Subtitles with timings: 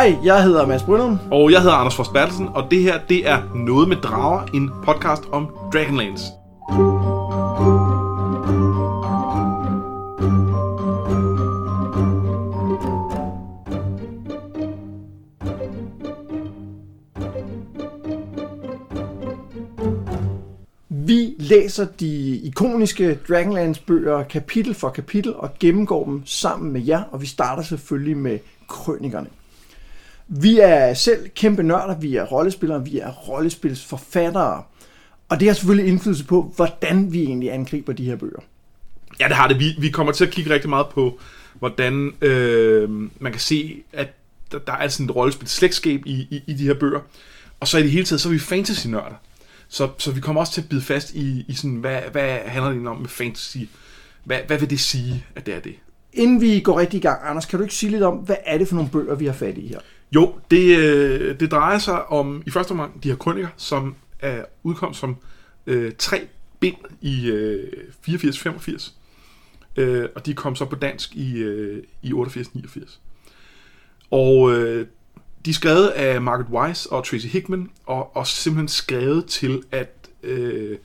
[0.00, 1.18] Hej, jeg hedder Mads Brynum.
[1.30, 4.70] Og jeg hedder Anders Fors Bertelsen, og det her, det er Noget med Drager, en
[4.84, 6.24] podcast om Dragonlance.
[20.88, 27.20] Vi læser de ikoniske Dragonlance-bøger kapitel for kapitel og gennemgår dem sammen med jer, og
[27.20, 28.38] vi starter selvfølgelig med
[28.68, 29.26] krønikerne.
[30.32, 34.62] Vi er selv kæmpe nørder, vi er rollespillere, vi er rollespilsforfattere,
[35.28, 38.40] og det har selvfølgelig indflydelse på, hvordan vi egentlig angriber de her bøger.
[39.20, 39.58] Ja, det har det.
[39.58, 41.18] Vi, vi kommer til at kigge rigtig meget på,
[41.58, 42.90] hvordan øh,
[43.20, 44.08] man kan se, at
[44.52, 47.00] der, der er sådan et rollespil slægtskab i, i, i de her bøger.
[47.60, 49.20] Og så i det hele taget, så er vi fantasy-nørder.
[49.68, 52.72] Så, så vi kommer også til at bide fast i, i sådan, hvad, hvad handler
[52.72, 53.56] det om med fantasy?
[54.24, 55.74] Hvad, hvad vil det sige, at det er det?
[56.12, 58.58] Inden vi går rigtig i gang, Anders, kan du ikke sige lidt om, hvad er
[58.58, 59.78] det for nogle bøger, vi har fat i her?
[60.14, 64.44] Jo, det, øh, det drejer sig om i første omgang de her krøniker, som er
[64.62, 65.16] udkom som
[65.66, 66.28] øh, tre
[66.60, 67.72] bind i øh,
[68.08, 68.92] 84-85.
[69.76, 72.98] Øh, og de kom så på dansk i, øh, i 88-89.
[74.10, 74.86] Og øh,
[75.44, 80.08] de er skrevet af Margaret Wise og Tracy Hickman, og, og simpelthen skrevet til at,
[80.22, 80.78] øh,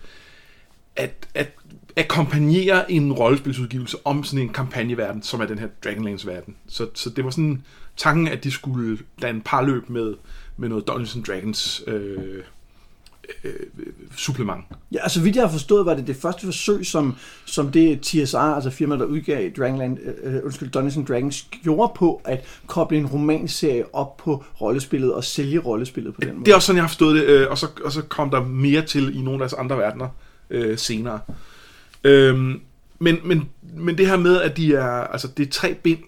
[0.96, 1.52] at, at
[1.98, 6.56] akkompagnere en rollespilsudgivelse om sådan en kampagneverden, som er den her Dragonlance-verden.
[6.68, 7.64] Så, så det var sådan
[7.98, 10.14] tanken, at de skulle lade en parløb med,
[10.58, 12.44] med noget Dungeons and Dragons øh,
[13.44, 13.54] øh,
[14.16, 14.66] supplement.
[14.92, 18.38] Ja, altså vidt jeg har forstået, var det det første forsøg, som, som det TSR,
[18.38, 23.06] altså firmaet, der udgav Dragonland, øh, undskyld, Dungeons and Dragons, gjorde på at koble en
[23.06, 26.46] romanserie op på rollespillet og sælge rollespillet på den måde.
[26.46, 28.44] Det er også sådan, jeg har forstået det, øh, og, så, og så kom der
[28.44, 30.08] mere til i nogle af deres andre verdener
[30.50, 31.20] øh, senere.
[32.04, 32.62] Øhm,
[33.00, 36.00] men, men, men det her med, at de er, altså, det er tre bind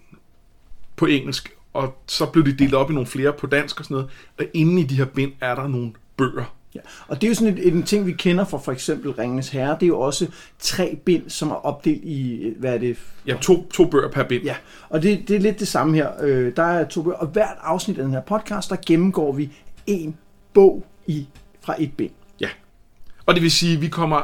[0.96, 3.94] på engelsk, og så blev de delt op i nogle flere på dansk og sådan
[3.94, 6.54] noget, og inde i de her bind er der nogle bøger.
[6.74, 9.48] Ja, og det er jo sådan et, en ting, vi kender fra for eksempel Ringenes
[9.48, 9.70] Herre.
[9.74, 10.26] Det er jo også
[10.58, 12.96] tre bind, som er opdelt i, hvad er det?
[13.26, 14.44] Ja, to, to bøger per bind.
[14.44, 14.54] Ja,
[14.88, 16.10] og det, det er lidt det samme her.
[16.22, 19.50] Øh, der er to bøger, og hvert afsnit af den her podcast, der gennemgår vi
[19.86, 20.16] en
[20.54, 21.26] bog i
[21.60, 22.10] fra et bind.
[22.40, 22.48] Ja,
[23.26, 24.22] og det vil sige, vi kommer...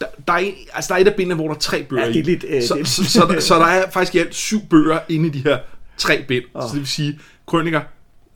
[0.00, 0.40] Der, der, er,
[0.74, 2.44] altså der er et af bindene, hvor der er tre bøger Ja, det er lidt,
[2.48, 2.66] øh, i.
[2.66, 5.26] Så, det er- så, så, så, så der er faktisk i alt syv bøger inde
[5.26, 5.58] i de her
[6.00, 6.44] tre bind.
[6.54, 6.62] Åh.
[6.62, 7.80] Så det vil sige, krøniker,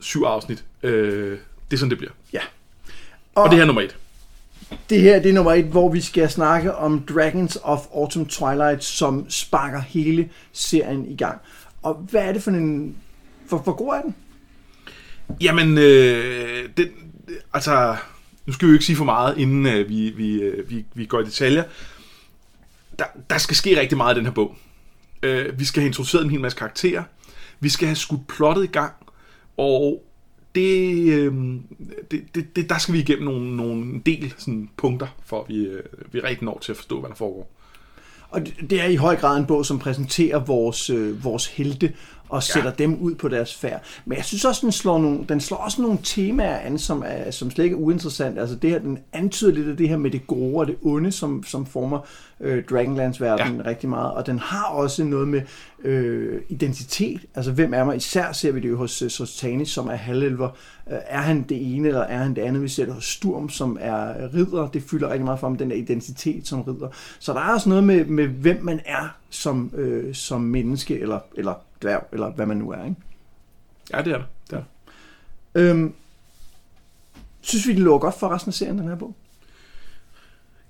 [0.00, 0.64] syv afsnit.
[0.82, 1.38] Øh,
[1.70, 2.12] det er sådan, det bliver.
[2.32, 2.40] Ja.
[3.34, 3.96] Og det her er nummer et.
[4.90, 8.84] Det her det er nummer et, hvor vi skal snakke om Dragons of Autumn Twilight,
[8.84, 11.40] som sparker hele serien i gang.
[11.82, 12.96] Og hvad er det for en...
[13.48, 14.14] For, for god er den?
[15.40, 16.88] Jamen, øh, den,
[17.52, 17.96] altså,
[18.46, 21.06] nu skal vi jo ikke sige for meget, inden øh, vi, vi, øh, vi, vi
[21.06, 21.64] går i detaljer.
[22.98, 24.56] Der, der skal ske rigtig meget i den her bog.
[25.22, 27.02] Øh, vi skal have introduceret en hel masse karakterer.
[27.60, 28.92] Vi skal have skudt plottet i gang.
[29.56, 30.02] Og
[30.54, 31.34] det, øh,
[32.10, 35.56] det, det, det, der skal vi igennem nogle, nogle del sådan, punkter, for at vi,
[35.56, 35.82] øh,
[36.12, 37.50] vi rigtig når til at forstå, hvad der foregår.
[38.28, 41.92] Og det- er i høj grad en bog, som præsenterer vores, øh, vores helte
[42.28, 42.84] og sætter ja.
[42.84, 43.82] dem ud på deres færd.
[44.04, 47.30] Men jeg synes også, den slår, nogle, den slår også nogle temaer an, som, er,
[47.30, 48.38] som slet ikke er uinteressant.
[48.38, 51.12] Altså det her, den antyder lidt af det her med det gode og det onde,
[51.12, 51.98] som, som former
[52.40, 53.68] øh, Dragonlance-verdenen ja.
[53.70, 54.12] rigtig meget.
[54.12, 55.42] Og den har også noget med
[55.84, 57.20] øh, identitet.
[57.34, 57.96] Altså hvem er man?
[57.96, 60.48] Især ser vi det jo hos, hos Tanis, som er halvelver.
[60.90, 62.62] Øh, er han det ene, eller er han det andet?
[62.62, 64.68] Vi ser det hos Sturm, som er ridder.
[64.68, 66.88] Det fylder rigtig meget for ham, den der identitet som ridder.
[67.18, 71.18] Så der er også noget med, med hvem man er som, øh, som menneske, eller,
[71.36, 72.84] eller dværg, eller hvad man nu er.
[72.84, 72.96] Ikke?
[73.92, 74.26] Ja, det er det.
[74.50, 74.62] det, er
[75.54, 75.60] det.
[75.62, 75.94] Øhm,
[77.40, 79.14] synes vi, det lå godt for resten af serien, den her bog?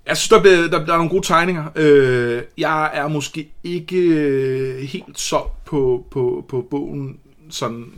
[0.06, 1.64] Jeg synes, der, bliver, der, der er nogle gode tegninger.
[1.76, 7.20] Øh, jeg er måske ikke øh, helt solgt på, på, på bogen,
[7.50, 7.92] sådan,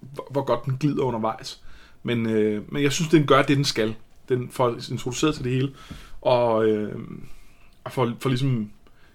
[0.00, 1.62] hvor, hvor godt den glider undervejs.
[2.02, 3.94] Men, øh, men jeg synes, den gør det, den skal.
[4.28, 5.74] Den får introduceret til det hele,
[6.20, 6.98] og, øh,
[7.84, 8.70] og får, får ligesom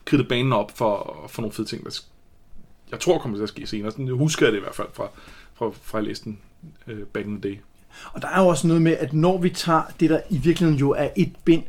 [0.06, 1.92] kridtet banen op for, for nogle fede ting, der
[2.92, 3.92] jeg tror kommer til at ske senere.
[3.92, 5.08] Sådan, husker jeg det i hvert fald fra,
[5.54, 6.40] fra, fra den
[6.88, 7.58] øh, back in the day.
[8.14, 10.80] Og der er jo også noget med, at når vi tager det, der i virkeligheden
[10.80, 11.64] jo er et bind,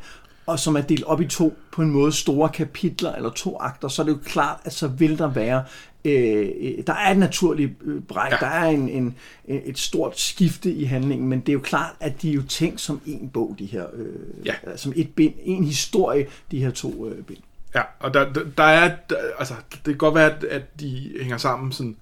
[0.47, 3.89] og som er delt op i to på en måde store kapitler eller to akter,
[3.89, 5.65] så er det jo klart, at så vil der være
[6.05, 8.33] øh, øh, der er et naturligt øh, bræk.
[8.33, 8.37] Ja.
[8.41, 9.15] der er en, en,
[9.45, 12.81] et stort skifte i handlingen, men det er jo klart, at de er jo tænkt
[12.81, 14.77] som en bog, de her, øh, Ja.
[14.77, 17.39] som et bind, en historie, de her to øh, bind.
[17.77, 21.13] Ja, og der, der, der er, der, altså, det kan godt være, at, at de
[21.21, 21.97] hænger sammen sådan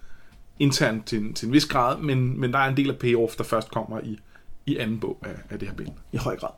[0.58, 3.36] internt til, en- til en vis grad, men, men der er en del af payoff,
[3.36, 4.18] der først kommer i,
[4.66, 5.88] i anden bog af, af det her bind.
[6.12, 6.50] i høj grad.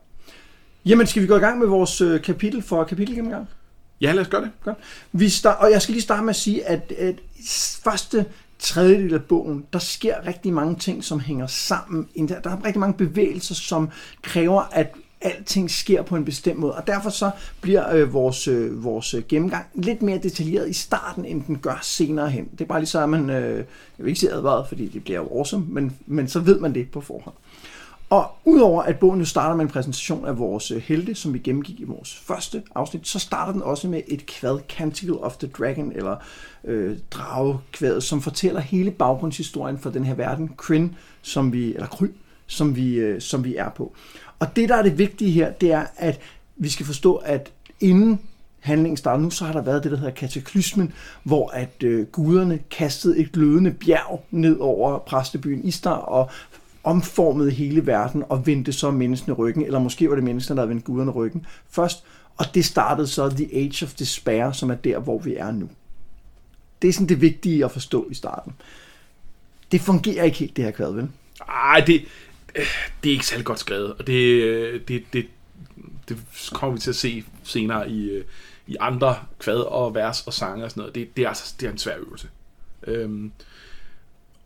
[0.86, 3.48] Jamen, skal vi gå i gang med vores øh, kapitel for kapitelgennemgang?
[4.00, 4.50] Ja, lad os gøre det.
[4.64, 4.78] Godt.
[5.12, 7.14] Vi start, og jeg skal lige starte med at sige, at, at
[7.84, 8.26] første
[8.58, 12.08] tredjedel af bogen, der sker rigtig mange ting, som hænger sammen.
[12.28, 13.88] Der er rigtig mange bevægelser, som
[14.22, 16.74] kræver, at alting sker på en bestemt måde.
[16.74, 17.30] Og derfor så
[17.60, 21.78] bliver øh, vores, øh, vores øh, gennemgang lidt mere detaljeret i starten, end den gør
[21.82, 22.48] senere hen.
[22.52, 23.64] Det er bare lige så, at man, øh, jeg
[23.98, 26.90] vil ikke sige advaret, fordi det bliver jo awesome, men, men så ved man det
[26.90, 27.34] på forhånd.
[28.10, 31.38] Og udover at bogen jo starter med en præsentation af vores øh, helte, som vi
[31.38, 35.48] gennemgik i vores første afsnit, så starter den også med et kvad, Canticle of the
[35.48, 36.16] Dragon, eller
[36.64, 40.88] øh, dragekvadet, som fortæller hele baggrundshistorien for den her verden, Kryn,
[41.22, 42.06] som vi, eller Kry,
[42.46, 43.94] som vi, øh, som vi er på.
[44.38, 46.20] Og det, der er det vigtige her, det er, at
[46.56, 48.20] vi skal forstå, at inden
[48.60, 50.92] handlingen starter nu, så har der været det, der hedder kataklysmen,
[51.22, 56.30] hvor at øh, guderne kastede et glødende bjerg ned over præstebyen Istar og
[56.84, 60.70] omformede hele verden og vendte så menneskene ryggen, eller måske var det menneskene, der havde
[60.70, 62.04] vendt guderne ryggen først,
[62.36, 65.68] og det startede så The Age of Despair, som er der, hvor vi er nu.
[66.82, 68.52] Det er sådan det vigtige at forstå i starten.
[69.72, 71.08] Det fungerer ikke helt, det her kvad, vel?
[71.48, 72.04] Ej, det,
[73.02, 75.26] det er ikke særlig godt skrevet, og det, det, det,
[76.08, 76.18] det
[76.52, 78.24] kommer vi til at se senere i, øh,
[78.66, 80.94] i andre kvad og vers og sange og sådan noget.
[80.94, 82.28] Det, det, er, altså, det er en svær øvelse.
[82.86, 83.32] Øhm,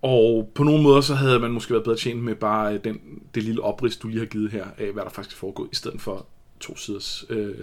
[0.02, 3.00] og på nogle måder så havde man måske været bedre tjent med bare øh, den,
[3.34, 6.00] det lille oprids, du lige har givet her, af hvad der faktisk foregår, i stedet
[6.00, 6.26] for
[6.60, 7.54] to siders, øh,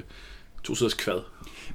[0.68, 1.20] to siders kvad.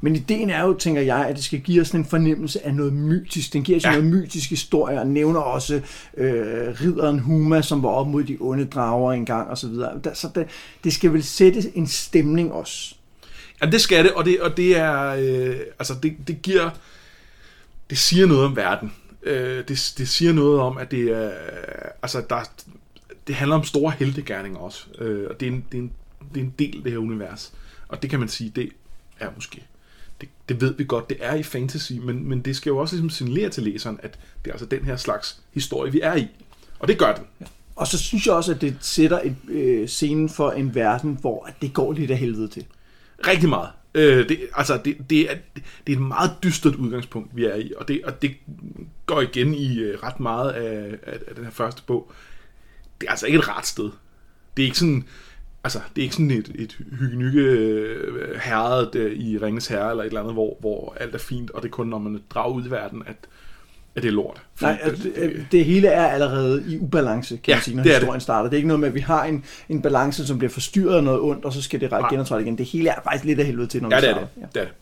[0.00, 2.92] Men ideen er jo, tænker jeg, at det skal give os en fornemmelse af noget
[2.92, 3.52] mytisk.
[3.52, 3.90] Den giver os ja.
[3.90, 5.74] noget mytisk historie, og nævner også
[6.16, 10.14] øh, ridderen Huma, som var op mod de onde drager engang, og så videre.
[10.14, 10.46] Så det,
[10.84, 12.94] det skal vel sætte en stemning også.
[13.62, 16.70] Ja, det skal det, og det, og det er, øh, altså det, det giver,
[17.90, 18.92] det siger noget om verden.
[19.22, 21.30] Øh, det, det siger noget om, at det er,
[22.02, 22.50] altså der,
[23.26, 25.92] det handler om store heltegærninger også, øh, og det er, en, det, er en,
[26.34, 27.52] det er en del af det her univers.
[27.88, 28.68] Og det kan man sige, det
[29.22, 29.62] er måske
[30.22, 32.94] det, det ved vi godt, det er i fantasy, men, men det skal jo også
[32.94, 36.26] ligesom signalere til læseren, at det er altså den her slags historie, vi er i.
[36.78, 37.24] Og det gør den.
[37.40, 37.46] Ja.
[37.76, 41.48] Og så synes jeg også, at det sætter et øh, scene for en verden, hvor
[41.62, 42.64] det går lidt af helvede til.
[43.26, 43.68] Rigtig meget.
[43.94, 45.34] Øh, det, altså, det, det, er,
[45.86, 48.36] det er et meget dystert udgangspunkt, vi er i, og det, og det
[49.06, 52.12] går igen i øh, ret meget af, af, af den her første bog.
[53.00, 53.90] Det er altså ikke et ret sted.
[54.56, 55.04] Det er ikke sådan,
[55.64, 60.02] altså, det er ikke sådan et, et hyggenykke øh, herred øh, i Ringens Herre eller
[60.02, 62.54] et eller andet, hvor, hvor alt er fint, og det er kun, når man drager
[62.54, 63.16] ud i verden, at,
[63.94, 64.42] at det er lort.
[64.60, 68.14] Nej, det, det, det hele er allerede i ubalance, kan ja, man sige, når historien
[68.14, 68.22] det.
[68.22, 68.50] starter.
[68.50, 71.04] Det er ikke noget med, at vi har en, en balance, som bliver forstyrret af
[71.04, 72.58] noget ondt, og så skal det ret genoptræde igen.
[72.58, 74.20] Det hele er faktisk lidt af helvede til, når ja, vi starter.
[74.20, 74.40] Det er det.
[74.40, 74.60] Ja.
[74.60, 74.74] det er det.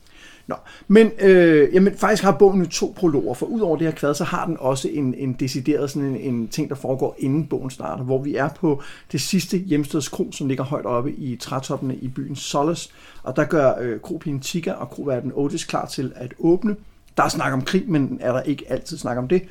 [0.47, 0.55] Nå,
[0.87, 4.23] men øh, jamen, faktisk har bogen jo to prologer, for udover det her kvad, så
[4.23, 8.03] har den også en, en decideret sådan en, en ting, der foregår inden bogen starter,
[8.03, 12.35] hvor vi er på det sidste hjemstedskro, som ligger højt oppe i trætoppene i byen
[12.35, 12.89] Solace,
[13.23, 16.75] og der gør øh, kropigen Tigger og kroverden Otis klar til at åbne.
[17.17, 19.43] Der er snak om krig, men er der ikke altid snak om det.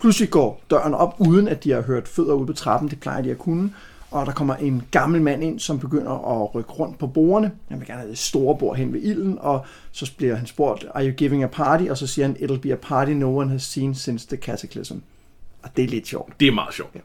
[0.00, 3.22] Pludselig går døren op, uden at de har hørt fødder ude på trappen, det plejer
[3.22, 3.70] de at kunne,
[4.10, 7.52] og der kommer en gammel mand ind, som begynder at rykke rundt på bordene.
[7.68, 10.86] Han vil gerne have det store bord hen ved ilden, og så bliver han spurgt,
[10.94, 11.84] are you giving a party?
[11.84, 14.96] Og så siger han, it'll be a party no one has seen since the cataclysm.
[15.62, 16.40] Og det er lidt sjovt.
[16.40, 16.94] Det er meget sjovt.
[16.94, 17.00] Ja.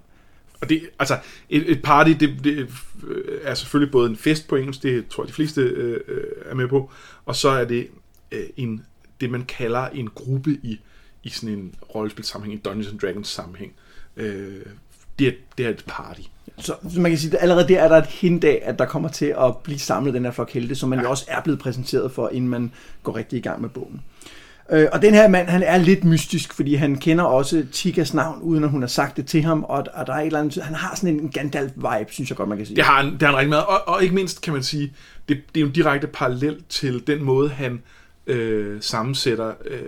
[0.62, 1.20] Og det, altså,
[1.50, 2.70] et, et party, det, det
[3.44, 6.56] er selvfølgelig både en fest på engelsk, det tror jeg de fleste øh, øh, er
[6.56, 6.92] med på,
[7.26, 7.88] og så er det
[8.32, 8.86] øh, en,
[9.22, 10.80] det, man kalder en gruppe i,
[11.24, 13.74] i sådan en rollespilsammenhæng, i Dungeons and Dragons sammenhæng.
[14.18, 14.66] Øh,
[15.20, 16.22] det, er, det er et party.
[16.58, 19.10] Så, man kan sige, at allerede der er der et hint af, at der kommer
[19.10, 21.04] til at blive samlet den her flok helte, som man ja.
[21.04, 22.72] jo også er blevet præsenteret for, inden man
[23.04, 24.02] går rigtig i gang med bogen.
[24.72, 28.42] Øh, og den her mand, han er lidt mystisk, fordi han kender også Tikas navn,
[28.42, 30.64] uden at hun har sagt det til ham, og, og der er et eller andet,
[30.64, 32.76] han har sådan en Gandalf-vibe, synes jeg godt, man kan sige.
[32.76, 34.94] Det har han, det har han rigtig meget, og, og ikke mindst kan man sige,
[35.30, 37.82] det, det er jo en direkte parallel til den måde, han
[38.28, 39.82] øh, sammensætter, øh,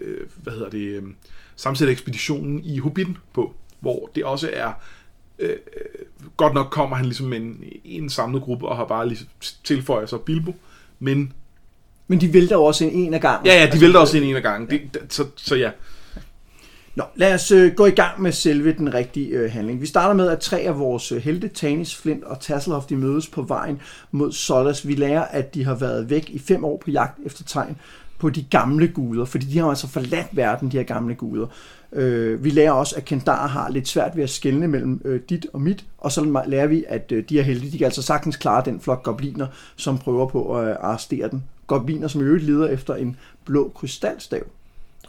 [0.00, 1.02] øh, hvad hedder det, øh,
[1.56, 4.72] sammensætter ekspeditionen i Hobbiten på, hvor det også er
[5.40, 5.56] øh,
[6.36, 9.20] godt nok kommer han ligesom med en, en samlet gruppe og har bare lige
[9.64, 10.54] tilføjet sig Bilbo,
[10.98, 11.32] men...
[12.08, 13.46] Men de vælter jo også en en af gangen.
[13.46, 14.70] Ja, ja, de altså, vælter også en en af gangen.
[14.70, 14.78] Ja.
[14.92, 15.70] Det, så, så ja.
[16.94, 19.80] Nå, lad os øh, gå i gang med selve den rigtige øh, handling.
[19.80, 23.28] Vi starter med, at tre af vores øh, helte, Tanis, Flint og Tasselhoff, de mødes
[23.28, 23.80] på vejen
[24.10, 24.86] mod Solas.
[24.86, 27.76] Vi lærer, at de har været væk i fem år på jagt efter tegn
[28.18, 31.46] på de gamle guder, fordi de har altså forladt verden, de her gamle guder.
[31.92, 35.46] Øh, vi lærer også, at Kendar har lidt svært ved at skelne mellem øh, dit
[35.52, 37.72] og mit, og så lærer vi, at øh, de er heldige.
[37.72, 41.44] De kan altså sagtens klare den flok gobliner, som prøver på at øh, arrestere den.
[41.66, 44.42] Gobliner, som i øvrigt leder efter en blå krystalstav.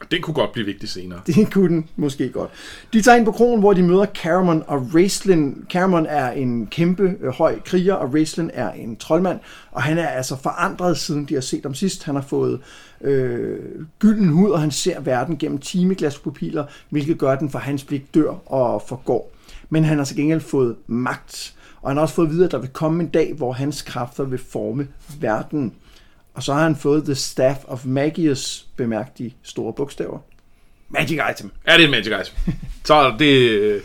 [0.01, 1.19] Det den kunne godt blive vigtig senere.
[1.27, 2.49] Det kunne den måske godt.
[2.93, 5.65] De tager ind på kronen, hvor de møder Caramon og Raistlin.
[5.69, 9.39] Caramon er en kæmpe øh, høj kriger, og Raistlin er en troldmand.
[9.71, 12.03] Og han er altså forandret, siden de har set ham sidst.
[12.03, 12.59] Han har fået
[13.01, 13.59] øh,
[13.99, 18.13] gylden hud, og han ser verden gennem timeglaspupiler, hvilket gør, at den for hans blik
[18.13, 19.31] dør og forgår.
[19.69, 21.55] Men han har til gengæld fået magt.
[21.81, 23.81] Og han har også fået at vide, at der vil komme en dag, hvor hans
[23.81, 24.87] kræfter vil forme
[25.19, 25.73] verden.
[26.33, 30.19] Og så har han fået The Staff of Magius, bemærk de store bogstaver.
[30.89, 31.51] Magic item.
[31.67, 32.53] Ja, det er en Magic Item.
[32.85, 33.81] Så det,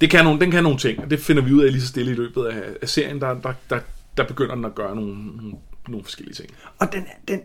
[0.00, 1.88] det kan nogle, den kan nogle ting, og det finder vi ud af lige så
[1.88, 3.78] stille i løbet af, af serien, der, der, der,
[4.16, 5.16] der begynder den at gøre nogle,
[5.88, 6.50] nogle, forskellige ting.
[6.78, 7.40] Og den, den,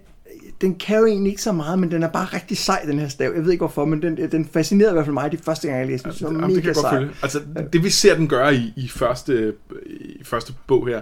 [0.61, 3.07] den kan jo egentlig ikke så meget, men den er bare rigtig sej, den her
[3.07, 3.31] stav.
[3.35, 5.79] Jeg ved ikke hvorfor, men den, den fascinerede i hvert fald mig de første gang,
[5.79, 6.17] jeg læste den.
[6.17, 6.97] Så Jamen, mega det kan jeg godt sej.
[6.99, 7.11] følge.
[7.21, 7.41] Altså,
[7.73, 9.53] det vi ser den gøre i, i, første,
[9.95, 11.01] i første bog her,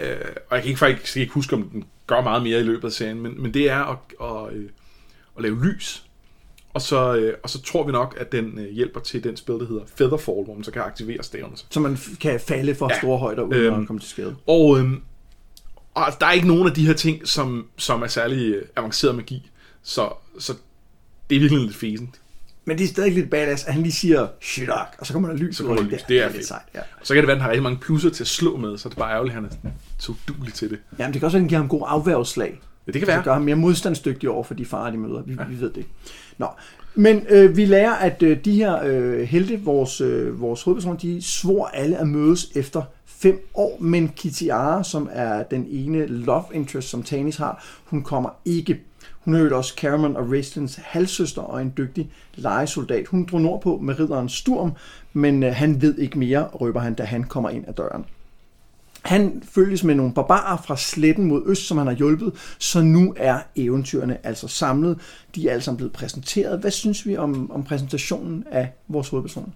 [0.00, 0.16] øh,
[0.50, 2.92] og jeg kan ikke faktisk ikke huske, om den gør meget mere i løbet af
[2.92, 4.68] serien, men, men det er at, at, øh,
[5.36, 6.02] at lave lys.
[6.74, 9.54] Og så, øh, og så tror vi nok, at den øh, hjælper til den spil,
[9.54, 11.56] der hedder Featherfall, hvor man så kan aktivere stavene.
[11.70, 12.98] Så man kan falde for Ja.
[12.98, 14.36] store højder, uden Øhm, at komme til skade.
[14.46, 15.02] Og, øhm,
[15.94, 19.50] og der er ikke nogen af de her ting, som, som er særlig avanceret magi.
[19.82, 20.54] Så, så
[21.30, 22.20] det er virkelig lidt fæsent.
[22.68, 25.36] Men det er stadig lidt badass, at han lige siger, shirak, og så kommer der
[25.36, 26.02] lys Så kommer der lys.
[26.02, 26.46] Det er lidt fedt.
[26.46, 26.62] sejt.
[26.74, 26.80] Ja.
[27.02, 28.88] Så kan det være, at den har rigtig mange plusser til at slå med, så
[28.88, 30.78] det er bare ærgerligt, at han er så udulig til det.
[30.98, 32.60] Jamen, det kan også være, at den giver ham god afværgeslag.
[32.86, 33.22] Ja, det kan Det være.
[33.24, 35.22] gør ham mere modstandsdygtig over for de farer, de møder.
[35.22, 35.44] Vi, ja.
[35.48, 35.86] vi ved det.
[36.38, 36.46] Nå.
[36.94, 41.22] Men øh, vi lærer, at øh, de her øh, helte, vores, øh, vores hovedpersoner, de
[41.22, 46.88] svor alle at mødes efter fem år, men Kitiara, som er den ene love interest,
[46.88, 48.80] som Tanis har, hun kommer ikke.
[49.26, 53.06] Hun er jo også Cameron og Raistlins halvsøster og en dygtig legesoldat.
[53.06, 54.72] Hun drog nordpå med ridderen Sturm,
[55.12, 58.04] men øh, han ved ikke mere, røber han, da han kommer ind ad døren.
[59.02, 63.14] Han følges med nogle barbarer fra sletten mod øst, som han har hjulpet, så nu
[63.16, 65.00] er eventyrene altså samlet.
[65.34, 66.60] De er alle sammen blevet præsenteret.
[66.60, 69.48] Hvad synes vi om, om præsentationen af vores hovedpersoner?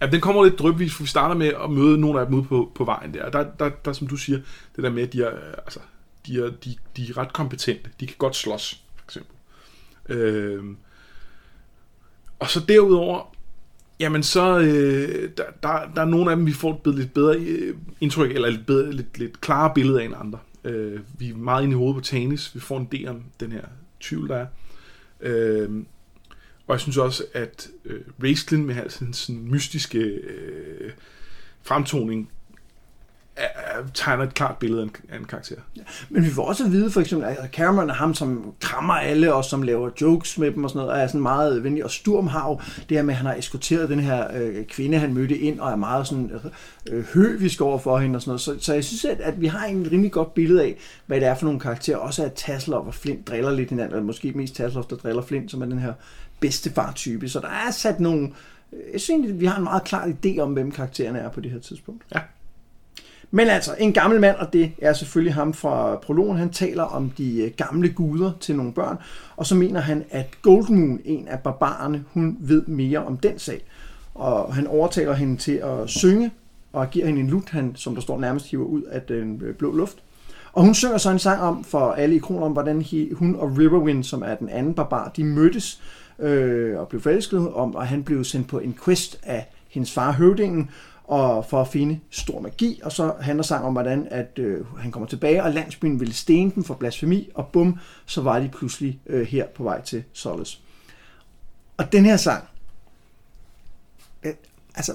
[0.00, 2.44] Ja, den kommer lidt drøbvis, for vi starter med at møde nogle af dem ude
[2.44, 3.30] på, på vejen der.
[3.30, 4.38] Der, der, der, som du siger,
[4.76, 5.80] det der med, at de er, øh, altså,
[6.26, 7.90] de er, de, de er ret kompetente.
[8.00, 8.84] De kan godt slås,
[10.10, 10.54] Øh.
[10.54, 10.76] Øhm,
[12.38, 13.34] og så derudover,
[14.00, 17.36] jamen så, øh, der, der, der er nogle af dem, vi får et lidt bedre
[17.36, 20.38] øh, indtryk, eller lidt, bedre, lidt, lidt klarere billede af end andre.
[20.64, 22.54] Øh, vi er meget inde i hovedet på Tanis.
[22.54, 23.64] Vi får en idé om den her
[24.00, 24.46] tvivl, der er.
[25.20, 25.70] Øh,
[26.66, 30.90] og jeg synes også, at øh, Raistlin med hans sin sådan mystiske øh,
[31.62, 32.30] fremtoning
[33.94, 35.56] tegner et klart billede af en, af en karakter.
[36.10, 39.34] Men vi får også at vide, for eksempel, at Cameron er ham, som krammer alle,
[39.34, 41.84] og som laver jokes med dem og sådan noget, og er sådan meget venlig.
[41.84, 44.98] Og Sturm har jo det her med, at han har eskorteret den her øh, kvinde,
[44.98, 46.32] han mødte ind, og er meget sådan
[46.90, 48.40] øh, høvisk over for hende og sådan noget.
[48.40, 51.28] Så, så jeg synes, at, at vi har en rimelig godt billede af, hvad det
[51.28, 51.96] er for nogle karakterer.
[51.96, 55.50] Også at Tasselhoff og Flint driller lidt hinanden, eller måske mest Tasselhoff, der driller Flint,
[55.50, 55.92] som er den her
[56.40, 57.28] bedstefar-type.
[57.28, 58.30] Så der er sat nogle...
[58.92, 61.40] Jeg synes egentlig, at vi har en meget klar idé om, hvem karaktererne er på
[61.40, 62.02] det her tidspunkt.
[62.14, 62.20] Ja.
[63.30, 67.10] Men altså, en gammel mand, og det er selvfølgelig ham fra prologen, han taler om
[67.10, 68.98] de øh, gamle guder til nogle børn,
[69.36, 73.62] og så mener han, at Goldmoon, en af barbarerne, hun ved mere om den sag.
[74.14, 76.30] Og han overtaler hende til at synge,
[76.72, 79.54] og giver hende en lut, han, som der står nærmest hiver ud af den øh,
[79.54, 79.96] blå luft.
[80.52, 83.36] Og hun synger så en sang om, for alle i kroner, om hvordan he, hun
[83.36, 85.82] og Riverwind, som er den anden barbar, de mødtes
[86.18, 90.12] øh, og blev forelsket om, og han blev sendt på en quest af hendes far
[90.12, 90.70] høvdingen,
[91.10, 94.92] og for at finde stor magi, og så handler sang om, hvordan at, øh, han
[94.92, 99.00] kommer tilbage, og landsbyen ville stene dem for blasfemi, og bum, så var de pludselig
[99.06, 100.58] øh, her på vej til Solace.
[101.76, 102.44] Og den her sang,
[104.22, 104.34] den,
[104.74, 104.92] altså,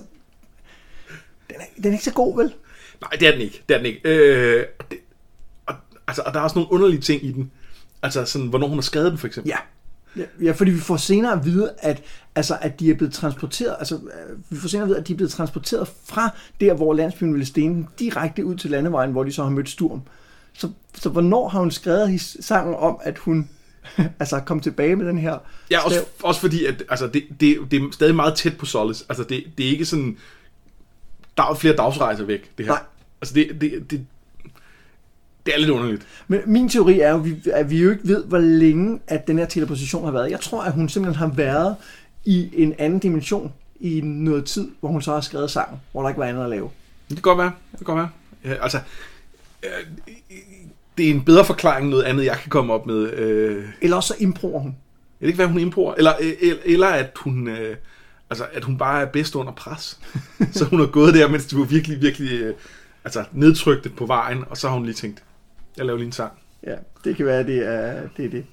[1.50, 2.53] den er, den er ikke så god, vel?
[3.01, 3.63] Nej, det er den ikke.
[3.69, 4.01] Det er den ikke.
[4.03, 5.00] Øh, og det,
[5.65, 5.75] og,
[6.07, 7.51] altså, og der er også nogle underlige ting i den.
[8.01, 9.50] Altså sådan, hvornår hun har skrevet den, for eksempel.
[9.50, 9.57] Ja.
[10.41, 12.03] Ja, fordi vi får senere at vide, at,
[12.36, 15.13] altså, at de er blevet transporteret, altså, øh, vi får senere at vide, at de
[15.13, 16.29] er blevet transporteret fra
[16.62, 20.01] der, hvor landsbyen ville stene direkte ud til landevejen, hvor de så har mødt Sturm.
[20.53, 23.50] Så, så hvornår har hun skrevet his- sangen om, at hun
[24.19, 25.38] altså kom tilbage med den her
[25.72, 29.05] Ja, også, også fordi, at altså, det, det, det er stadig meget tæt på Solace.
[29.10, 30.17] Altså, det, det er ikke sådan...
[31.38, 32.74] Der er flere dagsrejser væk, det her.
[32.74, 32.81] Nej.
[33.22, 34.05] Altså, det, det, det,
[35.46, 36.08] det er lidt underligt.
[36.28, 39.46] Men min teori er jo, at vi, jo ikke ved, hvor længe at den her
[39.46, 40.32] teleportation har været.
[40.32, 41.75] Jeg tror, at hun simpelthen har været
[42.25, 46.10] i en anden dimension i noget tid, hvor hun så har skrevet sangen, hvor der
[46.10, 46.70] ikke var andet at lave.
[47.10, 47.52] Det kan godt være.
[47.72, 48.10] Det kan godt være.
[48.46, 48.80] Ja, altså,
[49.64, 49.70] øh,
[50.98, 53.14] det er en bedre forklaring end noget andet, jeg kan komme op med.
[53.14, 54.75] Øh, Eller også så improver hun.
[55.22, 55.94] Jeg ved ikke, hvad hun improver.
[55.94, 57.48] Eller, eller, eller at hun...
[57.48, 57.75] Øh,
[58.30, 60.00] altså, at hun bare er bedst under pres.
[60.56, 62.54] så hun har gået der, mens de var virkelig, virkelig øh,
[63.04, 65.24] altså, nedtrykte på vejen, og så har hun lige tænkt,
[65.77, 66.32] jeg laver lige en sang.
[66.63, 68.25] Ja, det kan være, det er det.
[68.25, 68.46] Er det.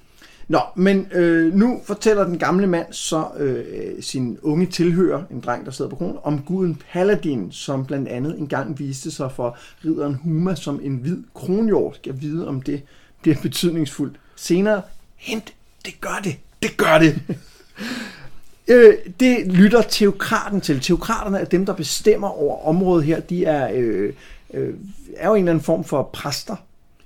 [0.47, 5.65] Nå, men øh, nu fortæller den gamle mand så øh, sin unge tilhører, en dreng,
[5.65, 10.15] der sidder på kronen, om guden Paladin, som blandt andet engang viste sig for ridderen
[10.15, 11.95] Huma som en hvid kronhjort.
[11.95, 12.81] Skal vide, om det
[13.21, 14.19] bliver betydningsfuldt.
[14.35, 14.81] Senere,
[15.15, 15.53] hent,
[15.85, 16.35] det gør det.
[16.63, 17.21] Det gør det.
[18.67, 20.79] Øh, det lytter teokraten til.
[20.79, 23.19] Teokraterne er dem, der bestemmer over området her.
[23.19, 24.13] De er, øh,
[24.53, 24.73] øh,
[25.17, 26.55] er jo en eller anden form for præster.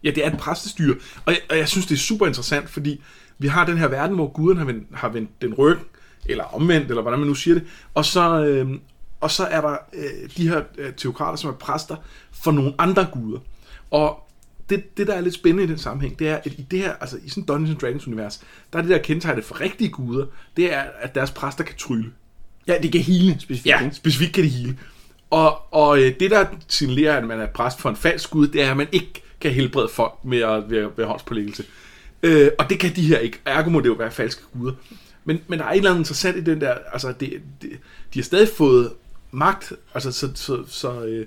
[0.03, 0.95] Ja, det er et præstestyre.
[1.25, 3.01] Og jeg, og jeg synes, det er super interessant, fordi
[3.37, 5.77] vi har den her verden, hvor guden har vendt, har vendt den ryg,
[6.25, 7.63] eller omvendt, eller hvordan man nu siger det,
[7.93, 8.69] og så, øh,
[9.21, 11.95] og så er der øh, de her øh, teokrater, som er præster
[12.31, 13.39] for nogle andre guder.
[13.91, 14.29] Og
[14.69, 16.93] det, det, der er lidt spændende i den sammenhæng, det er, at i det her,
[16.93, 20.25] altså i sådan Dungeons Dragons univers, der er det der kendetegnet for rigtige guder,
[20.57, 22.11] det er, at deres præster kan trylle.
[22.67, 23.65] Ja, de kan hele specifikt.
[23.65, 24.77] Ja, specifikt kan de hele.
[25.29, 28.63] Og, og øh, det, der signalerer, at man er præst for en falsk gud, det
[28.63, 31.63] er, at man ikke kan helbrede folk med at ved, ved håndspålæggelse.
[32.23, 33.39] Øh, og det kan de her ikke.
[33.45, 34.73] Ergo må det jo være falske guder.
[35.25, 37.69] Men, men der er et eller andet interessant i den der, altså det, det,
[38.13, 38.91] de har stadig fået
[39.31, 41.25] magt, altså så, så, så øh,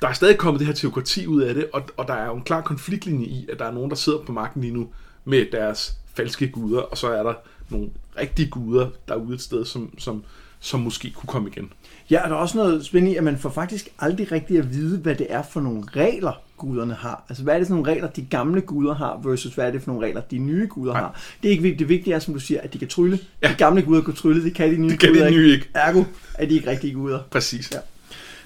[0.00, 2.36] der er stadig kommet det her teokrati ud af det, og, og der er jo
[2.36, 4.88] en klar konfliktlinje i, at der er nogen, der sidder på magten lige nu
[5.24, 7.34] med deres falske guder, og så er der
[7.68, 10.24] nogle rigtige guder derude et sted, som, som,
[10.60, 11.72] som måske kunne komme igen.
[12.10, 14.72] Ja, og der er også noget spændende i, at man får faktisk aldrig rigtig at
[14.72, 17.24] vide, hvad det er for nogle regler, guderne har.
[17.28, 19.82] Altså, hvad er det for nogle regler, de gamle guder har, versus hvad er det
[19.82, 21.00] for nogle regler, de nye guder Nej.
[21.00, 21.20] har.
[21.42, 21.78] Det er ikke vigtigt.
[21.78, 23.18] Det vigtige er, som du siger, at de kan trylle.
[23.42, 23.48] Ja.
[23.48, 25.68] De gamle guder kan trylle, det kan de nye Det kan de guder nye ikke.
[25.74, 27.18] Ergo er de ikke rigtige guder.
[27.30, 27.70] Præcis.
[27.72, 27.78] Ja.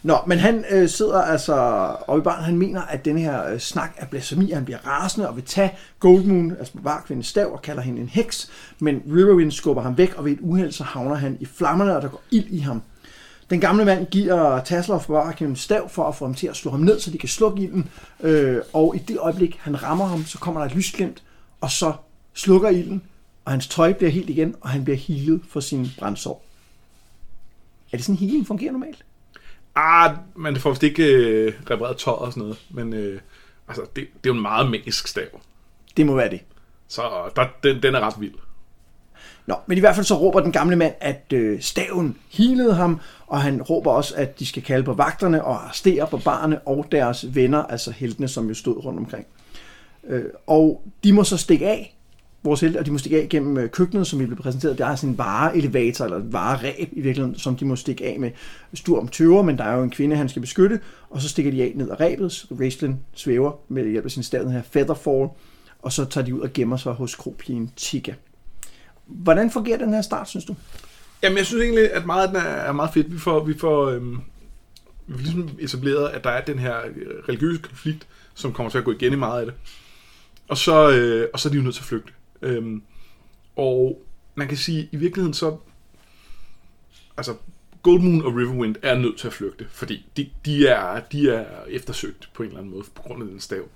[0.03, 1.55] Nå, men han øh, sidder altså
[2.07, 5.29] og i barn, han mener, at den her øh, snak er blasfemi, han bliver rasende
[5.29, 9.83] og vil tage Goldmoon, altså barkvindens stav, og kalder hende en heks, men Riverwind skubber
[9.83, 12.47] ham væk, og ved et uheld, så havner han i flammerne, og der går ild
[12.51, 12.83] i ham.
[13.51, 16.81] Den gamle mand giver Tasloff barkvindens stav for at få ham til at slå ham
[16.81, 20.39] ned, så de kan slukke ilden, øh, og i det øjeblik, han rammer ham, så
[20.39, 21.23] kommer der et lysglimt,
[21.61, 21.93] og så
[22.35, 23.03] slukker ilden,
[23.45, 26.45] og hans tøj bliver helt igen, og han bliver healet for sin brændsår.
[27.93, 29.05] Er det sådan, healing fungerer normalt?
[29.75, 33.21] Ah, man får vist ikke øh, repareret tøj og sådan noget, men øh,
[33.69, 35.41] altså, det, det er jo en meget magisk stav.
[35.97, 36.41] Det må være det.
[36.89, 37.03] Så
[37.37, 38.35] der, den, den er ret vild.
[39.47, 43.01] Nå, men i hvert fald så råber den gamle mand, at øh, staven healede ham,
[43.33, 46.87] og han råber også, at de skal kalde på vagterne og arrestere på barne og
[46.93, 49.27] deres venner, altså heltene, som jo stod rundt omkring.
[50.09, 51.97] Øh, og de må så stikke af,
[52.43, 54.79] vores helte, og de må stikke af gennem øh, køkkenet, som vi blev præsenteret.
[54.79, 58.21] Der er sådan en vareelevator, eller et vareræb i virkeligheden, som de må stikke af
[58.21, 58.31] med
[58.75, 61.63] Sturm tøver, men der er jo en kvinde, han skal beskytte, og så stikker de
[61.63, 65.29] af ned ad ræbet, så Raistlin svæver med hjælp af sin stav, her Featherfall,
[65.83, 68.15] og så tager de ud og gemmer sig hos kropigen Tika.
[69.07, 70.55] Hvordan fungerer den her start, synes du?
[71.23, 73.13] Jamen, jeg synes egentlig, at meget af den er, er meget fedt.
[73.13, 74.21] Vi får, vi får, øhm,
[75.07, 78.79] vi får ligesom etableret, at der er den her øh, religiøse konflikt, som kommer til
[78.79, 79.55] at gå igen i meget af det.
[80.49, 82.13] Og så, øh, og så er de jo nødt til at flygte.
[82.43, 82.83] Øhm,
[83.57, 84.03] og
[84.35, 85.57] man kan sige, i virkeligheden så...
[87.17, 87.35] Altså,
[87.83, 92.31] Goldmoon og Riverwind er nødt til at flygte, fordi de, de, er, de er eftersøgt
[92.35, 93.69] på en eller anden måde, på grund af den stav.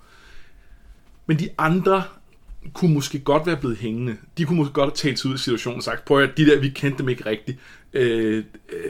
[1.27, 2.05] Men de andre
[2.75, 4.17] kunne måske godt være blevet hængende.
[4.39, 6.47] De kunne måske godt have talt sig ud af situationen og sagt, prøv at de
[6.47, 7.59] der, vi kendte dem ikke rigtigt.
[7.93, 8.45] Øh,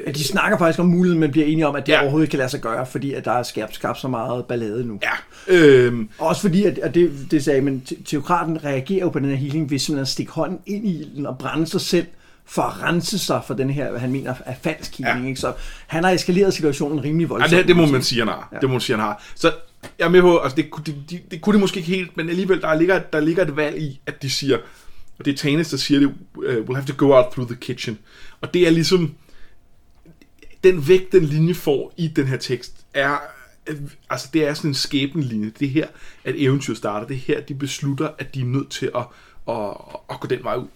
[0.07, 2.01] Ja, de snakker faktisk om muligheden, men bliver enige om, at det Ja.
[2.03, 4.85] overhovedet ikke kan lade sig gøre, fordi at der er skabt, skabt så meget ballade
[4.87, 4.99] nu.
[5.03, 9.19] ja, øh, Også fordi, at, at det, det sagde, men te- teokraten reagerer jo på
[9.19, 12.07] den her healing ved simpelthen at stikke hånden ind i ilden og brænde sig selv
[12.49, 15.19] for at rense sig for den her, hvad han mener er falsk healing.
[15.19, 15.23] Ja.
[15.23, 15.29] Ja.
[15.29, 15.41] Ikke?
[15.41, 15.53] Så
[15.87, 17.51] han har eskaleret situationen rimelig Ja, voldsomt.
[17.59, 18.49] det, det må man sige, han har.
[18.53, 18.57] Ja.
[18.57, 18.61] Ja.
[18.61, 19.23] Det må man sige, han har.
[19.35, 19.53] Så
[19.99, 22.17] jeg er med på, altså det, kunne- det, det, det kunne det måske ikke helt,
[22.17, 24.59] men alligevel, der ligger, der ligger et valg i, at de siger,
[25.19, 27.57] og det er Tanis, der siger det, uh, we'll have to go out through the
[27.61, 27.99] kitchen.
[28.41, 29.15] Og det er ligesom,
[30.65, 33.17] den vægt, den linje får i den her tekst, er,
[34.11, 35.53] altså det er sådan en skæbnelinje.
[35.61, 35.87] Det er her,
[36.25, 37.07] at eventyr starter.
[37.07, 39.03] Det er her, de beslutter, at de er nødt til at,
[39.49, 39.69] at,
[40.11, 40.67] at gå den vej ud.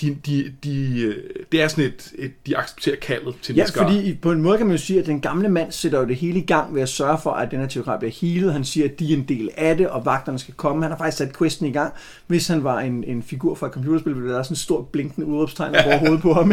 [0.00, 1.14] De, de, de,
[1.52, 3.88] det er sådan et, et de accepterer kaldet til Ja, den skare.
[3.92, 6.16] fordi på en måde kan man jo sige, at den gamle mand sætter jo det
[6.16, 8.52] hele i gang ved at sørge for, at den her teokrat bliver healet.
[8.52, 10.82] Han siger, at de er en del af det, og vagterne skal komme.
[10.82, 11.92] Han har faktisk sat questen i gang.
[12.26, 14.82] Hvis han var en, en figur fra et computerspil, ville der være sådan en stor
[14.82, 16.52] blinkende udråbstegn over hovedet på ham.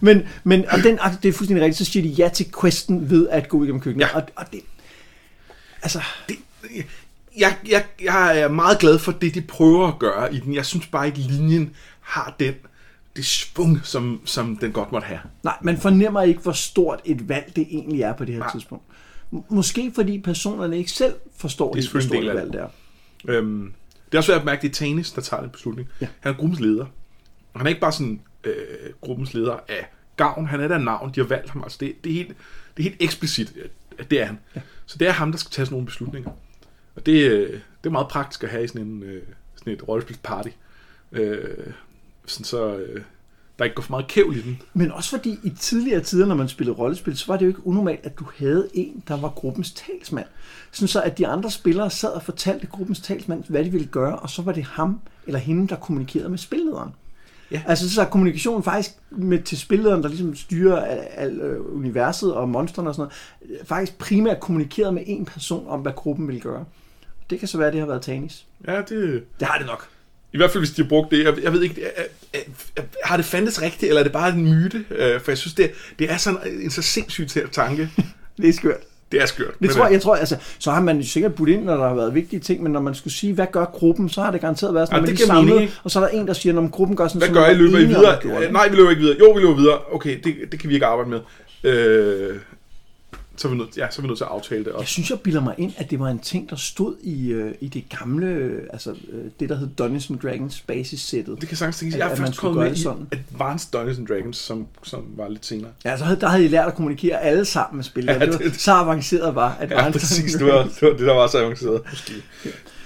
[0.00, 3.28] men, men og den, det er fuldstændig rigtigt, så siger de ja til questen ved
[3.28, 4.06] at gå igennem køkkenet.
[4.06, 4.16] Ja.
[4.16, 4.60] Og, og det,
[5.82, 6.36] altså, det,
[7.38, 10.54] jeg, jeg, jeg er meget glad for det, de prøver at gøre i den.
[10.54, 11.70] Jeg synes bare ikke, linjen
[12.04, 12.54] har den,
[13.16, 15.20] det svung, som, som den godt måtte have.
[15.42, 18.50] nej, man fornemmer ikke, hvor stort et valg det egentlig er på det her Nej.
[18.52, 18.84] tidspunkt.
[19.48, 22.68] Måske fordi personerne ikke selv forstår, Det er hvor stort et valg det er.
[23.28, 23.72] Øhm,
[24.06, 25.88] det er også værd at mærke, at det er Tanis, der tager den beslutning.
[26.00, 26.06] Ja.
[26.20, 26.86] Han er gruppens leder.
[27.56, 28.54] Han er ikke bare sådan øh,
[29.00, 29.86] gruppens leder af
[30.16, 31.62] gavn, han er der navn, de har valgt ham.
[31.62, 32.28] Altså det, det, er, helt,
[32.76, 33.52] det er helt eksplicit,
[33.98, 34.38] at det er han.
[34.56, 34.60] Ja.
[34.86, 36.30] Så det er ham, der skal tage sådan nogle beslutninger.
[36.96, 39.22] Og det, øh, det er meget praktisk at have i sådan en, øh,
[39.56, 40.48] sådan et rollespilsparty.
[41.12, 41.72] Øh,
[42.26, 43.02] sådan så øh,
[43.58, 44.62] der ikke går for meget kævl i den.
[44.74, 47.66] Men også fordi i tidligere tider, når man spillede rollespil, så var det jo ikke
[47.66, 50.26] unormalt, at du havde en, der var gruppens talsmand.
[50.72, 54.18] Sådan så, at de andre spillere sad og fortalte gruppens talsmand, hvad de ville gøre,
[54.18, 56.90] og så var det ham eller hende, der kommunikerede med spillederen.
[57.50, 57.62] Ja.
[57.66, 62.34] Altså så er kommunikationen faktisk med, til spillederen, der ligesom styrer al, al, øh, universet
[62.34, 63.10] og monstrene og sådan
[63.42, 66.64] noget, øh, faktisk primært kommunikeret med en person om, hvad gruppen vil gøre.
[67.30, 68.46] Det kan så være, at det har været Tanis.
[68.66, 69.24] Ja, det...
[69.40, 69.88] Det har det nok.
[70.34, 71.24] I hvert fald, hvis de har brugt det.
[71.24, 72.42] Jeg, jeg ved ikke, jeg, jeg,
[72.76, 74.84] jeg, har det fandtes rigtigt, eller er det bare en myte?
[74.90, 77.90] Øh, for jeg synes, det, det er sådan en så sindssygt tanke.
[78.40, 78.80] det er skørt.
[79.12, 79.54] Det er skørt.
[79.62, 81.94] Det tror, jeg, jeg tror, altså, så har man sikkert budt ind, når der har
[81.94, 84.74] været vigtige ting, men når man skulle sige, hvad gør gruppen, så har det garanteret
[84.74, 86.52] været sådan, Ja, at man lige mening, samlet, og så er der en, der siger,
[86.52, 87.50] når gruppen gør sådan, Hvad gør I?
[87.50, 88.44] er Løber I videre?
[88.46, 89.16] Øh, Nej, vi løber ikke videre.
[89.18, 89.78] Jo, vi løber videre.
[89.92, 91.20] Okay, det, det kan vi ikke arbejde med.
[91.72, 92.36] Øh,
[93.36, 94.90] så er vi nødt, ja, så er vi nødt til at aftale det Jeg også.
[94.90, 97.68] synes, jeg bilder mig ind, at det var en ting, der stod i, øh, i
[97.68, 101.40] det gamle, øh, altså øh, det, der hed Dungeons and Dragons basis-sættet.
[101.40, 101.94] Det kan sagtens tænkes.
[101.94, 103.16] At- Jeg er først kommet med det i.
[103.32, 105.70] Advanced Dungeons and Dragons, som, som var lidt senere.
[105.84, 108.12] Ja, så havde, der havde I lært at kommunikere alle sammen med spillet.
[108.12, 110.32] Ja, Ja, det, var, det- så avanceret var at Ja, præcis.
[110.34, 111.80] Det var, det var det, der var så avanceret.
[111.90, 112.12] Måske.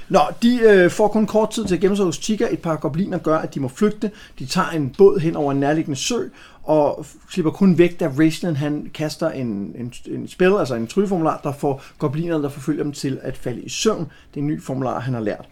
[0.08, 2.48] Nå, de øh, får kun kort tid til at gemme sig hos Chica.
[2.50, 4.10] Et par gobliner gør, at de må flygte.
[4.38, 6.28] De tager en båd hen over en nærliggende sø,
[6.62, 9.46] og slipper kun væk, da Raistlin han kaster en,
[9.78, 13.62] en, en spil, altså en trylleformular, der får goblinerne, der forfølger dem til at falde
[13.62, 14.00] i søvn.
[14.34, 15.48] Det er en ny formular, han har lært.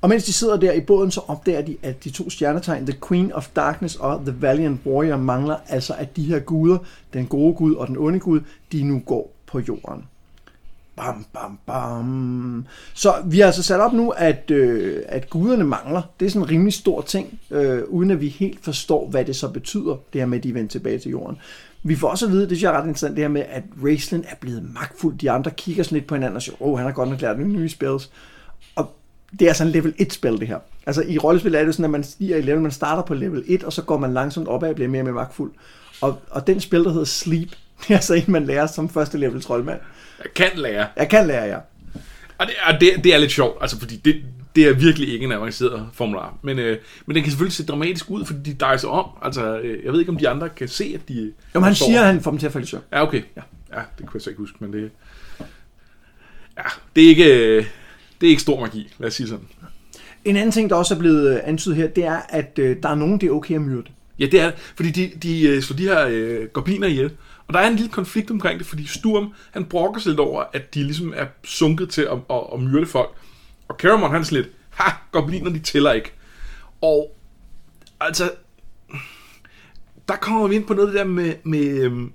[0.00, 2.98] Og mens de sidder der i båden, så opdager de, at de to stjernetegn, The
[3.08, 6.78] Queen of Darkness og The Valiant Warrior, mangler altså, at de her guder,
[7.12, 8.40] den gode gud og den onde gud,
[8.72, 10.04] de nu går på jorden.
[10.96, 12.66] Bam, bam, bam.
[12.94, 16.02] Så vi har altså sat op nu, at, øh, at guderne mangler.
[16.20, 19.36] Det er sådan en rimelig stor ting, øh, uden at vi helt forstår, hvad det
[19.36, 21.38] så betyder, det her med, at de vender tilbage til jorden.
[21.82, 23.62] Vi får også at vide, det synes jeg er ret interessant, det her med, at
[23.84, 25.18] Raistlin er blevet magtfuld.
[25.18, 27.20] De andre kigger sådan lidt på hinanden og siger, åh, oh, han har godt nok
[27.20, 28.10] lært nye, nye spells.
[28.76, 28.96] Og
[29.32, 30.58] det er altså sådan level 1 spil, det her.
[30.86, 33.44] Altså i rollespil er det sådan, at man stiger i level, man starter på level
[33.46, 35.52] 1, og så går man langsomt opad og bliver mere og mere magtfuld.
[36.00, 37.48] Og, og den spil, der hedder Sleep,
[37.80, 39.80] det er altså en, man lærer som første level troldmand.
[40.24, 40.86] Jeg kan lære.
[40.96, 41.60] Jeg kan lære jer.
[42.38, 44.22] Og det, og det, det er lidt sjovt, altså fordi det,
[44.56, 46.38] det er virkelig ikke en avanceret formular.
[46.42, 49.06] Men, øh, men den kan selvfølgelig se dramatisk ud, fordi de dejer sig om.
[49.22, 51.22] Altså, øh, jeg ved ikke, om de andre kan se, at de...
[51.54, 52.82] Jo, men han står- siger, at han får dem til at falde i søvn.
[52.92, 53.22] Ja, okay.
[53.36, 53.42] Ja.
[53.76, 54.90] ja, det kunne jeg så ikke huske, men det...
[56.58, 56.62] Ja,
[56.96, 57.24] det er ikke,
[57.56, 57.64] øh,
[58.20, 59.44] det er ikke stor magi, lad os sige sådan.
[60.24, 62.88] En anden ting, der også er blevet øh, antydet her, det er, at øh, der
[62.88, 63.90] er nogen, det er okay at myrde.
[64.18, 67.10] Ja, det er fordi de, de øh, slår de her øh, gobliner ihjel.
[67.48, 70.44] Og der er en lille konflikt omkring det, fordi Sturm, han brokker sig lidt over,
[70.52, 73.10] at de ligesom er sunket til at, at, at myrde folk.
[73.68, 76.12] Og Caramon, han er sådan lidt, ha, gobliner, de tæller ikke.
[76.80, 77.16] Og
[78.00, 78.32] altså,
[80.08, 82.12] der kommer vi ind på noget det der med, med, øhm,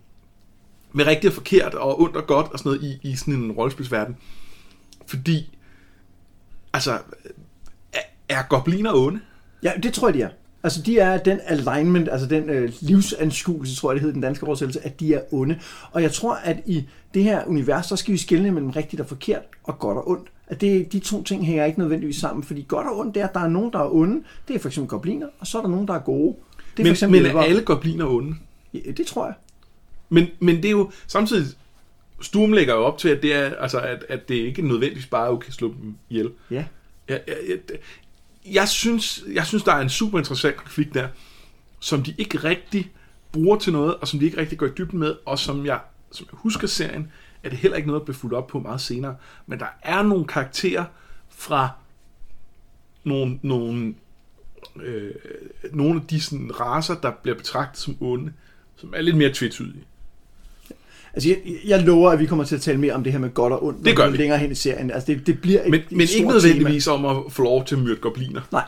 [0.91, 3.51] med rigtigt og forkert, og ondt og godt, og sådan noget i, i sådan en
[3.51, 4.17] rollespilsverden.
[5.07, 5.57] Fordi,
[6.73, 6.99] altså,
[7.93, 9.19] er, er gobliner onde?
[9.63, 10.29] Ja, det tror jeg, de er.
[10.63, 14.21] Altså, de er den alignment, altså den øh, livsanskuelse, tror jeg, det hedder i den
[14.21, 15.59] danske oversættelse, at de er onde.
[15.91, 19.07] Og jeg tror, at i det her univers, så skal vi skelne mellem rigtigt og
[19.07, 20.27] forkert, og godt og ondt.
[20.47, 23.27] At det, de to ting hænger ikke nødvendigvis sammen, fordi godt og ondt, det er,
[23.27, 24.23] at der er nogen, der er onde.
[24.47, 26.35] Det er for eksempel gobliner, og så er der nogen, der er gode.
[26.57, 28.35] Det er for Men, eksempel men er alle gobliner onde?
[28.73, 29.33] Ja, det tror jeg.
[30.09, 31.47] Men, men det er jo samtidig,
[32.21, 35.27] Sturm lægger jo op til, at det, er, altså, at, at det ikke nødvendigvis bare
[35.27, 36.31] er okay at slå dem ihjel.
[36.51, 36.65] Ja.
[37.07, 37.57] Jeg, jeg, jeg,
[38.45, 41.07] jeg, synes, jeg synes, der er en super interessant konflikt der,
[41.79, 42.91] som de ikke rigtig
[43.31, 45.79] bruger til noget, og som de ikke rigtig går i dybden med, og som jeg,
[46.11, 47.11] som jeg husker serien,
[47.43, 49.15] er det heller ikke noget, der bliver fuldt op på meget senere.
[49.47, 50.85] Men der er nogle karakterer
[51.29, 51.69] fra
[53.03, 53.95] nogle, nogle,
[54.75, 55.11] øh,
[55.71, 58.33] nogle af de sådan, raser, der bliver betragtet som onde,
[58.75, 59.83] som er lidt mere tvetydige.
[61.13, 63.29] Altså, jeg, jeg lover, at vi kommer til at tale mere om det her med
[63.33, 64.17] godt og ondt, Det gør vi.
[64.17, 64.91] længere hen i serien.
[64.91, 67.75] Altså, det, det bliver et, Men, et men ikke nødvendigvis om at få lov til
[67.75, 68.27] at myrde gobliner.
[68.41, 68.41] Tema.
[68.51, 68.63] Nej,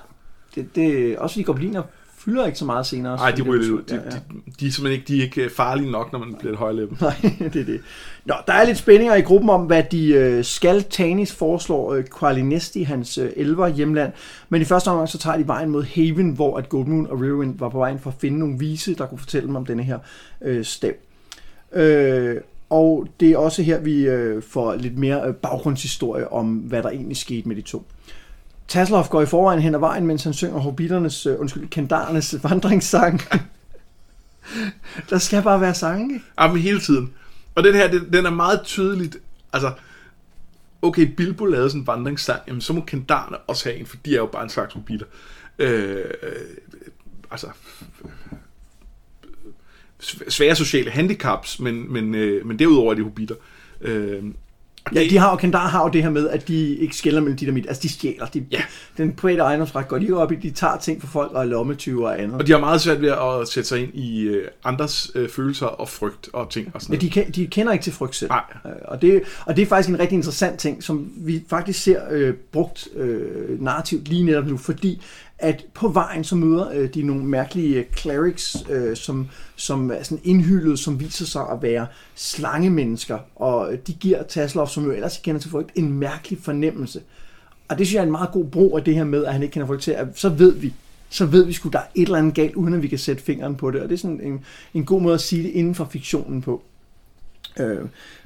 [0.56, 1.82] det, det, også fordi gobliner
[2.18, 3.16] fylder ikke så meget senere.
[3.18, 3.80] Nej, de er ryger lidt ud.
[3.80, 3.90] utroligt.
[3.90, 4.36] De, Ja, ja.
[4.36, 6.98] de, de, er simpelthen ikke, de er ikke farlige nok, når man bliver et højlevel.
[7.02, 7.16] Nej,
[7.54, 7.82] det er det.
[8.26, 10.84] Nå, der er lidt spændinger i gruppen om, hvad de øh, skal.
[10.84, 14.12] Tanis foreslår øh, Qualinesti, hans øh, elver hjemland.
[14.50, 17.60] Men i første omgang så tager de vejen mod Haven, hvor at Goldmoon og Riverwind
[17.60, 20.00] var på vejen for at finde nogle vise, der kunne fortælle dem om denne her
[20.42, 20.92] øh, stav.
[21.74, 26.84] Øh, og det er også her, vi øh, får lidt mere øh, baggrundshistorie om, hvad
[26.84, 27.86] der egentlig skete med de to.
[28.68, 33.22] Tasselhoff går i forvejen hen ad vejen, mens han synger hobbiternes, øh, undskyld, kendarernes vandringssang.
[35.10, 36.26] der skal bare være sange, ikke?
[36.42, 37.14] Jamen hele tiden.
[37.56, 39.18] Og den her, den, den er meget tydeligt,
[39.54, 39.72] altså,
[40.82, 44.14] okay, Bilbo lavede sådan en vandringssang, jamen så må kendarerne også have en, for de
[44.14, 45.06] er jo bare en slags hobbiter.
[45.60, 46.32] Øh, øh,
[47.32, 47.48] altså,
[50.30, 53.36] svære sociale handicaps, men, men, øh, men derudover er de hobbiter.
[53.82, 54.24] Øh,
[54.96, 57.38] Ja, de har jo, Kendar har jo det her med, at de ikke skælder mellem
[57.40, 57.66] dynamit.
[57.68, 58.26] Altså, de stjæler.
[58.26, 58.62] De, Ja.
[58.98, 60.36] Den private ejendomsret går de op i.
[60.36, 62.38] De tager ting fra folk og er lommetyve og andet.
[62.42, 65.66] Og de har meget svært ved at sætte sig ind i øh, andres øh, følelser
[65.66, 68.30] og frygt og ting og sådan Ja, de, kan- de kender ikke til frygt selv.
[68.32, 68.44] Nej.
[68.66, 72.02] Øh, Og det, og det er faktisk en rigtig interessant ting, som vi faktisk ser
[72.12, 75.02] øh, brugt øh, narrativt lige netop nu, fordi
[75.44, 80.04] at på vejen så møder øh, de nogle mærkelige øh, clerics, øh, som, som er
[80.04, 84.92] sådan indhyldet, som viser sig at være slangemennesker, og øh, de giver Taslov, som jo
[84.92, 87.02] ellers kender til folk, en mærkelig fornemmelse.
[87.68, 89.44] Og det synes jeg er en meget god brug af det her med, at han
[89.44, 90.74] ikke kender folk til, at så ved vi,
[91.10, 93.24] så ved vi sgu, der er et eller andet galt, uden at vi kan sætte
[93.24, 93.82] fingeren på det.
[93.82, 96.64] Og det er sådan en, en god måde at sige det inden for fiktionen på.
[97.60, 97.82] Øh,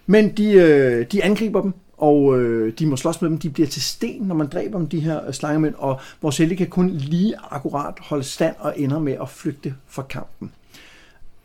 [0.06, 3.38] men de, øh, de angriber dem, og øh, de må slås med dem.
[3.38, 6.56] De bliver til sten, når man dræber dem, de her øh, slangemænd, og vores helte
[6.56, 10.52] kan kun lige akkurat holde stand og ender med at flygte fra kampen.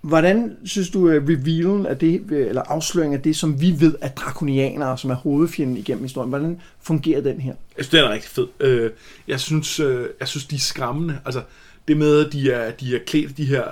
[0.00, 3.94] Hvordan synes du, at revealen af det, øh, eller afsløringen af det, som vi ved
[4.00, 7.54] er drakonianere, som er hovedfjenden igennem historien, hvordan fungerer den her?
[7.76, 8.46] Jeg synes, det er rigtig fed.
[8.60, 8.90] Øh,
[9.28, 9.78] jeg, synes,
[10.20, 11.18] jeg synes, de er skræmmende.
[11.24, 11.42] Altså,
[11.88, 13.64] det med, at de er, de er klædt i de her,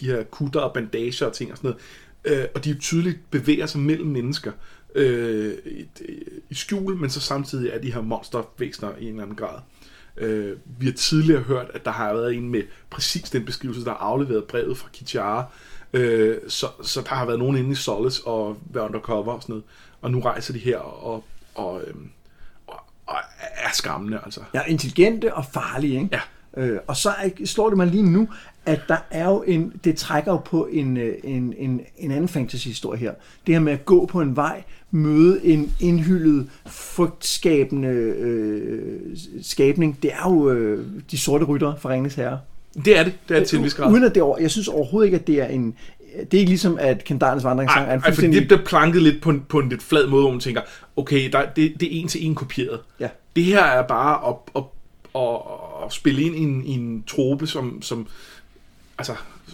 [0.00, 1.74] de her kutter og bandager og ting og sådan
[2.24, 4.52] noget, øh, og de tydeligt bevæger sig mellem mennesker
[4.94, 5.86] øh, i,
[6.50, 9.58] i skjul, men så samtidig er de her monstervæsener i en eller anden grad.
[10.16, 13.90] Øh, vi har tidligere hørt, at der har været en med præcis den beskrivelse, der
[13.90, 15.44] har afleveret brevet fra Kichara,
[15.92, 19.52] øh, så, så der har været nogen inde i Solace og været undercover og sådan
[19.52, 19.64] noget,
[20.00, 21.24] og nu rejser de her og,
[21.54, 21.94] og, øh,
[22.66, 24.40] og, og er skræmmende, altså.
[24.54, 26.08] Ja, intelligente og farlige, ikke?
[26.12, 26.20] Ja.
[26.56, 28.28] Øh, og så slår det mig lige nu,
[28.66, 32.28] at der er jo en, det trækker jo på en, øh, en, en, en anden
[32.28, 33.14] fantasy-historie her.
[33.46, 39.00] Det her med at gå på en vej, møde en indhyldet, frygtskabende øh,
[39.42, 42.38] skabning, det er jo øh, de sorte rytter fra Ringens Herre.
[42.84, 43.92] Det er det, det er til en vis grad.
[43.92, 45.74] Uden at det over, jeg synes overhovedet ikke, at det er en,
[46.30, 48.40] det er ikke ligesom, at Kendarens vandringssang er en ej, for fuldstændig...
[48.40, 50.60] det bliver planket lidt på en, på en lidt flad måde, hvor man tænker,
[50.96, 52.80] okay, der, det, det er en til en kopieret.
[53.00, 53.08] Ja.
[53.36, 54.62] Det her er bare at, at,
[55.14, 55.40] at,
[55.86, 58.06] at spille ind i en, i en trope, som, som
[58.98, 59.12] altså,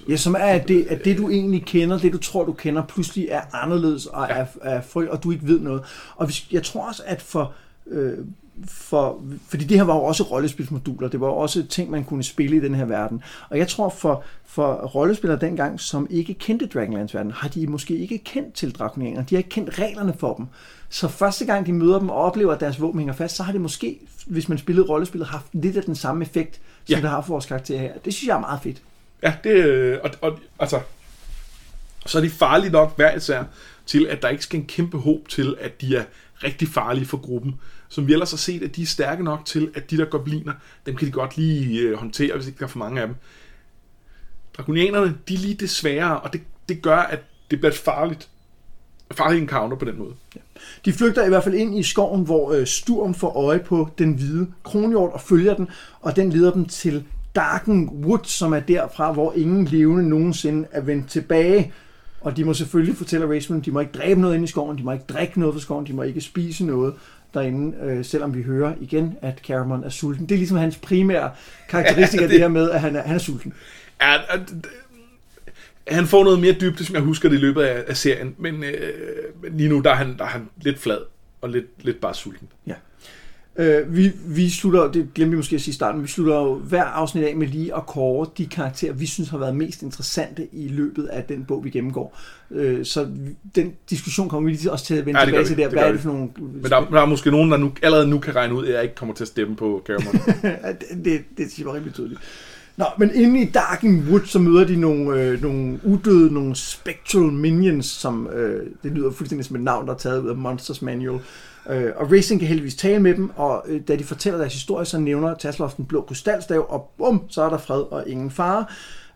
[0.09, 2.83] Ja, som er, at det, at det, du egentlig kender, det du tror, du kender,
[2.83, 5.83] pludselig er anderledes og er, er fry, og du ikke ved noget.
[6.17, 7.53] Og hvis, jeg tror også, at for,
[7.87, 8.19] øh,
[8.67, 9.23] for...
[9.49, 12.57] Fordi det her var jo også rollespilsmoduler, det var jo også ting, man kunne spille
[12.57, 13.23] i den her verden.
[13.51, 17.97] Og jeg tror, for, for rollespillere dengang, som ikke kendte Dragonlance verden, har de måske
[17.97, 19.23] ikke kendt til drakonianer.
[19.23, 20.47] De har ikke kendt reglerne for dem.
[20.89, 23.53] Så første gang, de møder dem og oplever, at deres våben hænger fast, så har
[23.53, 27.01] det måske, hvis man spillede rollespillet, haft lidt af den samme effekt, som ja.
[27.01, 27.93] det har for vores karakter her.
[28.05, 28.83] Det synes jeg er meget fedt.
[29.25, 30.81] Ja, det, øh, og, og, altså,
[32.07, 33.45] så er de farlige nok hver især
[33.87, 36.05] til, at der ikke skal en kæmpe håb til, at de er
[36.45, 37.55] rigtig farlige for gruppen.
[37.89, 40.53] Som vi ellers har set, at de er stærke nok til, at de der gobliner,
[40.87, 43.17] dem kan de godt lige øh, håndtere, hvis ikke der er for mange af dem.
[44.57, 48.29] Drakonianerne, de er lige det sværere, og det, det gør, at det bliver farligt,
[49.13, 50.15] farlig encounter på den måde.
[50.85, 54.13] De flygter i hvert fald ind i skoven, hvor øh, Sturm får øje på den
[54.13, 55.69] hvide kronhjort og følger den,
[56.01, 60.81] og den leder dem til Darken Wood, som er derfra, hvor ingen levende nogensinde er
[60.81, 61.73] vendt tilbage.
[62.21, 64.83] Og de må selvfølgelig fortælle Raceman, de må ikke dræbe noget inde i skoven, de
[64.83, 66.95] må ikke drikke noget fra skoven, de må ikke spise noget
[67.35, 70.27] derinde, øh, selvom vi hører igen, at Caramon er sulten.
[70.29, 71.31] Det er ligesom hans primære
[71.69, 73.53] karakteristik Ja, af det- det her med, at han er, han er sulten.
[74.03, 74.17] Ja,
[75.89, 78.65] han får noget mere dybde, som jeg husker det i løbet af, af serien, men,
[78.65, 78.93] øh,
[79.53, 80.99] lige nu der er, han, der er han lidt flad
[81.41, 82.49] og lidt, lidt bare sulten.
[82.67, 82.75] Ja.
[83.59, 86.55] Øh, vi, vi slutter, det glemte vi måske at sige i starten, vi slutter jo
[86.55, 90.49] hver afsnit af med lige at kåre de karakterer, vi synes har været mest interessante
[90.53, 92.19] i løbet af den bog, vi gennemgår.
[92.51, 93.07] Øh, så
[93.55, 95.49] den diskussion kommer vi lige også til at vende Ja, tilbage vi.
[95.49, 95.65] til der.
[95.65, 96.29] Det Hvad er det for nogle...
[96.39, 98.83] Men der, der er måske nogen, der nu, allerede nu kan regne ud, at jeg
[98.83, 99.83] ikke kommer til at stemme på.
[99.89, 102.21] Ja, det, det, det siger mig rimelig tydeligt.
[102.77, 107.23] Nå, men inde i Darken Wood, så møder de nogle, øh, nogle udøde, nogle spectral
[107.23, 110.83] minions, som øh, det lyder fuldstændig som et navn, der er taget ud af Monsters
[110.83, 111.21] Manual.
[111.71, 114.85] Øh, og Racing kan heldigvis tale med dem, og øh, da de fortæller deres historie,
[114.85, 118.67] så nævner Tasloff den blå krystalstav, og bum, så er der fred og ingen fare.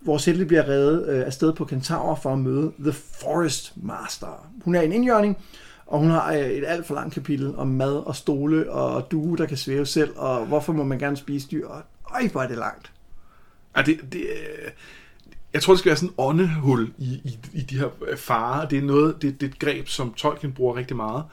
[0.01, 4.47] Vores helte bliver reddet øh, afsted på Kentaur for at møde The Forest Master.
[4.65, 5.37] Hun er en indjørning,
[5.87, 9.37] og hun har øh, et alt for langt kapitel om mad og stole og due,
[9.37, 11.67] der kan svæve selv, og hvorfor må man gerne spise dyr.
[11.67, 11.83] Og
[12.15, 12.93] øj, hvor er det langt.
[13.77, 14.71] Ja, det, det, øh,
[15.53, 18.69] jeg tror, det skal være sådan en åndehul i, i, i de her farer.
[18.69, 21.25] Det er, noget, det, det er et greb, som Tolkien bruger rigtig meget,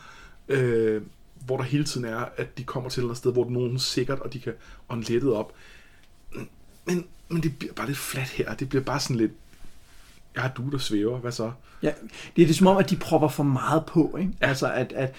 [0.47, 1.01] øh,
[1.45, 3.49] hvor der hele tiden er, at de kommer til et eller andet sted, hvor der
[3.49, 4.53] er nogen sikkert, og de kan
[4.89, 5.53] ånde lettet op.
[6.85, 8.55] Men, men det bliver bare lidt flat her.
[8.55, 9.31] Det bliver bare sådan lidt...
[10.35, 11.51] jeg har du, der svæver, hvad så?
[11.83, 11.91] Ja,
[12.35, 14.31] det er det som om, at de propper for meget på, ikke?
[14.41, 14.47] Ja.
[14.47, 15.15] Altså, at, at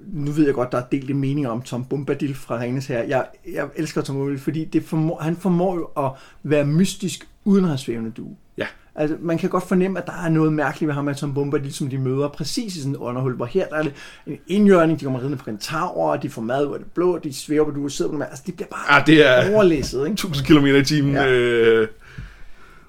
[0.00, 3.02] nu ved jeg godt, der er delt meninger om Tom Bombadil fra Ringnes her.
[3.02, 6.12] Jeg, jeg elsker Tom Bombadil, fordi det formår, han formår jo at
[6.42, 8.36] være mystisk uden at have svævende due.
[8.56, 8.66] Ja.
[8.98, 11.74] Altså, man kan godt fornemme, at der er noget mærkeligt ved ham, at Tom Bombadil,
[11.74, 13.92] som de møder præcis i sådan et underhul, hvor her der er det
[14.26, 16.88] en indjørning, de kommer ridende på en tower, og de får mad ud af det
[16.94, 18.22] blå, de svæver på du sidder på dem.
[18.22, 20.12] Altså, det bliver bare Ja, det er overlæsset, ikke?
[20.12, 21.14] 1000 km i timen.
[21.14, 21.26] Ja.
[21.30, 21.88] Øh,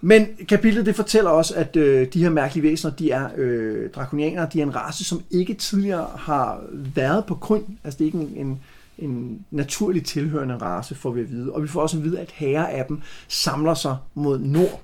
[0.02, 4.48] Men kapitlet det fortæller også, at øh, de her mærkelige væsener, de er øh, drakonianere,
[4.54, 6.62] de er en race, som ikke tidligere har
[6.96, 7.63] været på grund.
[7.84, 8.60] Altså det er ikke en, en,
[8.98, 11.52] en naturlig tilhørende race, får vi at vide.
[11.52, 14.84] Og vi får også at vide, at herre af dem samler sig mod nord.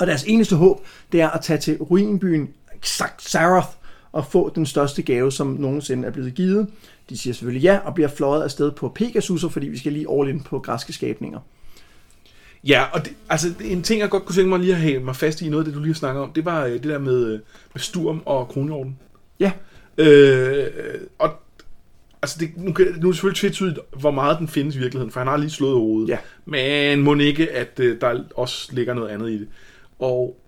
[0.00, 2.48] Og deres eneste håb, det er at tage til ruinbyen
[3.22, 3.68] Xaroth
[4.12, 6.66] og få den største gave, som nogensinde er blevet givet.
[7.10, 10.28] De siger selvfølgelig ja, og bliver fløjet afsted på Pegasus'er, fordi vi skal lige all
[10.28, 11.40] in på græske skabninger.
[12.64, 15.16] Ja, og det, altså en ting, jeg godt kunne tænke mig lige at have mig
[15.16, 16.98] fast i, noget af det, du lige har snakket om, det var øh, det der
[16.98, 17.40] med, øh,
[17.74, 18.98] med Sturm og Kronhjorten.
[19.40, 19.52] Ja,
[19.98, 20.66] Øh,
[21.18, 21.30] og
[22.22, 25.12] altså det, nu, kan, nu er det selvfølgelig tvetydigt, hvor meget den findes i virkeligheden,
[25.12, 26.08] for han har lige slået hovedet.
[26.08, 26.18] Ja.
[26.44, 29.48] Men må ikke, at øh, der også ligger noget andet i det.
[30.02, 30.40] Og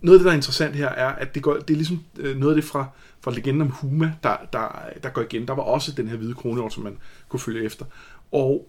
[0.00, 2.36] noget af det, der er interessant her, er, at det, går, det er ligesom øh,
[2.36, 2.86] noget af det fra,
[3.20, 5.48] fra legenden om Huma, der, der, der går igen.
[5.48, 7.84] Der var også den her hvide kronhjort, som man kunne følge efter.
[8.32, 8.68] Og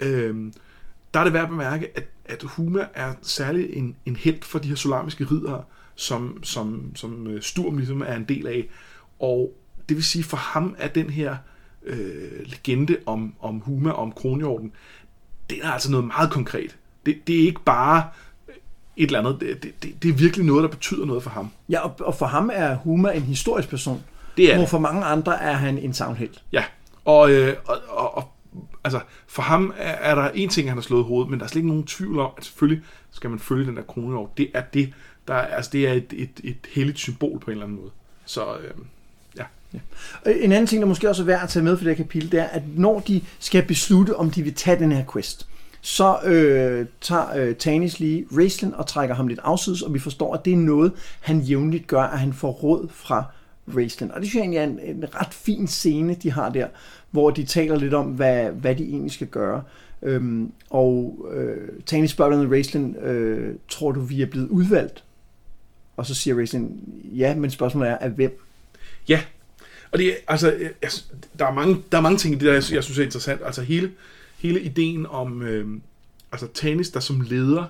[0.00, 0.52] øhm,
[1.14, 4.58] der er det værd at bemærke, at, at Huma er særlig en, en held for
[4.58, 8.68] de her solamiske ridere, som, som, som øh, Sturm ligesom er en del af.
[9.20, 11.36] Og det vil sige, for ham er den her
[11.82, 14.72] øh, legende om, om Huma, om kronhjorten,
[15.50, 16.78] det er altså noget meget konkret.
[17.06, 18.04] Det, det er ikke bare
[18.96, 21.50] et eller andet, det, det, det, er virkelig noget, der betyder noget for ham.
[21.68, 24.02] ja og, og for ham er Huma en historisk person.
[24.36, 26.42] Det er Hvor for mange andre er han en savnhelt.
[26.52, 26.64] Ja,
[27.04, 28.32] og, øh, og, og, og
[28.84, 31.48] altså, for ham er, er der en ting, han har slået hovedet, men der er
[31.48, 34.38] slet ikke nogen tvivl om, at selvfølgelig skal man følge den der kronhjort.
[34.38, 34.92] Det er det,
[35.28, 37.90] der er, altså, det er et, et, et helligt symbol på en eller anden måde.
[38.24, 38.70] Så øh,
[39.36, 39.44] ja.
[40.24, 42.04] Og En anden ting, der måske også er værd at tage med for det her
[42.04, 45.48] kapitel, det er, at når de skal beslutte, om de vil tage den her quest,
[45.84, 50.34] så øh, tager øh, Tanis lige Raistlin og trækker ham lidt afsides, og vi forstår,
[50.34, 53.24] at det er noget, han jævnligt gør, at han får råd fra
[53.76, 54.10] Raistlin.
[54.12, 56.66] Og det synes jeg egentlig er en, en ret fin scene, de har der,
[57.10, 59.62] hvor de taler lidt om, hvad, hvad de egentlig skal gøre.
[60.02, 65.04] Øhm, og øh, Tanis spørger blandt Raistlin, øh, tror du, vi er blevet udvalgt?
[65.96, 68.40] Og så siger Raistlin, ja, men spørgsmålet er, af hvem?
[69.08, 69.20] Ja,
[69.90, 70.90] og det altså, jeg,
[71.38, 73.40] der, er mange, der er mange ting i det, der jeg, jeg synes er interessant.
[73.44, 73.90] Altså hele,
[74.42, 75.80] hele ideen om øh,
[76.32, 77.66] altså Tanis, der som leder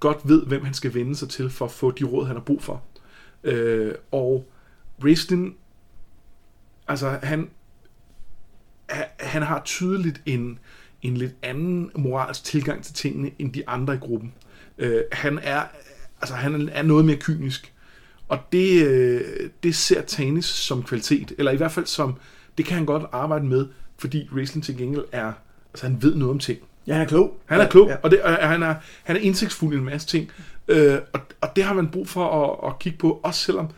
[0.00, 2.42] godt ved, hvem han skal vende sig til for at få de råd, han har
[2.42, 2.82] brug for.
[3.44, 4.48] Øh, og
[5.04, 5.54] Raistlin,
[6.88, 7.50] altså han,
[9.20, 10.58] han har tydeligt en,
[11.02, 14.34] en lidt anden moralsk tilgang til tingene, end de andre i gruppen.
[14.78, 15.64] Øh, han er
[16.20, 17.72] altså han er noget mere kynisk.
[18.28, 22.16] Og det, øh, det ser Tanis som kvalitet, eller i hvert fald som,
[22.58, 23.66] det kan han godt arbejde med,
[23.98, 25.32] fordi Riesling til gengæld er,
[25.76, 26.58] altså han ved noget om ting.
[26.86, 27.36] Ja, han er klog.
[27.46, 27.96] Han er klog, ja.
[28.02, 30.30] og, det, og han, er, han er indsigtsfuld i en masse ting.
[30.68, 33.68] Øh, og, og det har man brug for at, at kigge på, også selvom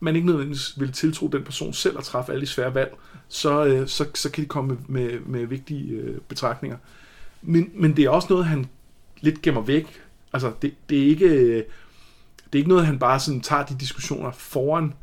[0.00, 2.94] man ikke nødvendigvis vil tiltro den person selv at træffe alle de svære valg,
[3.28, 6.76] så, øh, så, så kan de komme med, med, med vigtige øh, betragtninger.
[7.42, 8.66] Men, men det er også noget, han
[9.20, 10.02] lidt gemmer væk.
[10.32, 11.56] Altså, det, det, er ikke, øh,
[12.44, 14.94] det er ikke noget, han bare sådan tager de diskussioner foran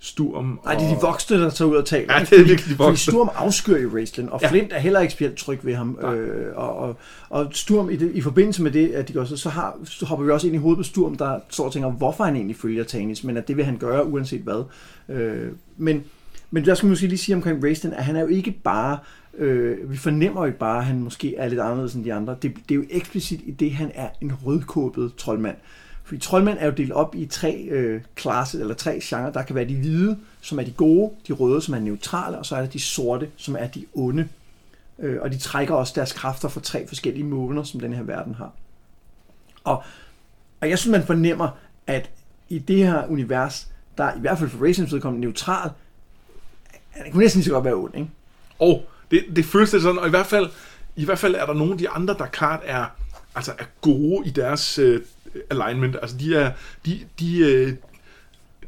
[0.00, 0.58] Sturm.
[0.64, 2.14] Nej, det er de voksne, der tager ud og taler.
[2.14, 3.12] Ja, det er Fordi- virkelig de Fordi voksne.
[3.12, 4.50] Sturm afskyer jo Raistlin, og Ja.
[4.50, 5.98] Flint er heller ikke specielt tryg ved ham.
[6.02, 6.14] Nej.
[6.14, 6.96] Øh, og, og,
[7.30, 10.06] og Sturm, i, det, i forbindelse med det, at de gør så, så, har, så
[10.06, 12.56] hopper vi også ind i hovedet på Sturm, der står og tænker, hvorfor han egentlig
[12.56, 14.64] følger Tanis, men at det vil han gøre, uanset hvad.
[15.08, 16.04] Øh, men,
[16.50, 18.98] men der skal man måske lige sige omkring Raistlin, at han er jo ikke bare,
[19.38, 22.36] øh, vi fornemmer jo ikke bare, at han måske er lidt anderledes end de andre.
[22.42, 25.56] Det, det er jo eksplicit i det, han er en rødkåbet troldmand.
[26.08, 29.32] Fordi troldmænd er jo delt op i tre øh, klasser, eller tre genrer.
[29.32, 32.46] Der kan være de hvide, som er de gode, de røde, som er neutrale, og
[32.46, 34.28] så er der de sorte, som er de onde.
[34.98, 38.34] Øh, og de trækker også deres kræfter fra tre forskellige måner, som den her verden
[38.34, 38.52] har.
[39.64, 39.82] Og,
[40.60, 41.48] og jeg synes, man fornemmer,
[41.86, 42.10] at
[42.48, 43.68] i det her univers,
[43.98, 45.70] der er i hvert fald for Racings vedkommende neutral,
[46.90, 48.10] han kunne næsten lige så godt være ond, ikke?
[48.58, 50.50] Og det, det føles det sådan, og i hvert fald,
[50.96, 52.86] i hvert fald er der nogle af de andre, der klart er,
[53.34, 55.00] altså er gode i deres øh,
[55.50, 55.96] alignment.
[56.02, 56.52] Altså de er,
[56.86, 57.72] de, de, øh,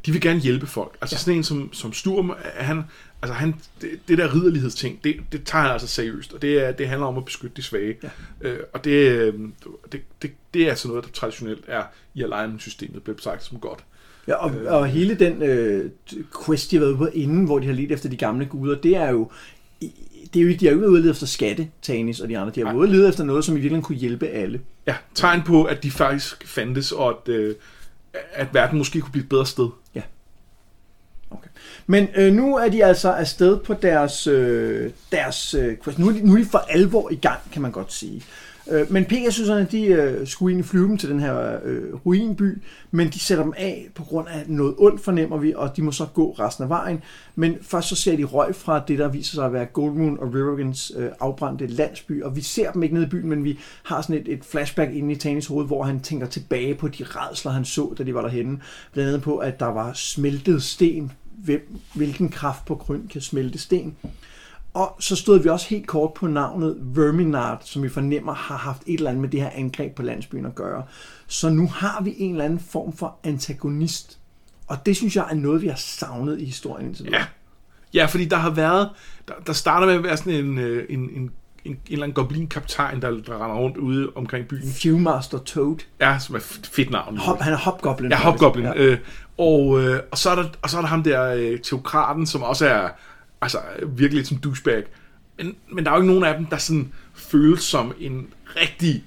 [0.06, 0.96] de vil gerne hjælpe folk.
[1.00, 1.18] Altså ja.
[1.18, 2.82] sådan en som, som Sturm, han,
[3.22, 6.72] altså han, det, det der ridderlighedsting, det, det tager han altså seriøst, og det, er,
[6.72, 7.96] det handler om at beskytte de svage.
[8.02, 8.08] Ja.
[8.48, 9.34] Øh, og det, øh,
[9.92, 11.82] det, det, det er altså noget, der traditionelt er
[12.14, 13.84] i alignment-systemet, bliver betragtet som godt.
[14.28, 15.90] Ja, og, og hele den øh,
[16.46, 18.80] quest, de har været ude på inden, hvor de har let efter de gamle guder,
[18.80, 19.30] det er jo
[20.34, 22.38] det er jo ikke, de har jo ikke været ude efter skatte, Tanis og de
[22.38, 22.52] andre.
[22.54, 24.60] De har været ude efter noget, som i virkeligheden kunne hjælpe alle.
[24.86, 27.54] Ja, tegn på, at de faktisk fandtes, og at, øh,
[28.32, 29.68] at verden måske kunne blive et bedre sted.
[31.30, 31.48] Okay.
[31.86, 35.76] Men øh, nu er de altså afsted på deres, øh, deres øh.
[35.98, 38.22] Nu er, de, nu er de for alvor i gang, kan man godt sige.
[38.70, 43.08] Øh, men Pegasuserne, de øh, skulle egentlig flyve dem til den her øh, ruinby, men
[43.08, 46.06] de sætter dem af på grund af noget ondt, fornemmer vi, og de må så
[46.14, 47.02] gå resten af vejen.
[47.34, 50.34] Men først så ser de røg fra det, der viser sig at være Goldmoon og
[50.34, 54.02] Rivergans øh, afbrændte landsby, og vi ser dem ikke nede i byen, men vi har
[54.02, 57.52] sådan et, et flashback inde i Tanis hoved, hvor han tænker tilbage på de redsler,
[57.52, 58.60] han så, da de var derhenne.
[58.92, 61.12] Blandt andet på, at der var smeltet sten.
[61.44, 63.96] Hvem, hvilken kraft på grund kan smelte sten?
[64.74, 68.82] Og så stod vi også helt kort på navnet Verminard, som vi fornemmer har haft
[68.86, 70.82] et eller andet med det her angreb på landsbyen at gøre.
[71.26, 74.18] Så nu har vi en eller anden form for antagonist.
[74.66, 77.20] Og det synes jeg er noget, vi har savnet i historien indtil videre.
[77.20, 77.26] Ja.
[77.94, 78.90] Ja, fordi der har været...
[79.28, 81.30] Der, der starter med at være sådan en, øh, en, en, en,
[81.64, 84.74] en eller anden goblin-kaptajn, der, der render rundt ude omkring byen.
[84.82, 85.76] Viewmaster Toad.
[86.00, 86.38] Ja, som er
[86.72, 87.16] fedt navn.
[87.16, 88.10] Hop, han er hopgoblin.
[88.10, 88.64] Ja, Hobgoblin.
[88.64, 88.74] Ja.
[88.74, 88.98] Øh,
[89.38, 92.42] og, øh, og, så er der, og så er der ham der, øh, teokraten, som
[92.42, 92.88] også er
[93.42, 94.84] altså, virkelig lidt som douchebag.
[95.38, 98.26] Men, men der er jo ikke nogen af dem, der sådan føles som en
[98.56, 99.04] rigtig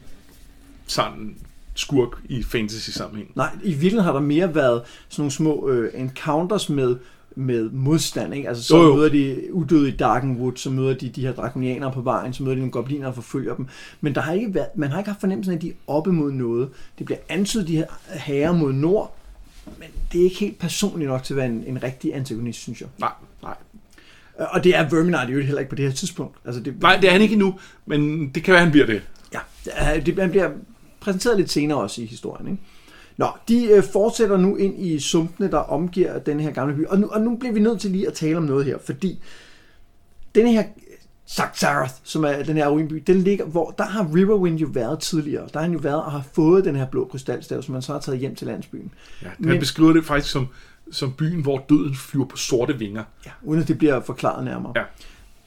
[0.87, 1.35] sådan
[1.75, 3.31] skurk i fantasy-sammenhæng.
[3.35, 6.95] Nej, i virkeligheden har der mere været sådan nogle små øh, encounters med,
[7.35, 8.33] med modstand.
[8.33, 8.49] Ikke?
[8.49, 8.95] Altså, så Jo, jo.
[8.95, 12.55] møder de udøde i Darkenwood, så møder de de her drakonianere på vejen, så møder
[12.55, 13.67] de nogle gobliner og forfølger dem.
[14.01, 16.11] Men der har ikke været, man har ikke haft fornemmelsen af, at de er oppe
[16.11, 16.69] mod noget.
[16.97, 19.17] Det bliver antydet, de her herrer mod nord,
[19.65, 22.81] men det er ikke helt personligt nok til at være en, en rigtig antagonist, synes
[22.81, 22.89] jeg.
[22.99, 23.11] Nej,
[24.37, 26.37] Og det er Verminard jo heller ikke på det her tidspunkt.
[26.45, 29.01] Altså, det, Nej, det er han ikke endnu, men det kan være, han bliver det.
[29.33, 29.39] Ja,
[29.99, 30.49] det, han bliver
[30.99, 32.47] præsenteret lidt senere også i historien.
[32.47, 32.61] Ikke?
[33.17, 36.85] Nå, de øh, fortsætter nu ind i sumpene, der omgiver den her gamle by.
[36.85, 39.19] Og nu, og nu bliver vi nødt til lige at tale om noget her, fordi
[40.35, 40.63] den her
[41.25, 45.47] Saxarath, som er den her ruinby, den ligger, hvor der har Riverwind jo været tidligere.
[45.53, 47.93] Der har han jo været og har fået den her blå krystalstav, som man så
[47.93, 48.91] har taget hjem til landsbyen.
[49.21, 49.59] Ja, han Men...
[49.59, 50.47] beskriver det faktisk som,
[50.93, 53.03] som byen, hvor døden flyver på sorte vinger.
[53.25, 54.73] Ja, uden at det bliver forklaret nærmere.
[54.75, 54.83] Ja.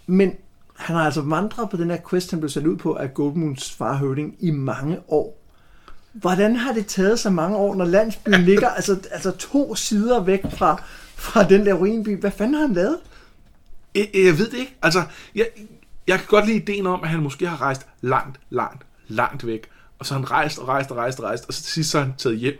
[0.06, 0.32] Men
[0.76, 3.72] han har altså vandret på den her quest, han blev sat ud på af Goldmoons
[3.72, 5.42] far Høvding i mange år.
[6.12, 10.42] Hvordan har det taget så mange år, når landsbyen ligger altså, altså to sider væk
[10.50, 10.82] fra,
[11.14, 12.20] fra den der ruinby?
[12.20, 12.98] Hvad fanden har han lavet?
[13.94, 14.76] Jeg, jeg ved det ikke.
[14.82, 15.02] Altså,
[15.34, 15.46] jeg,
[16.06, 19.68] jeg kan godt lide ideen om, at han måske har rejst langt, langt, langt væk.
[19.98, 21.90] Og så har han rejst og rejst og rejst og rejst, og så til sidst
[21.90, 22.54] så har han taget hjem.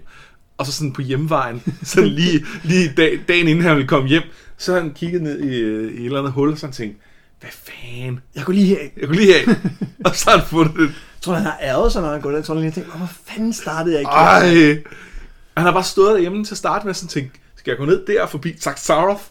[0.59, 4.23] Og så sådan på hjemvejen, så lige, lige dag, dagen inden han ville komme hjem,
[4.59, 6.97] så han kigget ned i, øh, i et eller andet hul, og så han tænkt,
[7.41, 8.21] hvad fanden?
[8.35, 8.79] Jeg kunne lige her.
[8.97, 9.57] Jeg kunne lige have.
[10.05, 10.81] og så har han fundet det.
[10.83, 12.37] Jeg tror, han har ærget sig, når han går der.
[12.37, 14.11] Jeg tror, han lige tænkt, "Åh, hvor fanden startede jeg ikke?
[14.11, 14.83] Ej.
[15.57, 17.85] Han har bare stået derhjemme til at starte med og sådan tænkt, skal jeg gå
[17.85, 19.23] ned der forbi Saxaroth,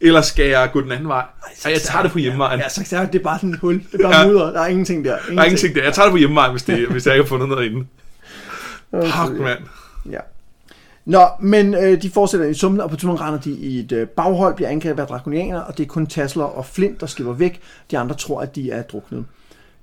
[0.00, 1.24] eller skal jeg gå den anden vej?
[1.64, 2.60] Ej, jeg tager det på hjemvejen.
[2.60, 3.82] Ja, Saxarath, det er bare sådan et hul.
[3.92, 4.26] Det er bare Ja.
[4.26, 4.52] mudder.
[4.52, 5.16] Der er ingenting der.
[5.30, 5.82] Der er ingenting der.
[5.84, 7.86] Jeg tager det på hjemmevejen, hvis, det, hvis jeg ikke har fundet noget inde.
[8.90, 9.58] Fuck, mand.
[10.10, 10.18] Ja.
[11.04, 14.08] Nå, men øh, de fortsætter i summen, og på turen render de i et øh,
[14.08, 17.60] baghold, bliver angrebet af drakonianer, og det er kun Tasler og Flint, der slipper væk.
[17.90, 19.24] De andre tror, at de er druknet.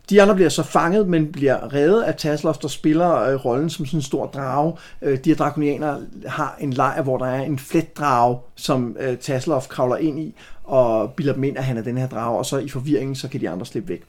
[0.10, 3.86] De andre bliver så fanget, men bliver reddet af Tasloff, der spiller øh, rollen som
[3.86, 4.74] sådan en stor drage.
[5.02, 9.68] Øh, de her drakonianer har en lejr, hvor der er en fletdrage, som øh, Tasloff
[9.68, 12.58] kravler ind i, og bilder dem ind, at han er den her drage, og så
[12.58, 14.04] i forvirringen, så kan de andre slippe væk.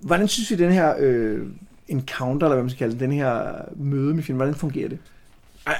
[0.00, 1.46] Hvordan synes vi, den her øh,
[1.88, 4.88] encounter, eller hvad man skal kalde den, den her øh, møde med filmen, hvordan fungerer
[4.88, 4.98] det?
[5.66, 5.76] Jeg,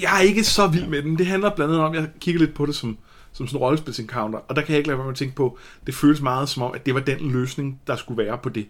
[0.00, 1.18] jeg, er ikke så vild med den.
[1.18, 2.98] Det handler blandt andet om, at jeg kigger lidt på det som,
[3.32, 5.58] som sådan en rollespils-encounter, og der kan jeg ikke lade være med at tænke på,
[5.86, 8.66] det føles meget som om, at det var den løsning, der skulle være på det.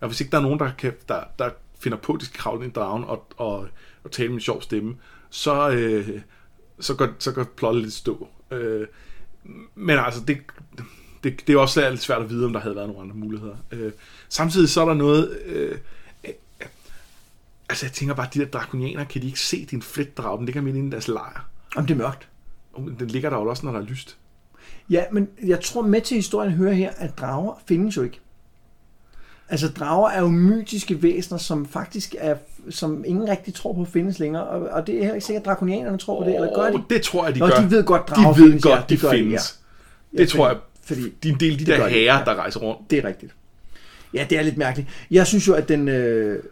[0.00, 1.50] Og hvis ikke der er nogen, der, kan, der, der
[1.80, 3.68] finder på, at de skal kravle ind i dragen og, og,
[4.04, 4.96] og tale med en sjov stemme,
[5.30, 6.08] så, øh,
[6.80, 8.28] så, går, så går plottet lidt stå.
[8.50, 8.86] Øh,
[9.74, 10.38] men altså, det,
[11.24, 13.56] det, det er også lidt svært at vide, om der havde været nogle andre muligheder.
[13.70, 13.92] Øh,
[14.28, 15.38] samtidig så er der noget...
[15.46, 15.78] Øh,
[17.70, 20.38] altså, jeg tænker bare, de der drakonianer, kan de ikke se din fletdrag?
[20.38, 21.48] Den ligger midt inde i deres lejr.
[21.76, 22.28] Om det er mørkt.
[22.72, 24.16] Og Den ligger der jo også, når der er lyst.
[24.90, 28.20] Ja, men jeg tror med til historien hører her, at drager findes jo ikke.
[29.48, 32.36] Altså drager er jo mytiske væsener, som faktisk er,
[32.70, 35.46] som ingen rigtig tror på findes længere, og, og det er heller ikke sikkert, at
[35.46, 36.82] drakonianerne tror på det, eller gør de?
[36.90, 37.54] Det tror jeg, de Nå, gør.
[37.54, 39.60] de ved godt, drager de ved findes, godt, ja, de de, findes.
[40.12, 42.22] Ja, Det tror jeg, fordi de er en del af de der herrer, ja.
[42.24, 42.90] der rejser rundt.
[42.90, 43.32] det er rigtigt.
[44.14, 44.88] Ja, det er lidt mærkeligt.
[45.10, 45.88] Jeg synes jo, at den...
[45.88, 46.42] Øh,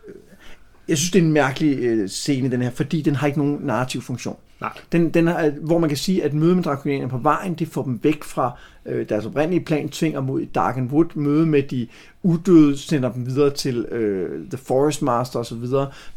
[0.88, 3.58] jeg synes, det er en mærkelig øh, scene, den her, fordi den har ikke nogen
[3.62, 4.36] narrativ funktion.
[4.60, 4.72] Nej.
[4.92, 7.82] Den, den har, hvor man kan sige, at møde med drakonianerne på vejen, det får
[7.82, 11.86] dem væk fra øh, deres oprindelige plan, tvinger mod Dark and Wood, møde med de
[12.22, 15.66] udøde, sender dem videre til øh, The Forest Master osv.,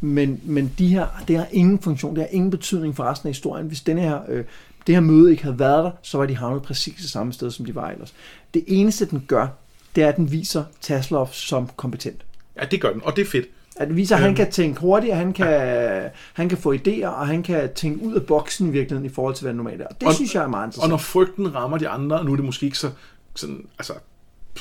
[0.02, 3.30] men, men de her, det har ingen funktion, det har ingen betydning for resten af
[3.30, 3.68] historien.
[3.68, 4.44] Hvis denne her, øh,
[4.88, 7.52] det her møde ikke havde været der, så var de havnet præcis det samme sted,
[7.52, 8.14] som de var ellers.
[8.54, 9.48] Det eneste, den gør,
[9.96, 12.26] det er, at den viser Taslov som kompetent.
[12.62, 13.46] Ja, det gør den, og det er fedt.
[13.82, 14.36] At viser, at han Øhm.
[14.36, 18.26] kan tænke hurtigt, han kan, han kan få idéer, og han kan tænke ud af
[18.26, 19.88] boksen i virkeligheden i forhold til, hvad det normalt er.
[19.88, 20.90] Og det Og- synes jeg er meget Og interessant.
[20.90, 22.92] når frygten rammer de andre, og nu er det måske ikke så
[23.36, 23.94] sådan, altså,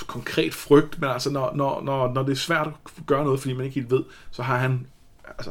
[0.07, 3.55] konkret frygt, men altså når, når, når, når det er svært at gøre noget, fordi
[3.55, 4.87] man ikke helt ved, så har han,
[5.39, 5.51] altså,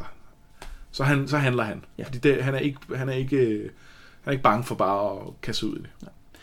[0.91, 1.75] så, han, så handler han.
[1.97, 2.03] Ja.
[2.03, 2.07] Ja.
[2.07, 3.61] Fordi det, han, er ikke, han, er ikke, øh,
[4.21, 5.89] han er ikke bange for bare at kaste ud i det.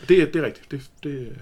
[0.09, 0.71] Det, er- det er rigtigt.
[0.71, 1.37] Det, det,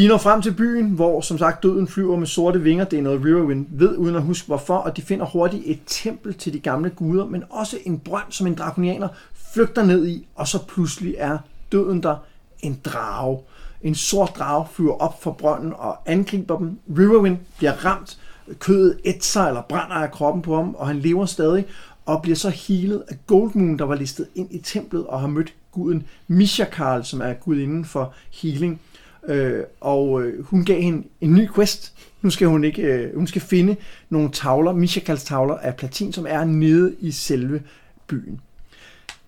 [0.00, 2.84] de når frem til byen, hvor som sagt døden flyver med sorte vinger.
[2.84, 4.76] Det er noget Riverwind ved, uden at huske hvorfor.
[4.76, 8.46] Og de finder hurtigt et tempel til de gamle guder, men også en brønd, som
[8.46, 9.08] en drakonianer
[9.54, 10.26] flygter ned i.
[10.34, 11.38] Og så pludselig er
[11.72, 12.16] døden der
[12.60, 13.38] en drage.
[13.82, 16.78] En sort drage flyver op fra brønden og angriber dem.
[16.98, 18.18] Riverwind bliver ramt.
[18.58, 21.66] Kødet ætser eller brænder af kroppen på ham, og han lever stadig
[22.06, 25.54] og bliver så healet af Goldmoon, der var listet ind i templet og har mødt
[25.72, 28.80] guden Mishakal, som er gudinden for healing.
[29.28, 31.92] Øh, og øh, hun gav hende en ny quest.
[32.22, 33.76] Nu skal hun ikke, øh, hun skal finde
[34.10, 37.62] nogle tavler, Michakals tavler af platin, som er nede i selve
[38.06, 38.40] byen.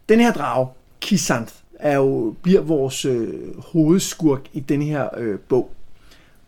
[0.08, 0.68] Den her drage,
[1.00, 5.72] Kisanth, er jo, bliver vores øh, hovedskurk i den her øh, bog.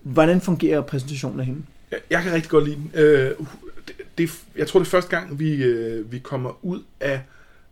[0.02, 1.62] Hvordan fungerer præsentationen af hende?
[1.94, 2.90] jeg, jeg kan rigtig godt lide den.
[2.94, 3.30] Øh,
[3.88, 7.20] det, det, jeg tror, det er første gang, vi, øh, vi kommer ud af,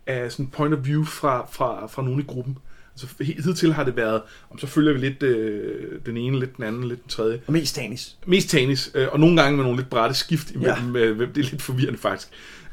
[0.07, 2.59] af sådan point of view fra, fra, fra nogen i gruppen.
[2.93, 3.07] Altså,
[3.45, 6.85] hidtil har det været, om så følger vi lidt øh, den ene, lidt den anden,
[6.89, 7.41] lidt den tredje.
[7.47, 8.17] Og mest Tanis.
[8.27, 11.03] Mest Tanis, øh, og nogle gange med nogle lidt brætte skift imellem, ja.
[11.03, 12.29] øh, hvem- det er lidt forvirrende faktisk.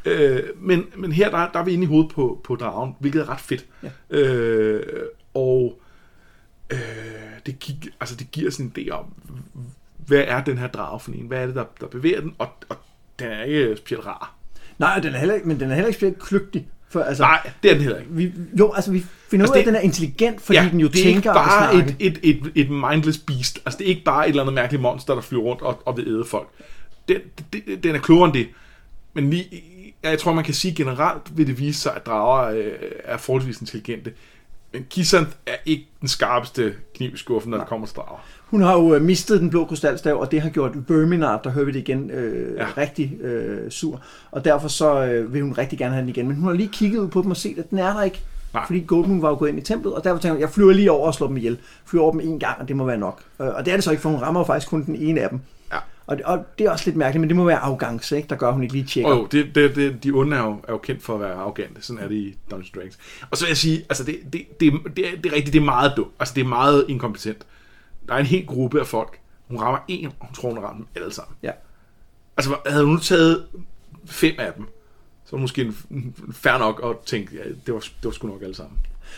[0.06, 3.22] Øh, men, men her, der, der er vi inde i hovedet på, på dragen, hvilket
[3.22, 3.66] er ret fedt.
[3.84, 4.18] Ja.
[4.18, 4.84] Øh,
[5.34, 5.80] og
[6.70, 6.80] øh,
[7.46, 9.06] det, gik, altså, det giver sådan en idé om,
[10.08, 11.28] hvad er den her drage for en?
[11.28, 12.36] Hvad er det, der, der bevæger den?
[12.38, 12.78] Og, og
[13.20, 14.36] den er ikke specielt rar.
[14.78, 16.68] Nej, den er heller, ikke- men den er heller ikke specielt kløgtig.
[16.90, 18.12] For, altså, Nej, det er den heller ikke.
[18.12, 20.88] Vi, jo, altså vi finder Altså, ud af, at den er intelligent, fordi den jo
[20.88, 23.60] det er tænker ikke bare et, et, et, et mindless beast.
[23.66, 25.98] Altså, det er ikke bare et eller andet mærkeligt monster, der flyver rundt og, og
[25.98, 26.48] vil æde folk.
[27.08, 27.18] Den,
[27.54, 28.48] det, den er klogere end det.
[29.14, 29.64] Men lige,
[30.04, 32.72] jeg tror, man kan sige generelt, vil det vise sig, at drager øh,
[33.04, 34.14] er forholdsvis intelligente.
[34.74, 38.20] Men Kisanth er ikke den skarpeste kniv i skuffen, når det kommer til drager.
[38.46, 41.66] Hun har jo øh, mistet den blå krystalstav, og det har gjort Verminard, der hører
[41.66, 42.66] vi det igen, øh, ja.
[42.78, 44.02] Rigtig øh, sur.
[44.32, 46.28] Og derfor så øh, vil hun rigtig gerne have den igen.
[46.28, 48.18] Men hun har lige kigget ud på dem og set, at den er der ikke.
[48.54, 48.60] Nej.
[48.62, 48.68] Nej.
[48.68, 50.92] Fordi Goldmoon var jo gået ind i templet, og derfor tænker jeg, jeg flyver lige
[50.92, 51.58] over og slår dem ihjel.
[51.86, 53.24] Flyver over dem en gang, og det må være nok.
[53.42, 55.22] Øh, og det er det så ikke, for hun rammer jo faktisk kun den ene
[55.22, 55.40] af dem.
[56.10, 58.28] Og det, og det er også lidt mærkeligt, men det må være arrogance, ikke?
[58.28, 59.12] der gør, at hun ikke lige tjekker.
[59.12, 61.82] Jo, det, det, det, de onde er jo, er jo kendt for at være arrogante.
[61.82, 62.98] Sådan er det i Dungeons Dragons.
[63.32, 65.60] Og så vil jeg sige, altså det, det, det, det, er, det er rigtigt, det
[65.60, 66.12] er meget dumt.
[66.20, 67.46] Altså det er meget inkompetent.
[68.08, 69.20] Der er en hel gruppe af folk.
[69.48, 71.36] Hun rammer en, og hun tror, hun ramt dem alle sammen.
[71.44, 71.52] Ja.
[72.38, 73.46] Altså havde hun nu taget
[74.06, 74.66] fem af dem,
[75.26, 78.56] så måske en, fair nok at tænke, ja, det var, det var sgu nok alle
[78.56, 78.78] sammen.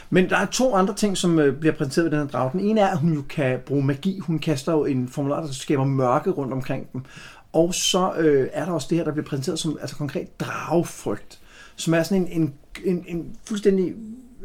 [0.09, 2.51] Men der er to andre ting, som øh, bliver præsenteret ved den her drage.
[2.51, 4.19] Den ene er, at hun jo kan bruge magi.
[4.19, 7.01] Hun kaster jo en formular, der skaber mørke rundt omkring dem.
[7.53, 11.39] Og så øh, er der også det her, der bliver præsenteret som altså konkret dragefrygt,
[11.75, 12.53] som er sådan en, en,
[12.85, 13.93] en, en fuldstændig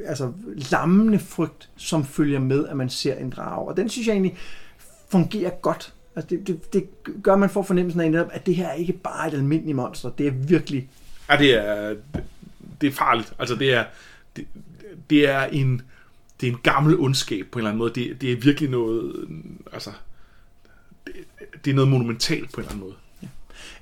[0.07, 0.33] altså,
[0.71, 3.69] lammende frygt, som følger med, at man ser en drage.
[3.69, 4.37] Og den synes jeg egentlig
[5.09, 5.93] fungerer godt.
[6.17, 6.89] Altså det, det, det
[7.23, 9.77] gør, at man får fornemmelsen af, netop, at det her er ikke bare et almindeligt
[9.77, 10.11] monster.
[10.11, 10.89] Det er virkelig...
[11.31, 11.95] Ja, det er,
[12.81, 13.33] det er farligt.
[13.39, 13.85] Altså det er,
[14.37, 14.47] det,
[15.11, 15.83] det er en,
[16.41, 17.93] det er en gammel ondskab på en eller anden måde.
[17.95, 19.27] Det, det er virkelig noget,
[19.73, 19.91] altså,
[21.07, 21.15] det,
[21.65, 22.95] det er noget monumentalt på en eller anden måde.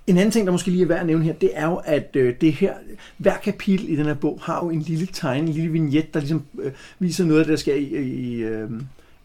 [0.07, 2.17] En anden ting, der måske lige er værd at nævne her, det er jo, at
[2.17, 2.75] øh, det her,
[3.19, 6.21] hver kapitel i den her bog har jo en lille tegning, en lille vignet, der
[6.21, 8.71] ligesom øh, viser noget af det, der sker i, i, øh,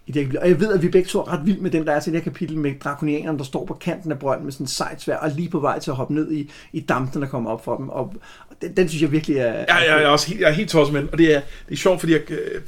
[0.08, 0.40] i det her kapitel.
[0.40, 2.14] Og jeg ved, at vi begge to er ret vilde med den, der er til
[2.14, 5.02] det her kapitel med drakonianerne, der står på kanten af brønden med sådan en sejt
[5.02, 7.64] svær, og lige på vej til at hoppe ned i, i dampen, der kommer op
[7.64, 7.90] for dem.
[7.90, 8.14] Og
[8.62, 9.54] den, den, synes jeg virkelig er...
[9.54, 11.42] Ja, jeg, jeg er også helt, jeg er helt tosset med den, og det er,
[11.68, 12.62] det er sjovt, fordi jeg, øh,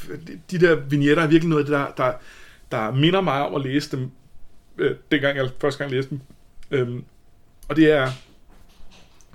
[0.52, 2.14] de der vignetter er virkelig noget af det, der, der,
[2.72, 4.12] der minder mig om at læse dem,
[4.78, 6.20] øh, dengang jeg første gang læste dem.
[6.72, 7.04] Øhm,
[7.68, 8.12] og det er,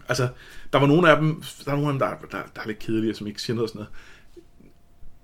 [0.09, 0.29] altså,
[0.73, 2.79] der var nogle af dem, der er nogle af dem, der, der, der er lidt
[2.79, 3.93] kedelige, som ikke siger noget og sådan noget.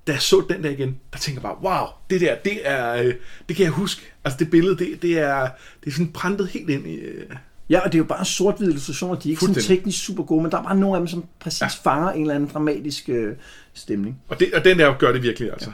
[0.07, 2.93] Da jeg så den der igen, der tænker jeg bare, wow, det der, det er,
[3.03, 3.14] øh,
[3.49, 4.03] det kan jeg huske.
[4.24, 5.49] Altså det billede, det, det er,
[5.85, 7.30] det er sådan printet helt ind i, øh,
[7.73, 9.14] Ja, og det er jo bare sort-hvide illustrationer.
[9.14, 11.25] De er ikke sådan teknisk super gode, men der er bare nogle af dem, som
[11.41, 11.66] præcis ja.
[11.66, 13.35] fanger en eller anden dramatisk øh,
[13.75, 14.18] stemning.
[14.29, 15.70] og, det, og den der gør det virkelig, altså.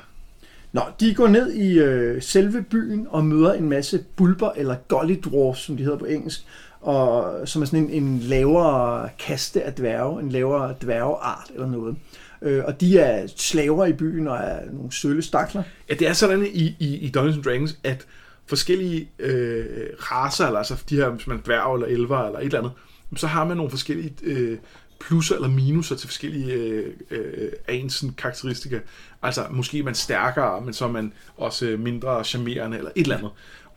[0.73, 5.17] Nå, de går ned i øh, selve byen og møder en masse bulber, eller golly
[5.25, 6.45] dwarfs, som de hedder på engelsk,
[6.81, 11.97] og som er sådan en, en lavere kaste af dværge, en lavere dværgeart eller noget.
[12.43, 15.63] Øh, og de er slaver i byen og er nogle sølle stakler.
[15.89, 18.07] Ja, det er sådan i, i, i Dungeons Dragons, at
[18.49, 22.45] forskellige øh, raser, eller altså de her, hvis man er dværg eller elver eller et
[22.45, 22.73] eller andet,
[23.17, 24.59] så har man nogle forskellige øh,
[25.01, 28.81] plusser eller minuser til forskellige øh, øh, af ens karakteristika.
[29.23, 33.03] Altså, måske er man stærkere, men så er man også øh, mindre charmerende eller et
[33.03, 33.31] eller andet.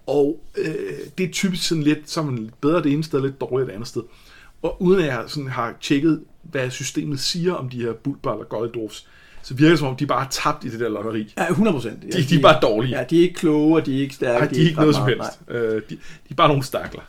[0.08, 3.22] Og øh, det er typisk sådan lidt, så er man lidt bedre det ene sted,
[3.22, 4.02] lidt dårligere det andet sted.
[4.62, 8.46] Og uden at jeg sådan har tjekket, hvad systemet siger om de her bulber eller
[8.46, 9.08] Goldorfs,
[9.52, 11.34] så virker det som om, de bare er tabt i det der lotteri.
[11.38, 12.04] Ja, 100 procent.
[12.04, 12.98] De, de er bare dårlige.
[12.98, 14.40] Ja, de er ikke kloge, og de er ikke stærke.
[14.40, 15.40] Nej, de er ikke noget som helst.
[15.48, 15.98] Øh, de, de
[16.30, 17.02] er bare nogle stakler.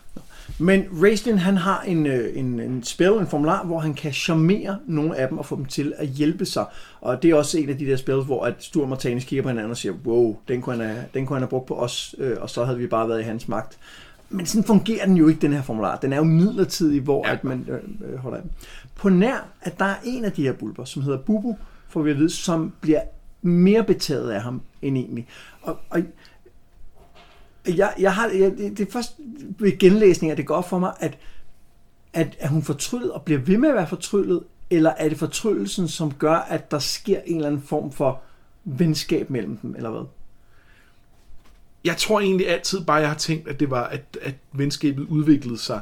[0.59, 4.78] Men Raistlin, han har en, øh, en, en spil, en formular, hvor han kan charmere
[4.86, 6.64] nogle af dem og få dem til at hjælpe sig.
[7.01, 9.43] Og det er også en af de der spil, hvor at Sturm og Tanis kigger
[9.43, 11.74] på hinanden og siger, wow, den kunne han have, den kunne han have brugt på
[11.74, 13.78] os, øh, og så havde vi bare været i hans magt.
[14.30, 15.97] Men sådan fungerer den jo ikke, den her formular.
[15.97, 17.30] Den er jo midlertidig, hvor Ja.
[17.30, 17.36] ja.
[17.36, 18.43] at man øh, øh, holder af.
[18.95, 21.57] På nær, at der er en af de her bulber, som hedder Bubu,
[21.93, 23.01] får vi at vide, som bliver
[23.43, 25.28] mere betaget af ham end egentlig.
[25.62, 26.03] Og, og
[27.68, 29.14] jeg, jeg har, jeg, det, det er først
[29.59, 31.18] ved genlæsning, at det går op for mig, at,
[32.12, 35.88] at er hun fortryllet og bliver ved med at være fortryllet, eller er det fortryllelsen,
[35.88, 38.20] som gør, at der sker en eller anden form for
[38.64, 40.05] venskab mellem dem, eller hvad?
[41.84, 45.59] Jeg tror egentlig altid bare, jeg har tænkt, at det var, at, at venskabet udviklede
[45.59, 45.80] sig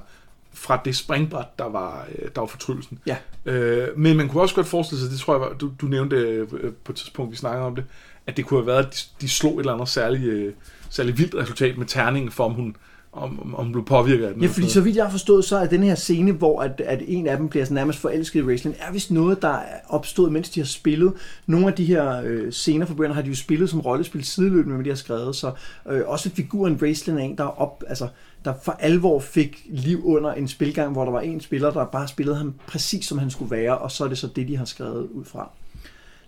[0.53, 2.99] fra det springbræt, der var, øh, der var fortryllelsen.
[3.07, 3.17] Ja.
[3.45, 6.17] Øh, men man kunne også godt forestille sig, det tror jeg, var, du, du nævnte
[6.17, 6.49] øh,
[6.85, 7.85] på et tidspunkt, vi snakkede om det,
[8.27, 10.53] at det kunne have været, at de, de slog et eller andet særligt, øh,
[10.91, 12.77] særligt vildt resultat med terningen, for om hun,
[13.13, 14.43] om, om, om hun blev påvirket af den.
[14.43, 17.03] Ja, fordi så vidt jeg har forstået, så er den her scene, hvor at, at
[17.07, 20.33] en af dem bliver sådan nærmest forelsket i Raistlin, er vist noget, der er opstået,
[20.33, 21.13] mens de har spillet.
[21.47, 24.85] Nogle af de her øh, scener for har de jo spillet som rollespil sideløbende med,
[24.85, 25.53] de har skrevet, så
[25.91, 28.09] øh, også figuren Raistlin er en, der, op, altså,
[28.45, 32.09] der for alvor fik liv under en spilgang, hvor der var en spiller, der bare
[32.09, 34.65] spillede ham præcis som han skulle være, og så er det så det, de har
[34.65, 35.51] skrevet ud fra.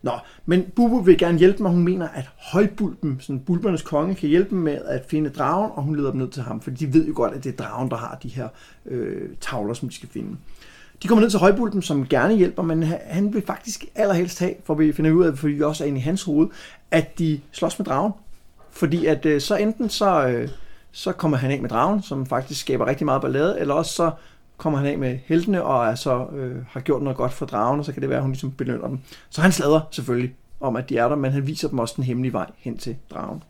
[0.03, 0.13] Nå,
[0.47, 1.71] men Bubu vil gerne hjælpe mig.
[1.71, 5.83] Hun mener, at højbulben, sådan bulbernes konge, kan hjælpe dem med at finde dragen, og
[5.83, 7.91] hun leder dem ned til ham, fordi de ved jo godt, at det er dragen,
[7.91, 8.49] der har de her
[8.87, 10.37] øh, tavler, som de skal finde.
[11.03, 14.75] De kommer ned til højbulben, som gerne hjælper, men han vil faktisk allerhelst have, for
[14.75, 16.49] vi finder ud af, fordi vi også er inde i hans hoved,
[16.91, 18.13] at de slås med dragen.
[18.71, 20.49] Fordi at øh, så enten så, øh,
[20.93, 24.11] så kommer han af med dragen, som faktisk skaber rigtig meget ballade, eller også så
[24.57, 27.78] kommer han af med heltene og er så, øh, har gjort noget godt for dragen,
[27.80, 28.99] og så kan det være, at hun ligesom belønner dem.
[29.30, 32.05] Så han slader selvfølgelig om, at de er der, men han viser dem også den
[32.05, 33.43] hemmelige vej hen til dragen.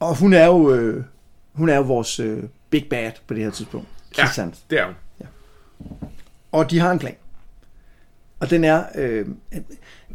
[0.00, 1.04] Og hun er jo, øh,
[1.52, 3.88] hun er jo vores øh, big bad på det her tidspunkt.
[4.18, 4.26] Ja.
[4.26, 4.58] Kissant.
[4.70, 4.94] Det er hun.
[6.52, 7.14] Og de har en plan.
[8.40, 8.84] Og den er...
[8.94, 9.26] Øh,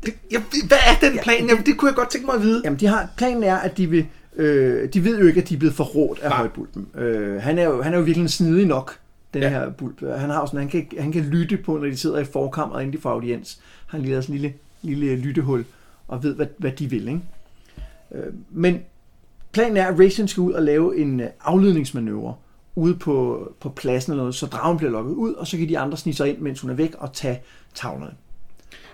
[0.06, 1.48] Det, jeg, hvad er den plan?
[1.48, 2.62] Jamen, det kunne jeg godt tænke mig at vide.
[2.66, 4.08] Jamen, de har, planen er, at de vil...
[4.36, 6.38] Øh, de ved jo ikke, at de er blevet forrådt af Nej.
[6.38, 6.88] højbulben.
[6.96, 8.98] Øh, han, er jo, han er jo virkelig snidig nok,
[9.34, 9.50] den Ja.
[9.50, 10.00] her bulb.
[10.18, 12.98] Han, har sådan, han, kan, han kan lytte på, når de sidder i forkammeret, inden
[12.98, 13.60] de får audiens.
[13.88, 15.66] Han lige sådan en lille, lille lyttehul,
[16.08, 17.08] og ved, hvad, hvad de vil.
[17.08, 17.22] Ikke?
[18.12, 18.80] Øh, men
[19.52, 22.36] planen er, at Raisin skal ud og lave en øh, afledningsmanøvre
[22.76, 25.80] ude på, på pladsen eller noget, så dragen bliver lukket ud, og så kan de
[25.80, 27.42] andre snige sig ind, mens hun er væk, og tage
[27.76, 28.14] tavlerne.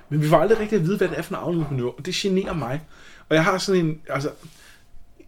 [0.10, 2.14] Men vi får aldrig rigtig at vide, hvad det er for en afledningsmanøvre, og det
[2.14, 2.82] generer mig.
[3.30, 4.30] Og jeg har sådan en, altså,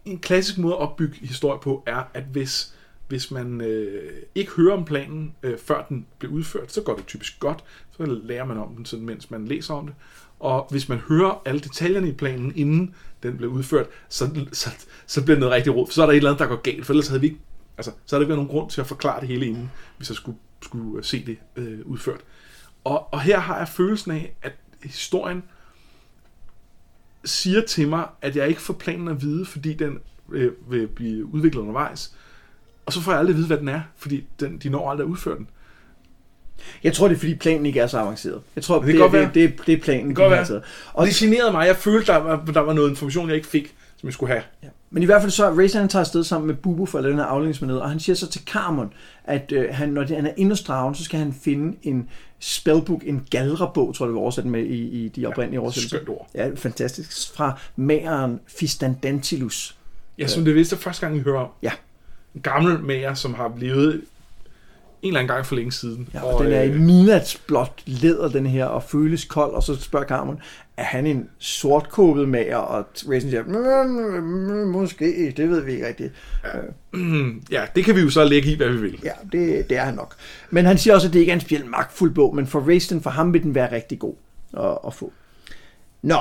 [0.04, 2.74] en klassisk måde at opbygge historie på, er, at hvis,
[3.08, 7.06] hvis man øh, ikke hører om planen, øh, før den bliver udført, så går det
[7.06, 7.64] typisk godt.
[7.90, 9.94] Så lærer man om den, sådan, mens man læser om det.
[10.40, 14.70] Og hvis man hører alle detaljerne i planen, inden den bliver udført, så, så,
[15.06, 15.86] så bliver det noget rigtig råd.
[15.86, 17.40] For så er der et eller andet, der går galt, for ellers havde vi ikke,
[17.78, 20.08] altså, så havde der ikke været nogen grund til at forklare det hele inden, hvis
[20.08, 22.20] jeg skulle, skulle øh, se det øh, udført.
[22.84, 24.52] Og, og her har jeg følelsen af, at
[24.84, 25.42] historien
[27.24, 29.98] siger til mig, at jeg ikke får planen at vide, fordi den
[30.32, 32.12] øh, vil blive udviklet undervejs.
[32.86, 35.04] Og så får jeg aldrig at vide, hvad den er, fordi den, de når aldrig
[35.04, 35.48] at udføre den.
[36.82, 38.42] Jeg tror, det er, fordi planen ikke er så avanceret.
[38.56, 40.62] Jeg tror, det, det, det, det, det er planen, Det de kan godt være.
[40.92, 41.66] Og, det generede mig.
[41.66, 44.42] Jeg følte, der var, der var noget information, jeg ikke fik, som jeg skulle have.
[44.62, 44.68] ja.
[44.94, 47.12] Men i hvert fald så, Raisin han tager afsted sammen med Bubu for at lave
[47.12, 48.92] den her afledningsmanøvre, og han siger så til Carmon,
[49.24, 53.02] at øh, han, når han er inde hos dragen, så skal han finde en spellbook,
[53.04, 55.96] en galrebog, tror jeg, det var oversat med i, i de oprindelige oversættelser.
[55.96, 56.28] Skønt ord.
[56.34, 57.34] Ja, fantastisk.
[57.34, 59.76] Fra mageren Fistandantilus.
[60.18, 61.48] Ja, som det vidste første gang, vi hører om.
[61.62, 61.72] Ja.
[62.34, 64.00] En gammel mager, som har levet
[65.02, 66.08] en eller anden gang for længe siden.
[66.14, 69.62] Ja, og, og den er i øh, midnatsblåt læder, den her, og føles kold, og
[69.62, 70.38] så spørger Carmen,
[70.76, 72.56] er han en sortkåbet mager?
[72.56, 73.90] Og Raisin siger, "Mm,
[74.24, 76.12] mm, måske, det ved vi ikke rigtigt.
[77.56, 79.00] ja, det kan vi jo så lægge i, hvad vi vil.
[79.04, 80.14] Ja, det, det er han nok.
[80.50, 83.00] Men han siger også, at det ikke er en specielt magtfuld bog, men for Raisin,
[83.02, 84.14] for ham vil den være rigtig god
[84.58, 85.12] at, at få.
[86.02, 86.18] Nå,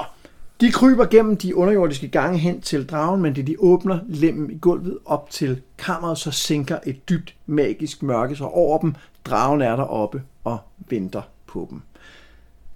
[0.62, 4.58] de kryber gennem de underjordiske gange hen til dragen, men det de åbner lemmen i
[4.58, 8.96] gulvet op til kammeret, så sænker et dybt magisk mørke så over dem.
[9.26, 10.58] Dragen er deroppe og
[10.90, 11.82] venter på dem.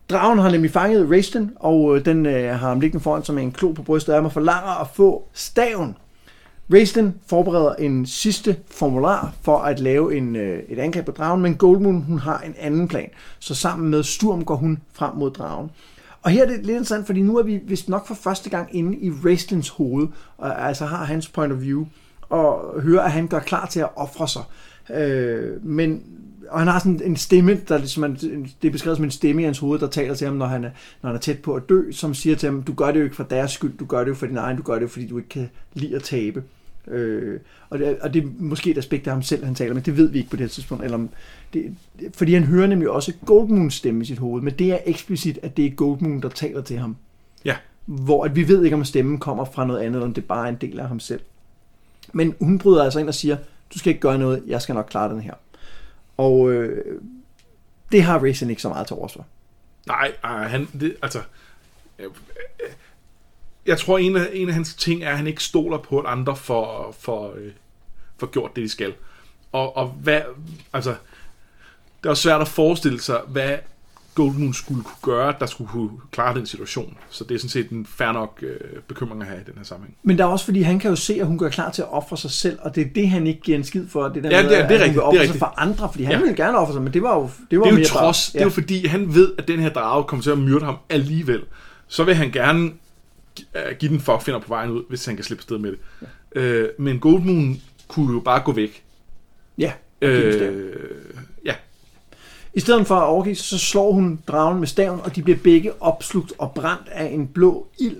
[0.09, 3.51] Dragen har nemlig fanget Raisten, og øh, den øh, har ham liggende foran som en
[3.51, 5.95] klo på brystet af mig forlanger at få staven.
[6.73, 11.55] Raisten forbereder en sidste formular for at lave en, øh, et angreb på dragen, men
[11.55, 13.09] Goldmoon hun har en anden plan.
[13.39, 15.69] Så sammen med Sturm går hun frem mod dragen.
[16.25, 18.75] Og her er det lidt interessant, fordi nu er vi vist nok for første gang
[18.75, 20.07] inde i Raistlins hoved,
[20.37, 21.85] og altså har hans point of view,
[22.21, 24.43] og hører, at han gør klar til at ofre sig.
[24.97, 26.03] Øh, men
[26.49, 28.07] og han har sådan en stemme, der ligesom er,
[28.61, 30.63] det er beskrevet som en stemme i hans hoved, der taler til ham, når han,
[30.63, 30.69] er,
[31.01, 33.03] når han er tæt på at dø, som siger til ham, du gør det jo
[33.03, 34.87] ikke for deres skyld, du gør det jo for din egen, du gør det jo,
[34.87, 36.43] fordi du ikke kan lide at tabe.
[36.87, 39.83] Øh, og, det, og det er måske et aspekt af ham selv, han taler men
[39.83, 40.83] det ved vi ikke på det her tidspunkt.
[40.83, 41.09] Eller om
[41.53, 41.75] det,
[42.13, 45.57] fordi han hører nemlig også Goldmoons stemme i sit hoved, men det er eksplicit, at
[45.57, 46.95] det er Goldmoon, der taler til ham.
[47.45, 47.55] Ja.
[47.85, 50.45] Hvor at vi ved ikke, om stemmen kommer fra noget andet, eller om det bare
[50.45, 51.21] er en del af ham selv.
[52.13, 53.37] Men hun bryder altså ind og siger,
[53.73, 55.33] du skal ikke gøre noget, jeg skal nok klare den her.
[56.17, 57.01] Og øh,
[57.91, 59.25] det har Racing ikke så meget til for.
[59.87, 61.21] Nej, øh, han, det, altså,
[61.99, 62.05] øh,
[63.65, 66.05] jeg tror, en af, en af hans ting er, at han ikke stoler på, at
[66.07, 67.51] andre får, for, øh,
[68.17, 68.93] for gjort det, de skal.
[69.51, 70.21] Og, og hvad,
[70.73, 70.89] altså,
[71.97, 73.57] det er også svært at forestille sig, hvad
[74.15, 76.97] Goldmoon skulle kunne gøre, der skulle kunne klare den situation.
[77.09, 79.63] Så det er sådan set en fair nok øh, bekymring at have i den her
[79.63, 79.97] sammenhæng.
[80.03, 81.87] Men der er også fordi, han kan jo se, at hun gør klar til at
[81.91, 84.07] ofre sig selv, og det er det, han ikke giver en skid for.
[84.07, 85.03] Det der ja, med, det er, det er rigtigt.
[85.11, 85.39] Det er rigtigt.
[85.39, 86.19] for andre, fordi han ja.
[86.19, 88.31] ville gerne ofre sig, men det var jo Det, var det er jo trods, bare,
[88.33, 88.39] ja.
[88.39, 90.75] det er jo fordi, han ved, at den her drage kommer til at myrde ham
[90.89, 91.41] alligevel.
[91.87, 92.71] Så vil han gerne
[93.79, 95.79] give den fuckfinder på vejen ud, hvis han kan slippe sted med det.
[96.35, 96.63] Ja.
[96.63, 98.83] Uh, men Goldmoon kunne jo bare gå væk.
[99.57, 99.71] Ja.
[100.01, 100.75] Øh,
[101.45, 101.55] ja.
[102.53, 105.81] I stedet for at overgive så slår hun dragen med staven, og de bliver begge
[105.81, 107.97] opslugt og brændt af en blå ild.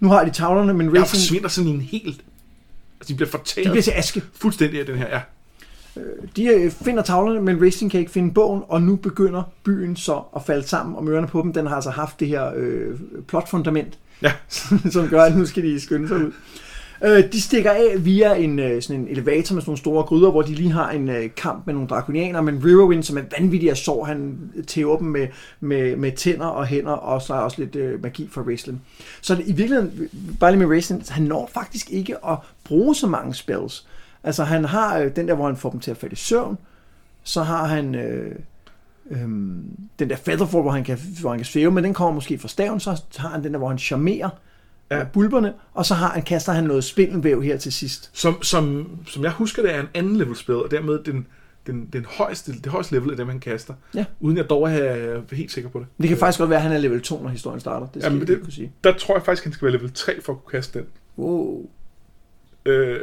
[0.00, 0.96] Nu har de tavlerne, men Racing...
[0.96, 2.20] Ja, forsvinder sådan en helt...
[3.00, 3.66] Altså, de bliver fortæret.
[3.66, 4.22] De bliver til aske.
[4.34, 5.20] Fuldstændig af den her, ja.
[5.96, 9.96] Øh, de øh, finder tavlerne, men Racing kan ikke finde bogen, og nu begynder byen
[9.96, 12.98] så at falde sammen, og mørerne på dem, den har altså haft det her øh,
[13.28, 14.32] plotfundament, ja.
[14.92, 16.32] som gør, at nu skal de skynde sig ud.
[17.04, 20.30] Øh, de stikker af via en, øh, sådan en elevator med sådan nogle store gryder,
[20.30, 23.70] hvor de lige har en øh, kamp med nogle drakonianer, men Riverwind, som er vanvittig
[23.70, 25.28] af sår, han tæver dem med,
[25.60, 28.80] med, med tænder og hænder, og så er også lidt øh, magi for Raistlin.
[29.20, 30.08] Så i virkeligheden,
[30.40, 33.86] bare lige med Raistlin, han når faktisk ikke at bruge så mange spells.
[34.24, 36.58] Altså han har øh, den der, hvor han får dem til at falde i søvn,
[37.22, 37.94] så har han...
[37.94, 38.34] Øh,
[39.10, 39.64] øhm,
[39.98, 42.48] den der featherfall, hvor han kan, hvor han kan svæve, men den kommer måske fra
[42.48, 44.30] staven, så har han den der, hvor han charmerer,
[44.90, 45.04] ja.
[45.04, 48.10] bulberne, og så har han, kaster han noget spindelvæv her til sidst.
[48.12, 51.26] Som, som, som jeg husker, det er en anden level spil, og dermed den,
[51.66, 53.74] den, den højeste, det højeste level af dem, han kaster.
[53.94, 54.04] Ja.
[54.20, 55.86] Uden jeg dog er helt sikker på det.
[55.98, 57.86] Det kan faktisk godt være, at han er level 2, når historien starter.
[57.86, 58.72] Det skal Jamen, det, kunne sige.
[58.84, 60.86] Der tror jeg faktisk, han skal være level 3 for at kunne kaste den.
[61.18, 61.66] Wow.
[62.64, 63.00] Øh,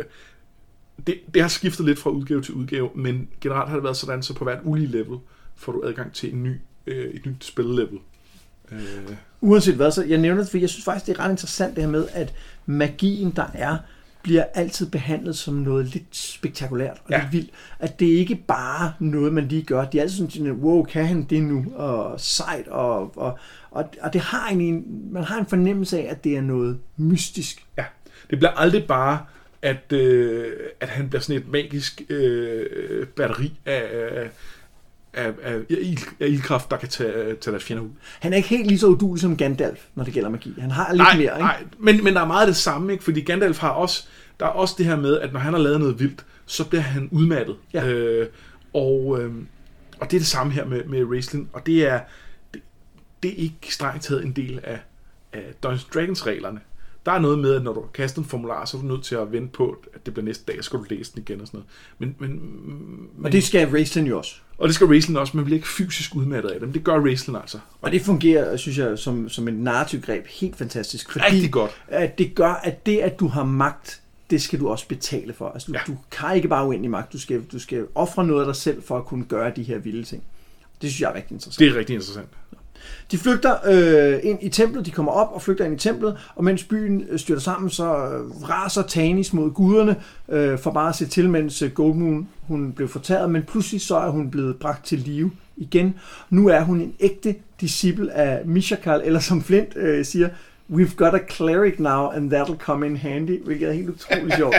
[1.08, 4.24] det, det har skiftet lidt fra udgave til udgave, men generelt har det været sådan,
[4.24, 5.18] så på hvert ulige level
[5.60, 6.55] får du adgang til en ny,
[6.88, 7.99] øh, et nyt spillelevel.
[8.72, 9.16] Øh.
[9.41, 11.84] Uanset hvad, så jeg nævner det, for jeg synes faktisk, det er ret interessant det
[11.84, 12.34] her med, at
[12.66, 13.78] magien, der er,
[14.24, 17.22] bliver altid behandlet som noget lidt spektakulært og ja.
[17.22, 17.49] lidt vildt.
[17.80, 19.86] At det ikke bare noget, man lige gør.
[19.86, 21.66] De er altid sådan, wow, kan han det nu?
[21.76, 22.68] Og sejt.
[22.68, 23.39] Og, og,
[23.72, 27.66] og, og det har en, man har en fornemmelse af, at det er noget mystisk.
[27.78, 27.86] Ja,
[28.30, 29.26] det bliver aldrig bare,
[29.62, 34.30] at, øh, at han bliver sådan et magisk øh, batteri af, af,
[35.14, 35.60] af, af,
[36.20, 37.89] af ildkraft, der kan tage, tage deres fjender ud.
[38.20, 40.53] Han er ikke helt lige så udulig som Gandalf, når det gælder magi.
[40.60, 41.39] Han har lidt nej, mere, ikke?
[41.39, 43.03] Nej, men, men der er meget det samme, ikke?
[43.03, 44.07] fordi Gandalf har også,
[44.39, 46.82] der er også det her med, at når han har lavet noget vildt, så bliver
[46.82, 47.55] han udmattet.
[47.74, 47.88] Ja.
[47.88, 48.28] Øh,
[48.74, 49.34] og, øh,
[49.99, 51.99] og det er det samme her med, med Raistlin, og det er,
[52.53, 52.62] det,
[53.24, 54.80] det er ikke strengt taget en del af,
[55.34, 56.60] af Dungeons Dragons reglerne.
[57.05, 59.16] Der er noget med, at når du kaster en formular, så er du nødt til
[59.16, 61.47] at vente på, at det bliver næste dag, så skal du læse den igen og
[61.47, 61.70] sådan noget.
[61.97, 62.41] Men, men,
[63.16, 64.36] men, og det skal Raistlin jo også.
[64.60, 66.74] Og det skal Raistlin også, men bliver ikke fysisk udmattet af dem.
[66.74, 67.60] Det gør Raistlin altså.
[67.82, 71.12] Og det fungerer, synes jeg, som, som en narrativ greb helt fantastisk.
[71.12, 71.72] Fordi Rigtig godt.
[71.88, 75.49] At det gør, at det, at du har magt, det skal du også betale for.
[75.49, 75.80] Altså, du, ja.
[75.88, 77.14] du kan ikke bare uendelig magt.
[77.14, 79.78] Du skal, du skal ofre noget af dig selv for at kunne gøre de her
[79.78, 80.24] vilde ting.
[80.82, 81.60] Det synes jeg er rigtig interessant.
[81.60, 82.30] Det er rigtig interessant.
[83.11, 86.43] De flygter øh, ind i templet, de kommer op og flygter ind i templet, og
[86.43, 89.95] mens byen øh, styrter sammen, så øh, raser Tanis mod guderne
[90.30, 93.97] øh, for bare at se til, mens øh, Goldmoon hun blev fortæret, men pludselig så
[93.97, 95.95] er hun blevet bragt til live igen.
[96.30, 100.30] Nu er hun en ægte disciple af Mishakal, eller som Flint øh, siger,
[100.71, 104.55] We've got a cleric now, and that'll come in handy, hvilket er helt utroligt sjovt.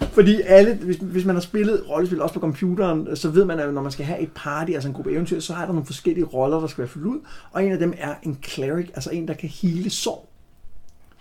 [0.00, 3.74] Fordi alle, hvis, hvis man har spillet rollespil også på computeren, så ved man, at
[3.74, 6.24] når man skal have et party, altså en gruppe eventyr, så er der nogle forskellige
[6.24, 7.20] roller, der skal være fyldt ud.
[7.50, 10.30] Og en af dem er en cleric, altså en, der kan hele sår.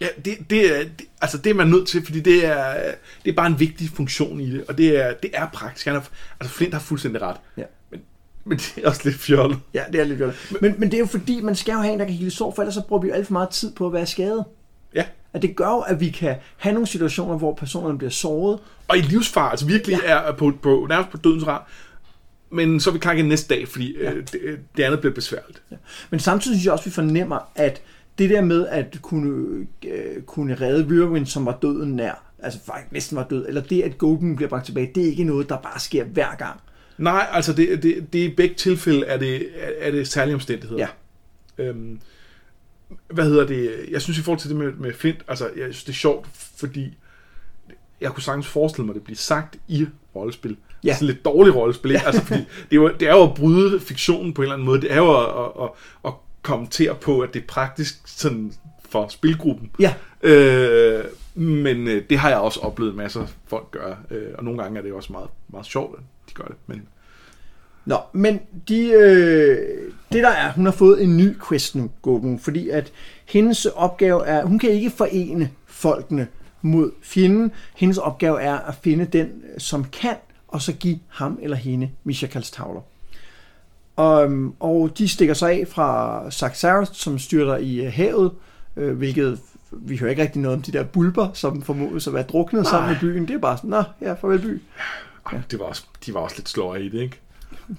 [0.02, 2.74] Ja, det, det, er, det, altså det er man nødt til, fordi det er,
[3.26, 5.86] det er bare en vigtig funktion i det, og det er, det er praktisk.
[5.86, 6.02] Han er,
[6.40, 7.38] altså Flint har fuldstændig ret.
[7.58, 7.64] Ja.
[7.92, 8.02] Men,
[8.44, 9.60] men det er også lidt fjollet.
[9.74, 10.58] Ja, det er lidt fjollet.
[10.62, 12.54] Men, men det er jo fordi, man skal jo have en, der kan hele sår,
[12.56, 14.46] for ellers så bruger vi jo alt for meget tid på at være skadet.
[14.96, 15.06] Ja.
[15.34, 18.60] At det gør jo, at vi kan have nogle situationer, hvor personerne bliver såret.
[18.88, 20.14] Og i livsfar, altså virkelig ja.
[20.14, 21.62] er på, på, nærmest på dødens rand.
[22.50, 24.12] Men så er vi klar næste dag, fordi ja.
[24.12, 25.62] øh, det, det andet bliver besværligt.
[25.72, 25.76] Ja.
[26.10, 27.82] Men samtidig synes jeg også, at vi fornemmer, at
[28.18, 32.92] det der med at kunne, øh, kunne redde Riverwind, som var døden nær, altså faktisk
[32.92, 35.58] næsten var død, eller det, at Golden bliver bragt tilbage, det er ikke noget, der
[35.58, 36.60] bare sker hver gang.
[36.98, 40.88] Nej, altså det, det, det i begge tilfælde er det, er det særlige omstændigheder.
[41.58, 41.64] Ja.
[41.64, 42.00] Øhm,
[43.08, 43.86] hvad hedder det?
[43.92, 46.28] Jeg synes i forhold til det med, med Flint, altså jeg synes det er sjovt,
[46.56, 46.98] fordi
[48.02, 50.58] jeg kunne sagtens forestille mig, at det bliver sagt i rollespil.
[50.84, 50.94] Ja.
[50.94, 52.06] Sådan lidt dårligt rollespil, ikke?
[52.06, 54.66] altså fordi det er, jo, det er jo at bryde fiktionen på en eller anden
[54.66, 54.82] måde.
[54.82, 55.70] Det er jo at, at, at,
[56.06, 58.54] at kommentere på, at det er praktisk sådan
[58.90, 59.72] for spilgruppen.
[59.80, 61.04] Ja, Øh,
[61.36, 64.78] men øh, det har jeg også oplevet masser af folk gøre, øh, og nogle gange
[64.78, 66.56] er det også meget, meget sjovt, at de gør det.
[66.68, 66.88] Men
[67.86, 72.40] Nå, men de, øh, det der er, hun har fået en ny quest nu, Gogun,
[72.40, 72.92] fordi at
[73.26, 76.28] hendes opgave er, hun kan ikke forene folkene
[76.62, 77.52] mod fjenden.
[77.76, 80.16] Hendes opgave er at finde den, som kan,
[80.48, 82.82] og så give ham eller hende Mishakals tavler.
[83.98, 88.32] Um, og de stikker sig af fra Saxaros, som styrter i øh, havet,
[88.76, 89.40] øh, hvilket
[89.72, 92.92] vi hører ikke rigtig noget om de der bulber, som formodes at være druknet sammen
[92.92, 93.28] med byen.
[93.28, 94.62] Det er bare sådan, nå, ja, farvel by.
[95.34, 95.42] ja.
[95.52, 97.20] det var også, de var også lidt sløje i det, ikke?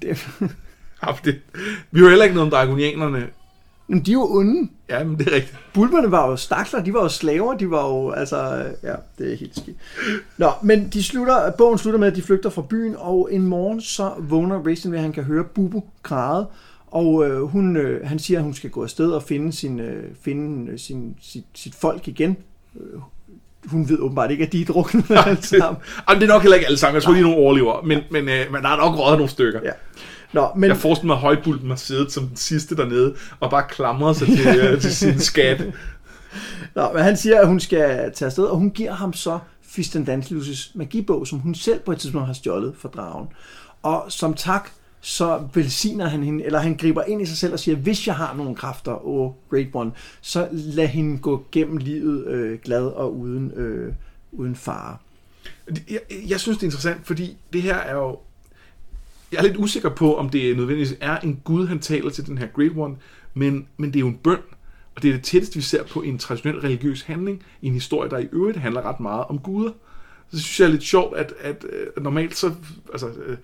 [0.03, 0.29] Det,
[1.25, 1.41] det,
[1.91, 3.27] vi hører heller ikke noget om dragonianerne.
[3.87, 4.69] men de er jo onde.
[4.89, 5.59] Ja, men det er rigtigt.
[5.75, 9.37] Bulberne var jo stakler, de var jo slaver, de var jo, altså, ja, det er
[9.37, 9.77] helt skidt.
[10.39, 13.81] Nå, men de slutter, bogen slutter med, at de flygter fra byen, og en morgen
[13.81, 16.47] så vågner Raisin ved, at han kan høre Bubu græde,
[16.87, 20.05] og øh, hun, øh, han siger, at hun skal gå afsted og finde, sin, øh,
[20.23, 22.37] finde øh, sin, sit, sit folk igen.
[22.81, 23.01] Øh,
[23.67, 25.83] hun ved åbenbart ikke, at de er druknet alle sammen.
[26.09, 26.95] Jamen, det er nok heller ikke alle sammen.
[26.95, 27.83] Jeg tror, de er nogle overlever.
[27.83, 29.61] Men, men, øh, men der er nok røget nogle stykker.
[29.65, 29.71] Ja.
[30.35, 33.65] Nå, men, Jeg forestiller mig, at højbulten har siddet som den sidste dernede, og bare
[33.69, 35.65] klamret sig til, øh, til sin skat.
[36.75, 40.71] Nå, men han siger, at hun skal tage afsted, og hun giver ham så Fistendantilus'
[40.75, 43.29] magibog, som hun selv på et tidspunkt har stjålet fra dragen.
[43.83, 44.71] Og som tak,
[45.01, 48.15] så velsigner han hende, eller han griber ind i sig selv og siger, hvis jeg
[48.15, 53.17] har nogle kræfter, åh, Great One, så lad hende gå gennem livet øh, glad og
[53.17, 53.93] uden, øh,
[54.33, 54.97] uden fare.
[55.91, 58.19] Jeg, jeg synes, det er interessant, fordi det her er jo...
[59.33, 62.39] Jeg er lidt usikker på, om det nødvendigvis er en gud, han taler til den
[62.39, 62.97] her Great One,
[63.35, 64.39] men, men det er jo en bøn,
[64.97, 68.11] og det er det tætteste, vi ser på en traditionel religiøs handling, i en historie,
[68.11, 69.73] der i øvrigt handler ret meget om guder.
[70.33, 71.65] Så synes jeg er lidt sjovt, at, at,
[71.97, 72.53] at normalt så...
[72.93, 73.37] Altså, øh,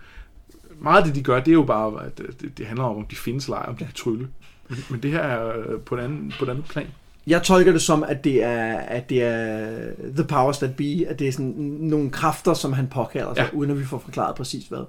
[0.81, 2.97] meget af det, de gør, det er jo bare, at øh, det, det handler om,
[2.97, 4.29] om de findes eller om de kan trylle.
[4.69, 6.87] Men, men det her er øh, på et andet, på et andet plan.
[7.27, 9.79] Jeg tolker det som, at det er, at det er
[10.17, 13.49] the powers that be, at det er sådan nogle kræfter, som han påkalder sig.
[13.53, 13.59] Ja.
[13.59, 14.85] uden at vi får forklaret præcis hvad.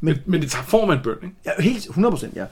[0.00, 1.34] Men, men det tager form af en bøn, ikke?
[1.46, 2.44] Ja, helt 100% ja.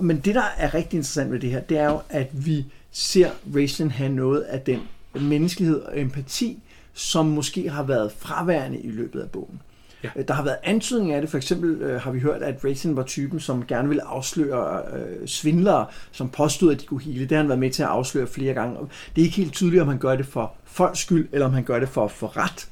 [0.00, 3.30] Men det, der er rigtig interessant ved det her, det er jo, at vi ser
[3.54, 4.80] Raisin have noget af den
[5.20, 6.62] menneskelighed og empati,
[6.94, 9.60] som måske har været fraværende i løbet af bogen.
[10.04, 10.08] Ja.
[10.16, 11.30] Øh, Der har været antydning af det.
[11.30, 15.28] For eksempel øh, har vi hørt, at Raisin var typen, som gerne ville afsløre øh,
[15.28, 17.20] svindlere, som påstod, at de kunne hele.
[17.20, 18.76] Det har han været med til at afsløre flere gange.
[19.16, 21.64] Det er ikke helt tydeligt, om han gør det for folks skyld, eller om han
[21.64, 22.68] gør det for at få ret.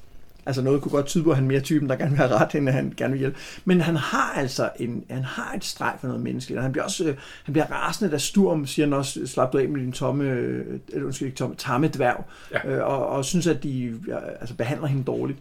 [0.47, 2.31] Altså noget kunne godt tyde på, at han er mere typen, der gerne vil have
[2.31, 3.39] ret, end at han gerne vil hjælpe.
[3.65, 6.63] Men han har altså en, han har et streg for noget menneskeligt.
[6.63, 9.81] Han bliver også øh, han bliver rasende, da Sturm siger han også, slap af med
[9.81, 12.25] din tomme, øh, eller undskyld, ikke tomme, tamme dværg.
[12.53, 12.69] Ja.
[12.69, 14.01] Øh, og, og, synes, at de
[14.41, 15.39] altså, behandler hende dårligt.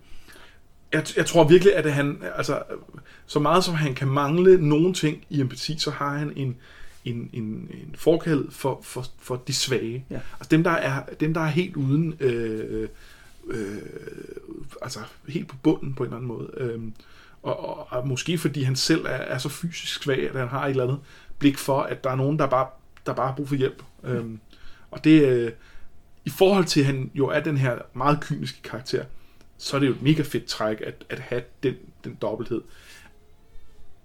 [0.94, 2.64] jeg, jeg tror virkelig, at han, altså,
[3.26, 6.56] så meget som han kan mangle nogle ting i empati, så har han en,
[7.06, 10.06] en, en, en forkærlighed for, for, for de svage.
[10.10, 10.20] Ja.
[10.40, 12.88] Altså dem, der er, dem, der er helt uden, øh,
[13.48, 13.82] øh,
[14.82, 16.50] altså helt på bunden på en eller anden måde.
[16.58, 16.82] Øh,
[17.44, 20.66] og, og, og måske fordi han selv er, er så fysisk svag, at han har
[20.66, 21.00] et eller andet
[21.40, 22.68] blik for, at der er nogen, der bare,
[23.06, 23.84] der bare har brug for hjælp.
[24.04, 24.26] Øh,
[24.92, 25.52] og det, øh,
[26.26, 29.06] i forhold til, at han jo er den her meget kyniske karakter,
[29.58, 32.62] så er det jo et mega fedt træk at, at have den, den dobbelthed.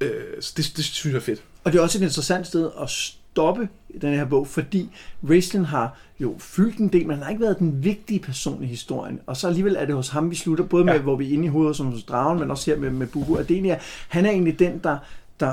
[0.01, 1.45] Øh, så det, det synes jeg er fedt.
[1.65, 2.91] Og det er også et interessant sted at
[3.33, 3.69] stoppe
[4.01, 4.91] den her bog, fordi
[5.31, 8.67] Raistlin har jo fyldt en del, men han har ikke været den vigtige person i
[8.67, 9.21] historien.
[9.27, 11.01] Og så alligevel er det hos ham, vi slutter, både med, Ja.
[11.01, 13.37] hvor vi er inde i hovedet som hos dragen, men også her med, med Bubu.
[13.39, 13.77] Og det er
[14.09, 14.99] han er egentlig den, der,
[15.41, 15.47] der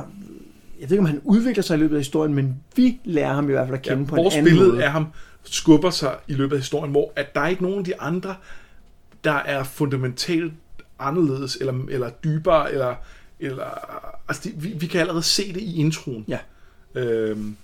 [0.79, 3.49] jeg ved ikke, om han udvikler sig i løbet af historien, men vi lærer ham
[3.49, 4.83] i hvert fald at kende Ja, på en anden billede måde.
[4.83, 5.07] af ham
[5.43, 8.35] skubber sig i løbet af historien, hvor at der er ikke nogen af de andre,
[9.23, 10.53] der er fundamentalt
[10.99, 12.95] anderledes, eller, eller dybere, eller,
[13.39, 13.65] eller
[14.27, 16.25] altså de, vi, vi kan allerede se det i introen.
[16.27, 16.37] Ja.
[16.95, 17.55] Øhm,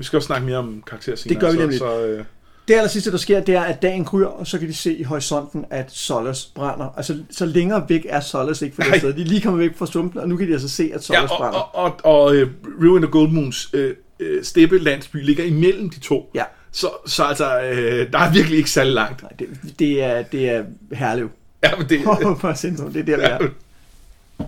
[0.00, 1.34] vi skal også snakke mere om karakterer senere.
[1.34, 1.78] Det gør vi nemlig.
[1.78, 2.24] Så, så, øh,
[2.68, 4.94] Det aller sidste, der sker, det er, at dagen kryger, og så kan de se
[4.94, 6.94] i horisonten, at Solas brænder.
[6.96, 9.12] Altså, så længere væk er Solas ikke fra det sted.
[9.12, 11.22] De er lige kommet væk fra stumpen, og nu kan de altså se, at Solas
[11.22, 11.58] ja, brænder.
[11.58, 12.50] og, og, og, og øh,
[12.82, 16.30] Ruin og Goldmoons øh, øh, steppe landsby ligger imellem de to.
[16.34, 16.44] Ja.
[16.72, 19.22] Så, så altså, øh, der er virkelig ikke særlig langt.
[19.22, 19.48] Nej, det,
[19.78, 21.30] det er, det er herlev.
[21.64, 22.00] Ja, men det,
[22.40, 24.46] På centrum, det er der, vi er.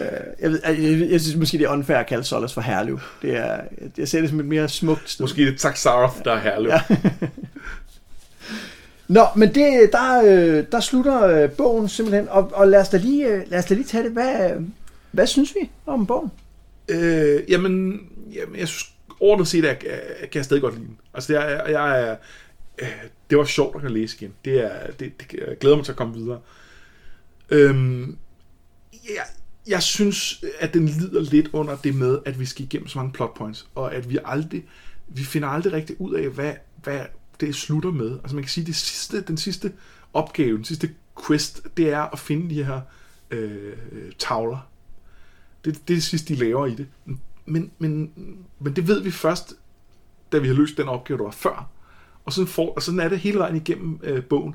[0.00, 0.06] Øh,
[0.40, 3.00] jeg, ved, jeg, jeg, jeg synes måske, det er unfair at kalde Solas for Herlev.
[3.22, 3.60] Det er,
[3.98, 5.24] jeg ser det som et mere smukt sted.
[5.24, 6.68] Måske det er Taxaroth, der er herlig.
[6.68, 6.82] Ja.
[9.08, 12.96] Nå, men det, der, øh, der slutter øh, bogen simpelthen, og, og lad, os da
[12.96, 14.12] lige, lad os da lige tage det.
[14.12, 14.50] Hvad,
[15.10, 16.30] hvad synes vi om bogen?
[16.88, 18.00] Øh, jamen,
[18.32, 20.98] jamen, jeg synes ordentligt set, at jeg, jeg kan jeg stadig godt lide den.
[21.14, 22.16] Altså, er, jeg, jeg,
[23.30, 24.34] det var sjovt at læse igen.
[24.44, 26.40] Det er, det, det, jeg glæder mig til at komme videre.
[27.50, 28.16] Øhm,
[28.92, 29.24] jeg,
[29.66, 33.12] jeg synes, at den lider lidt under det med, at vi skal igennem så mange
[33.12, 34.64] plot points, og at vi aldrig,
[35.08, 36.52] vi finder aldrig rigtig ud af, hvad,
[36.82, 37.00] hvad
[37.40, 38.12] det slutter med.
[38.12, 39.72] Altså man kan sige, det sidste, den sidste
[40.12, 40.90] opgave, den sidste
[41.26, 42.80] quest, det er at finde de her
[43.30, 43.72] øh,
[44.18, 44.68] tavler.
[45.64, 46.86] Det, det er det sidste, de laver i det.
[47.46, 48.12] Men, men,
[48.58, 49.54] men det ved vi først,
[50.32, 51.70] da vi har løst den opgave, der var før.
[52.24, 54.54] Og sådan, for, og sådan er det hele vejen igennem øh, bogen.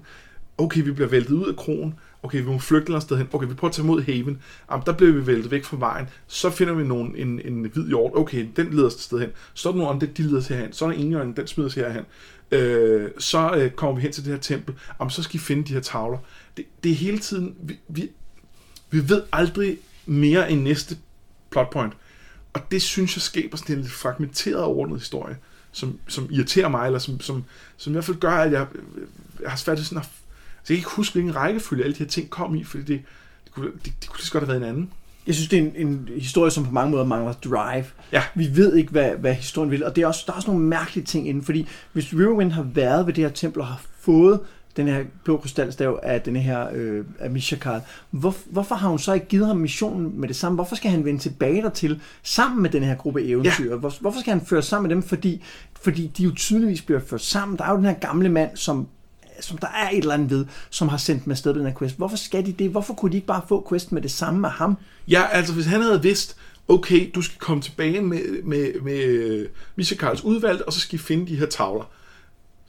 [0.58, 1.96] Okay, vi bliver væltet ud af krogen.
[2.26, 3.28] Okay, vi må flygte et sted hen.
[3.34, 4.42] Okay, vi prøver at tage mod Haven.
[4.72, 6.10] Jamen, der bliver vi væltet væk fra vejen.
[6.28, 8.12] Så finder vi nogen, en, en hvid hjort.
[8.16, 9.30] Okay, den leder os et sted hen.
[9.54, 10.74] Så er der nogen, de leder os herhen.
[10.74, 12.04] Så er der ingen, den smider os herhen.
[12.52, 14.76] Øh, så øh, kommer vi hen til det her tempel.
[15.00, 16.18] Jamen, så skal vi finde de her tavler.
[16.58, 17.56] Det, det er hele tiden...
[17.62, 18.10] Vi, vi,
[18.90, 20.98] vi ved aldrig mere end næste
[21.50, 21.94] plotpoint.
[22.54, 25.38] Og det synes jeg skaber sådan en lidt fragmenteret ordnet historie,
[25.72, 27.44] som, som irriterer mig, eller som, som,
[27.78, 28.68] som i hvert fald gør, at jeg,
[29.42, 30.10] jeg har svært ved sådan at...
[30.66, 33.02] Så jeg kan ikke huske, hvilken rækkefølge alle de her ting kom i, fordi det,
[33.44, 34.90] det, kunne, det, det kunne lige så godt have været en anden.
[35.28, 37.86] Jeg synes, det er en, en historie, som på mange måder mangler drive.
[38.12, 38.24] Ja.
[38.36, 40.66] Vi ved ikke, hvad, hvad historien vil, og det er også, der er også nogle
[40.66, 44.40] mærkelige ting inden, fordi hvis Riverwind har været ved det her tempel og har fået
[44.78, 47.82] den her blå krystalstav af den her øh, af Mishakal.
[48.12, 50.56] Hvor, hvorfor har hun så ikke givet ham missionen med det samme?
[50.56, 53.72] Hvorfor skal han vende tilbage dertil sammen med den her gruppe eventyr?
[53.72, 53.78] Ja.
[53.78, 55.04] Hvor, hvorfor skal han føre sammen med dem?
[55.04, 55.44] Fordi,
[55.82, 57.58] fordi de jo tydeligvis bliver ført sammen.
[57.58, 58.88] Der er jo den her gamle mand, som
[59.42, 61.78] som der er et eller andet ved, som har sendt med sted på den her
[61.78, 61.98] quest.
[61.98, 62.70] Hvorfor skal de det?
[62.70, 64.78] Hvorfor kunne de ikke bare få quest med det samme af ham?
[65.08, 69.04] Ja, altså hvis han havde vidst, okay, du skal komme tilbage med, med, med
[69.78, 71.90] øh, Karls udvalg, og så skal I finde de her tavler.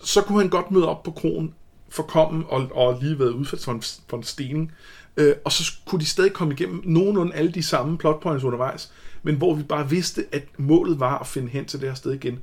[0.03, 1.55] Så kunne han godt møde op på kronen
[1.89, 4.73] forkommen og, og lige været udsat for en, for en stening.
[5.17, 8.93] Øh, og så kunne de stadig komme igennem nogenlunde alle de samme plotpoints undervejs,
[9.23, 12.13] men hvor vi bare vidste, at målet var at finde hen til det her sted
[12.13, 12.39] igen.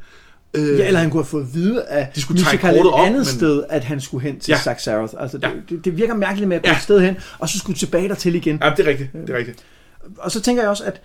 [0.53, 3.13] Øh, ja, eller han kunne have fået at vide, at de skulle tage et andet
[3.13, 3.25] men...
[3.25, 4.57] sted, at han skulle hen til ja.
[4.57, 5.13] Saxaroth.
[5.19, 5.51] Altså, ja.
[5.69, 6.75] det, det, virker mærkeligt med at gå ja.
[6.75, 8.59] et sted hen, og så skulle tilbage der til igen.
[8.63, 9.13] Ja, det er rigtigt.
[9.13, 9.65] Det er rigtigt.
[10.17, 11.01] Og så tænker jeg også, at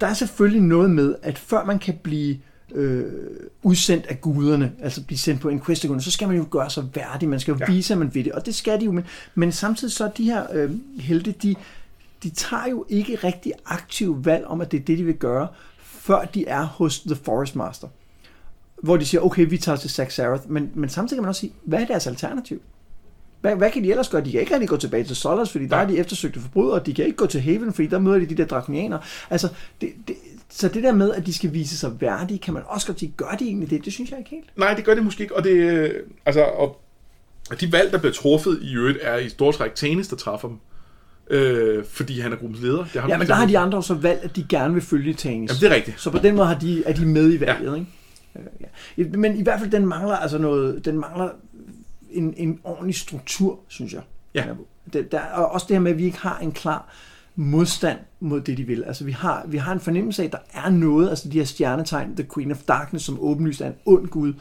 [0.00, 2.38] der er selvfølgelig noget med, at før man kan blive
[2.74, 3.04] øh,
[3.62, 6.84] udsendt af guderne, altså blive sendt på en quest så skal man jo gøre sig
[6.94, 7.72] værdig, man skal jo ja.
[7.72, 10.24] vise, at man ved det, og det skal de jo, men, men samtidig så de
[10.24, 11.54] her øh, helte, de,
[12.22, 15.48] de tager jo ikke rigtig aktiv valg om, at det er det, de vil gøre,
[15.78, 17.88] før de er hos The Forest Master.
[18.82, 21.52] Hvor de siger, okay, vi tager til Saxaroth, men, men samtidig kan man også sige,
[21.64, 22.62] hvad er deres alternativ?
[23.40, 24.24] Hvad, hvad kan de ellers gøre?
[24.24, 25.82] De kan ikke rigtig gå tilbage til Solas, fordi der ja.
[25.82, 26.82] er de eftersøgte forbrydere.
[26.86, 28.98] De kan ikke gå til Haven, fordi der møder de de der drakonianer.
[29.30, 29.48] Altså,
[29.80, 30.16] det, det,
[30.50, 33.12] så det der med, at de skal vise sig værdige, kan man også godt sige,
[33.16, 33.84] gør de egentlig det?
[33.84, 34.58] Det synes jeg ikke helt.
[34.58, 35.36] Nej, det gør det måske ikke.
[35.36, 35.92] Og, det,
[36.26, 36.80] altså, og,
[37.50, 40.48] og de valg, der bliver truffet i øvrigt, er i stort træk Tanis, der træffer
[40.48, 40.56] dem.
[41.30, 42.84] Øh, fordi han er gruppens leder.
[42.92, 45.14] Det har ja, men der har de andre så valgt, at de gerne vil følge
[45.14, 45.50] Tanis.
[45.50, 46.00] Jamen, det er rigtigt.
[46.00, 47.74] Så på den måde har de, er de med i valget, ja.
[47.74, 47.86] ikke?
[48.96, 49.04] Ja.
[49.08, 51.28] Men i hvert fald, den mangler altså noget, den mangler
[52.10, 54.02] en, en ordentlig struktur, synes jeg.
[54.34, 54.44] Ja.
[54.92, 56.88] Det, der, og også det her med, at vi ikke har en klar
[57.36, 58.84] modstand mod det, de vil.
[58.84, 61.44] Altså, vi har, vi har en fornemmelse af, at der er noget, altså de her
[61.44, 64.34] stjernetegn, The Queen of Darkness, som åbenlyst er en ond gud,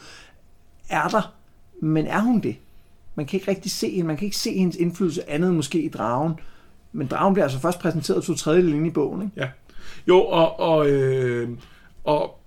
[0.89, 1.33] er der,
[1.81, 2.55] men er hun det?
[3.15, 5.81] Man kan ikke rigtig se hende, man kan ikke se hendes indflydelse andet end måske
[5.81, 6.33] i dragen,
[6.91, 9.33] men dragen bliver altså først præsenteret to tredje inde i bogen, ikke?
[9.37, 9.49] Ja.
[10.07, 11.49] Jo, og, og, øh,
[12.03, 12.40] og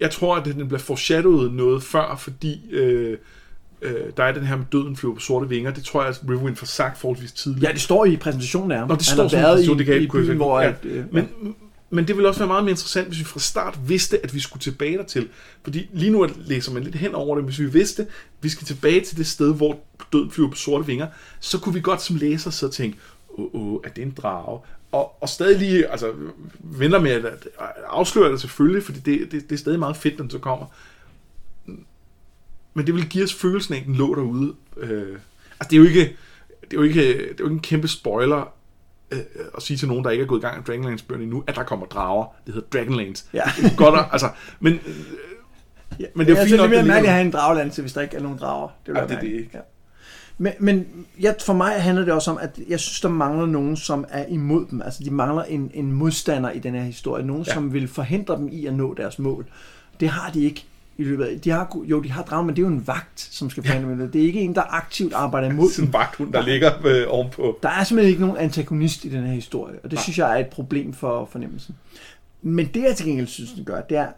[0.00, 3.18] jeg tror, at den bliver foreshadowet noget før, fordi øh,
[3.82, 5.70] øh, der er den her med døden flyver på sorte vinger.
[5.70, 7.64] Det tror jeg, at Riverwind får sagt forholdsvis tidligt.
[7.64, 8.88] Ja, det står i præsentationen af ham.
[8.88, 10.60] Nå, det står har været i, det kan i byen, hvor...
[10.60, 10.68] Ja.
[10.68, 11.28] At, øh, men,
[11.90, 14.40] men det ville også være meget mere interessant, hvis vi fra start vidste, at vi
[14.40, 15.28] skulle tilbage dertil.
[15.62, 17.44] Fordi lige nu læser man lidt hen over det.
[17.44, 18.08] Hvis vi vidste, at
[18.40, 19.78] vi skal tilbage til det sted, hvor
[20.12, 21.06] døden flyver på sorte vinger,
[21.40, 22.98] så kunne vi godt som læser så tænke,
[23.38, 24.60] åh, oh, oh, er det en drage?
[24.92, 26.12] Og, og stadig lige, altså,
[26.58, 27.48] venter med at
[27.86, 30.66] afsløre det selvfølgelig, fordi det, det, det er stadig meget fedt, når det så kommer.
[32.74, 34.54] Men det vil give os følelsen af, at den lå derude.
[34.76, 35.18] Øh,
[35.60, 36.00] altså, det er jo ikke,
[36.60, 38.52] det er jo ikke, det er jo ikke en kæmpe spoiler
[39.10, 39.18] øh,
[39.56, 41.56] at sige til nogen, der ikke er gået i gang med Dragonlance bøgerne endnu, at
[41.56, 42.26] der kommer drager.
[42.46, 43.24] Det hedder Dragonlance.
[43.34, 43.42] Ja.
[43.56, 44.30] Det er godt, altså,
[44.60, 44.96] men, øh,
[46.00, 46.70] ja, men det er jo fint nok.
[46.70, 48.68] Det er mere mærkeligt at have en dragland, hvis der ikke er nogen drager.
[48.86, 49.50] Det, ja, det er det ikke.
[49.54, 49.60] Ja.
[50.38, 50.86] Men, men
[51.20, 54.26] ja, for mig handler det også om, at jeg synes, der mangler nogen, som er
[54.26, 54.82] imod dem.
[54.82, 57.24] Altså, de mangler en, en modstander i den her historie.
[57.24, 57.54] Nogen, ja.
[57.54, 59.46] som vil forhindre dem i at nå deres mål.
[60.00, 60.64] Det har de ikke
[60.98, 61.40] i løbet af...
[61.40, 63.96] De har, jo, de har dragen, men det er jo en vagt, som skal forhandle
[63.96, 64.12] med det.
[64.12, 67.58] Det er ikke en, der aktivt arbejder imod Sådan en vagthund, der ligger øh, ovenpå.
[67.62, 70.02] Der er simpelthen ikke nogen antagonist i den her historie, og det Nej.
[70.02, 71.74] synes jeg er et problem for fornemmelsen.
[72.42, 74.08] Men det, jeg til gengæld synes, den gør, det er,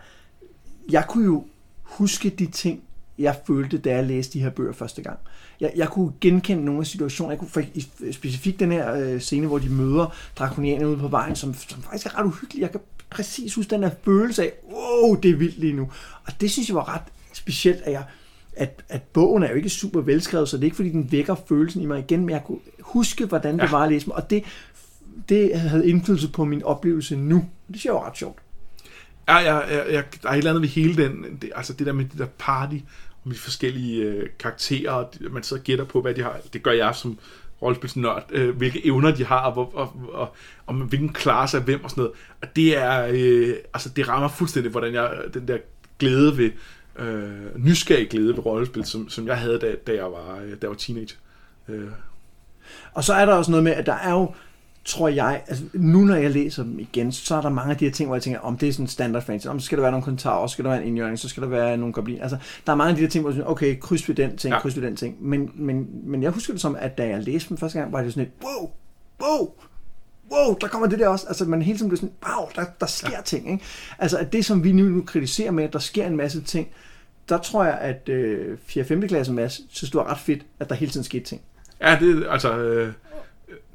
[0.90, 1.44] jeg kunne jo
[1.82, 2.82] huske de ting,
[3.18, 5.18] jeg følte, da jeg læste de her bøger første gang.
[5.60, 7.30] Jeg, jeg kunne genkende nogle af situationer.
[7.30, 7.62] Jeg kunne for,
[8.12, 12.06] specifikt den her øh, scene, hvor de møder drakonianerne ude på vejen, som, som faktisk
[12.06, 12.60] er ret uhyggelig.
[12.60, 15.88] Jeg kan præcis huske den her følelse af, wow, det er vildt lige nu.
[16.26, 17.02] Og det synes jeg var ret
[17.32, 18.04] specielt, at jeg,
[18.56, 21.34] at, at bogen er jo ikke super velskrevet, så det er ikke fordi, den vækker
[21.48, 23.70] følelsen i mig igen, men jeg kunne huske, hvordan det Ja.
[23.70, 24.44] var at læse dem, og det,
[25.28, 27.36] det havde indflydelse på min oplevelse nu.
[27.36, 27.44] Det
[27.76, 28.38] synes jeg var ret sjovt.
[29.28, 31.86] Ja, jeg, jeg, jeg, der er et eller andet ved hele den, det, altså det
[31.86, 32.76] der med det der party,
[33.28, 36.36] og de forskellige øh, karakterer, og de- man sidder og gætter på, hvad de har.
[36.52, 37.18] Det gør jeg som
[37.62, 40.34] rollespilsnørd, øh, hvilke evner de har, og, hvor, og, og,
[40.66, 42.16] og hvilken klasse af hvem og sådan noget.
[42.42, 45.58] Og det er, øh, altså det rammer fuldstændig, hvordan jeg, den der
[45.98, 46.50] glæde ved,
[46.98, 50.56] øh, nysgerrig glæde ved rollespil, som, som jeg havde, da, da, jeg, var, øh, da
[50.62, 51.16] jeg var teenager.
[51.68, 51.88] Øh,
[52.92, 54.34] Og så er der også noget med, at der er jo,
[54.88, 57.84] tror jeg, altså nu når jeg læser dem igen, så er der mange af de
[57.84, 59.82] her ting, hvor jeg tænker, om det er sådan standard fantasy, om så skal der
[59.82, 62.20] være nogle kommentarer, så skal der være en indjørning, så skal der være nogle goblin.
[62.20, 62.36] Altså,
[62.66, 64.50] der er mange af de her ting, hvor jeg synes, okay, kryds ved den ting,
[64.50, 64.56] Ja.
[64.56, 64.60] ja.
[64.60, 65.16] kryds ved den ting.
[65.20, 68.02] Men, men, men jeg husker det som, at da jeg læste dem første gang, var
[68.02, 68.70] det sådan et, wow,
[69.22, 69.50] wow,
[70.32, 71.26] wow, der kommer det der også.
[71.28, 73.22] Altså, man hele tiden bliver sådan, wow, der, der sker ja.
[73.24, 73.52] ting.
[73.52, 73.64] Ikke?
[73.98, 76.68] Altså, at det, som vi nu, nu kritiserer med, at der sker en masse ting,
[77.28, 78.82] der tror jeg, at øh, 4.
[78.82, 79.08] og 5.
[79.08, 81.40] klasse Mads synes, det var ret fedt, at der hele tiden skete ting.
[81.80, 82.58] Ja, det altså...
[82.58, 82.92] Øh,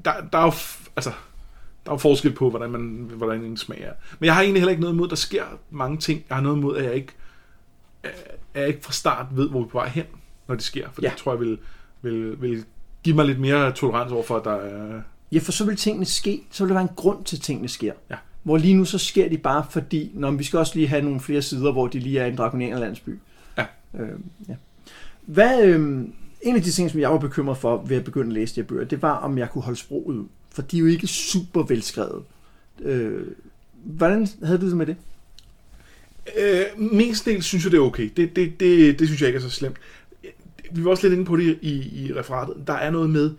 [0.05, 0.51] der, der er jo...
[0.96, 1.12] Altså,
[1.86, 3.94] der er forskel på, hvordan, man, hvordan en smag er.
[4.20, 6.26] Men jeg har egentlig heller ikke noget imod, der sker mange ting.
[6.30, 7.14] Jeg har noget imod, at jeg ikke,
[8.04, 8.12] at
[8.56, 10.06] jeg ikke fra start ved, hvor vi er på vej hen,
[10.48, 10.88] når det sker.
[10.94, 11.10] For ja.
[11.10, 11.58] Det tror jeg vil,
[12.02, 12.66] vil, vil
[13.04, 15.02] give mig lidt mere tolerans over for, at der er...
[15.32, 17.68] Ja, for så vil tingene ske, så vil der være en grund til, at tingene
[17.68, 17.94] sker.
[18.10, 18.16] Ja.
[18.44, 21.20] Hvor lige nu, så sker de bare fordi, når vi skal også lige have nogle
[21.20, 23.20] flere sider, hvor de lige er i en dragonerende landsby.
[23.58, 23.66] Ja.
[24.00, 24.20] Øh,
[24.50, 24.56] ja.
[25.22, 26.08] Hvad, øh,
[26.41, 28.62] en af de ting, som jeg var bekymret for ved at begynde at læse de
[28.62, 30.28] her bøger, det var, om jeg kunne holde sproget ud.
[30.54, 32.24] For de er jo ikke super velskrevet.
[32.82, 33.28] Øh,
[33.84, 34.95] hvordan havde du det med det?
[36.38, 38.10] Øh, mest del synes jeg, det er okay.
[38.18, 39.78] Det, det, det, det synes jeg ikke er så slemt.
[40.72, 42.68] Vi var også lidt inde på det i, i referatet.
[42.68, 43.32] Der er noget med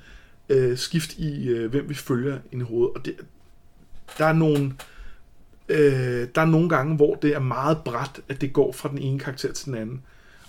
[0.49, 2.97] øh, skift i, øh, hvem vi følger ind i hovedet.
[2.97, 3.17] Og det,
[4.19, 4.75] der er nogle...
[5.69, 8.99] Øh, der er nogle gange, hvor det er meget bræt, at det går fra den
[8.99, 10.03] ene karakter til den anden.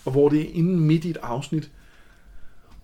[0.05, 1.71] Og hvor det er inde midt i et afsnit.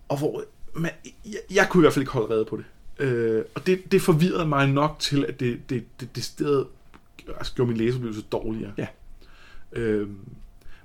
[0.08, 0.44] Og hvor...
[0.76, 0.92] Man,
[1.26, 2.66] jeg, jeg kunne i hvert fald ikke holde rede på det.
[3.02, 6.66] Øh, og det, det forvirrede mig nok til, at det, det, det, det sted
[7.38, 8.72] altså, gjorde min læseoplevelse dårligere.
[8.78, 8.88] Ja.
[9.72, 10.20] Øhm,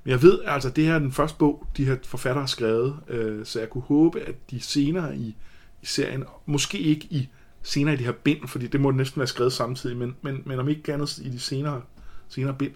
[0.04, 2.96] men jeg ved, altså det her er den første bog, de her forfattere har skrevet,
[3.08, 5.36] øh, så jeg kunne håbe, at de senere i,
[5.82, 7.28] i serien, måske ikke i
[7.62, 10.58] senere i de her bind, fordi det må næsten være skrevet samtidig, men, men, men
[10.58, 11.82] om ikke andet i de senere,
[12.28, 12.72] senere bind,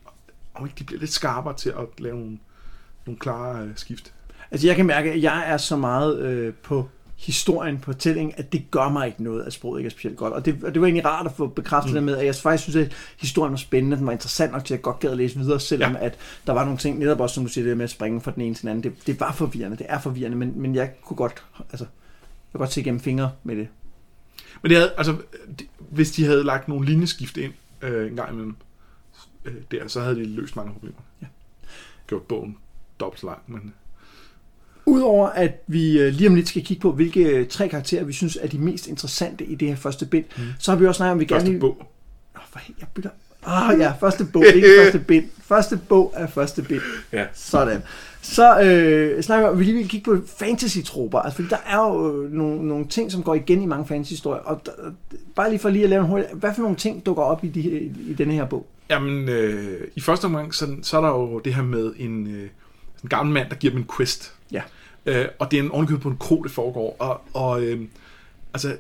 [0.55, 2.39] om ikke de bliver lidt skarpere til at lave nogle,
[3.07, 4.13] nogle klare øh, skift.
[4.51, 6.89] Altså jeg kan mærke, at jeg er så meget øh, på
[7.21, 10.33] historien, på fortællingen, at det gør mig ikke noget, at sproget ikke er specielt godt.
[10.33, 11.95] Og det, og det var egentlig rart at få bekræftet mm.
[11.95, 14.75] det med, at jeg faktisk synes, at historien var spændende, den var interessant nok til,
[14.75, 16.07] at jeg godt gad at læse videre, selvom ja.
[16.07, 18.31] at der var nogle ting, netop også som du siger, det med at springe fra
[18.31, 20.93] den ene til den anden, det, det var forvirrende, det er forvirrende, men, men jeg
[21.05, 23.69] kunne godt, altså, jeg kunne godt se gennem fingre med det.
[24.63, 25.17] Men det havde, altså,
[25.79, 27.53] hvis de havde lagt nogle linjeskift ind
[27.83, 28.57] øh, en gang imellem,
[29.45, 31.01] øh, der, så havde de løst mange problemer.
[31.23, 31.27] Ja.
[32.07, 32.57] Gjort bogen
[33.01, 33.75] dobbelt lang, men
[34.91, 38.13] Udover at vi øh, lige om lidt skal kigge på, hvilke øh, tre karakterer, vi
[38.13, 40.43] synes er de mest interessante i det her første bind, mm.
[40.59, 41.61] så har vi også snakket om, vi gerne første vil...
[41.61, 41.77] bog.
[42.37, 43.11] Åh, for helvede, jeg bytter...
[43.45, 45.25] Ah ja, første bog, ikke første bind.
[45.43, 46.81] Første bog er første bind.
[47.13, 47.25] Ja.
[47.35, 47.83] Sådan.
[48.23, 51.19] Så øh, snakker vi om, at vi lige vil kigge på fantasy-troper.
[51.19, 54.41] Altså, fordi der er jo øh, nogle, nogle ting, som går igen i mange fantasy-historier.
[54.41, 54.73] Og der,
[55.35, 56.27] bare lige for lige at lave en hurtig...
[56.33, 58.67] Hvad for nogle ting dukker op i, de, her- i denne her bog?
[58.91, 62.49] Jamen, øh, i første omgang, så, så er der jo det her med en, øh,
[63.03, 64.33] en gammel mand, der giver dem en quest.
[64.53, 64.63] Ja.
[65.07, 66.97] Øh, og det er en ovenikøbet på en kro, det foregår.
[66.99, 67.81] Og, og øh,
[68.55, 68.77] altså,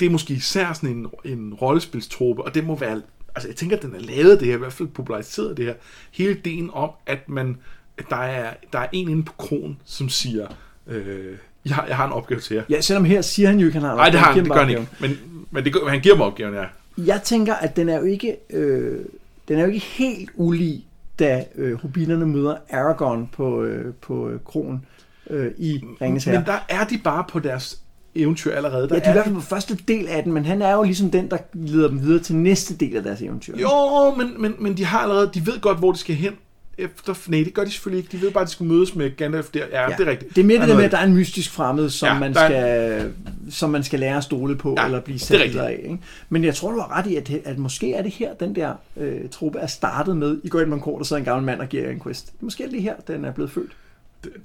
[0.00, 3.02] det er måske især sådan en, en rollespilstrope, og det må være...
[3.34, 5.74] Altså, jeg tænker, at den er lavet det her, i hvert fald populariseret det her.
[6.12, 7.56] Hele ideen om, at man
[7.98, 10.46] at der er, der er en inde på kronen, som siger,
[10.86, 12.62] øh, jeg, har, jeg har en opgave til jer.
[12.70, 14.52] Ja, selvom her siger han jo ikke, han har Nej, det har han, giver det
[14.52, 14.88] gør han ikke.
[15.00, 15.18] Men,
[15.50, 16.64] men det, han giver mig opgaven, ja.
[16.98, 19.04] Jeg tænker, at den er jo ikke, øh,
[19.48, 20.84] den er jo ikke helt ulig,
[21.18, 24.86] da øh, hobbiterne møder Aragorn på, øh, på øh, kronen
[25.30, 26.38] øh, i Ringens Herre.
[26.38, 27.78] Men der er de bare på deres
[28.14, 28.88] eventyr allerede.
[28.88, 30.62] Der Ja, de er i er hvert fald på første del af den, men han
[30.62, 33.56] er jo ligesom den, der leder dem videre til næste del af deres eventyr.
[33.58, 36.32] Jo, men, men, men de har allerede, de ved godt, hvor de skal hen
[36.78, 37.14] efter...
[37.26, 38.16] Nej, det gør de selvfølgelig ikke.
[38.16, 39.64] De ved bare, at de skulle mødes med Gandalf der.
[39.72, 39.96] Ja, ja.
[39.98, 40.36] det er rigtigt.
[40.36, 42.34] Det er mere det der med, at der er en mystisk fremmed, som, Ja, man,
[42.34, 43.12] skal,
[43.50, 45.80] som man skal lære at stole på, Ja, eller blive sat af.
[45.82, 45.98] Ikke?
[46.28, 48.72] Men jeg tror, du har ret i, at, at måske er det her, den der
[48.96, 50.40] øh, truppe er startet med.
[50.44, 52.32] I går ind med en kort, der sidder en gammel mand og giver en quest.
[52.40, 53.70] Måske er det her, den er blevet født.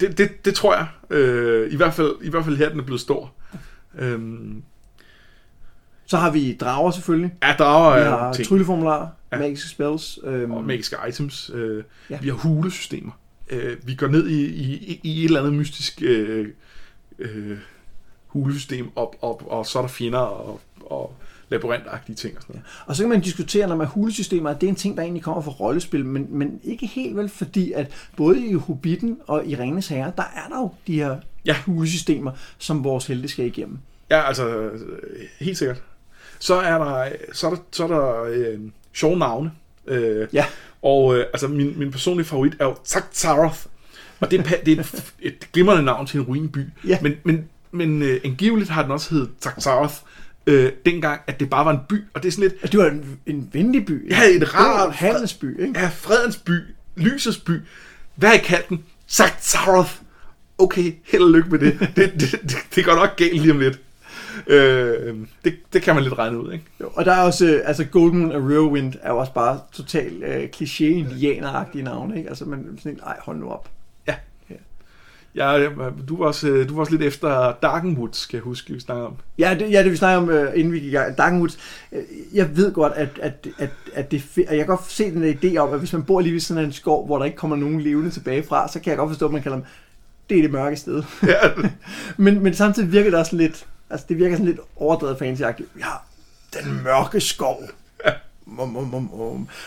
[0.00, 0.86] Det, det, det tror jeg.
[1.10, 3.32] Øh, i, hvert fald, I hvert fald her, den er blevet stor.
[3.98, 4.62] Øhm,
[6.06, 7.34] Så har vi drager selvfølgelig.
[7.42, 8.48] ja, drager Vi har ting.
[8.48, 9.38] trylleformularer, Ja.
[9.38, 10.18] magiske spells.
[10.24, 11.50] Øhm, og magiske items.
[11.54, 11.84] Øh.
[12.10, 12.18] Ja.
[12.22, 13.12] Vi har hulesystemer.
[13.50, 16.48] Øh, vi går ned i, i, i et eller andet mystisk øh,
[17.18, 17.58] øh,
[18.26, 21.14] hulesystem, op, op, og så er der fjender og, og
[21.50, 22.66] labyrintagtige ting og sådan noget.
[22.86, 25.22] Og så kan man diskutere, når man hulesystemer, at det er en ting, der egentlig
[25.22, 27.86] kommer fra rollespil, men, men ikke helt vel, fordi at
[28.16, 31.16] både i Hobbiten og i Ringens Herre, der er der jo de her Ja.
[31.44, 31.56] ja.
[31.66, 33.78] hulesystemer, som vores helte skal igennem.
[34.10, 34.80] Ja, altså, øh,
[35.40, 35.82] helt sikkert.
[36.38, 38.58] Så er der, så er der, så er der øh,
[38.92, 39.52] sjove navne.
[39.86, 40.44] Øh, Ja.
[40.82, 43.58] Og øh, altså, min, min personlige favorit er jo Taktaroth.
[44.20, 46.58] Og det er, det er et, et glimrende navn til en ruinby.
[46.86, 46.98] Ja.
[47.02, 49.94] Men, men, men øh, angiveligt har den også heddet Taktaroth,
[50.46, 52.04] øh, dengang, at det bare var en by.
[52.14, 54.10] Og det er sådan lidt, At det var en, en venlig by.
[54.10, 55.80] Ja, en rar- God handelsby, ikke?
[55.80, 56.52] ja, fredens by,
[56.96, 57.52] lysets by.
[58.16, 58.84] Hvad har I kaldt den?
[59.08, 59.92] Taktaroth.
[60.58, 61.78] Okay, held og lykke med det.
[61.96, 63.80] Det, det, det, det går nok galt lige om lidt.
[64.46, 66.64] Øh, det, det kan man lidt regne ud, ikke?
[66.80, 70.24] Jo, Og der er også, øh, altså Golden og Riverwind er jo også bare totalt
[70.24, 72.28] øh, kliché indianeragtige navne, ikke?
[72.28, 73.68] Altså man sådan, ej, hold nu op.
[75.34, 75.68] Ja,
[76.08, 79.04] du var, også, øh, du var også lidt efter Darkenwood, skal jeg huske, vi snakker
[79.04, 79.14] om.
[79.38, 81.18] Ja, det, ja, det vi snakker om, øh, inden vi gik i gang.
[81.18, 81.58] Darkenwoods,
[81.92, 82.02] øh,
[82.32, 85.72] jeg ved godt, at, at, at, at det jeg kan godt se den idé om,
[85.72, 88.10] at hvis man bor lige ved sådan en skov, hvor der ikke kommer nogen levende
[88.10, 89.66] tilbage fra, så kan jeg godt forstå, at man kalder dem,
[90.30, 91.02] det er det mørke sted.
[91.26, 91.50] Ja,
[92.24, 95.68] men, men samtidig virker det også lidt, altså det virker sådan lidt overdrevet fancyagtigt.
[95.78, 95.92] Ja,
[96.60, 97.62] den mørke skov.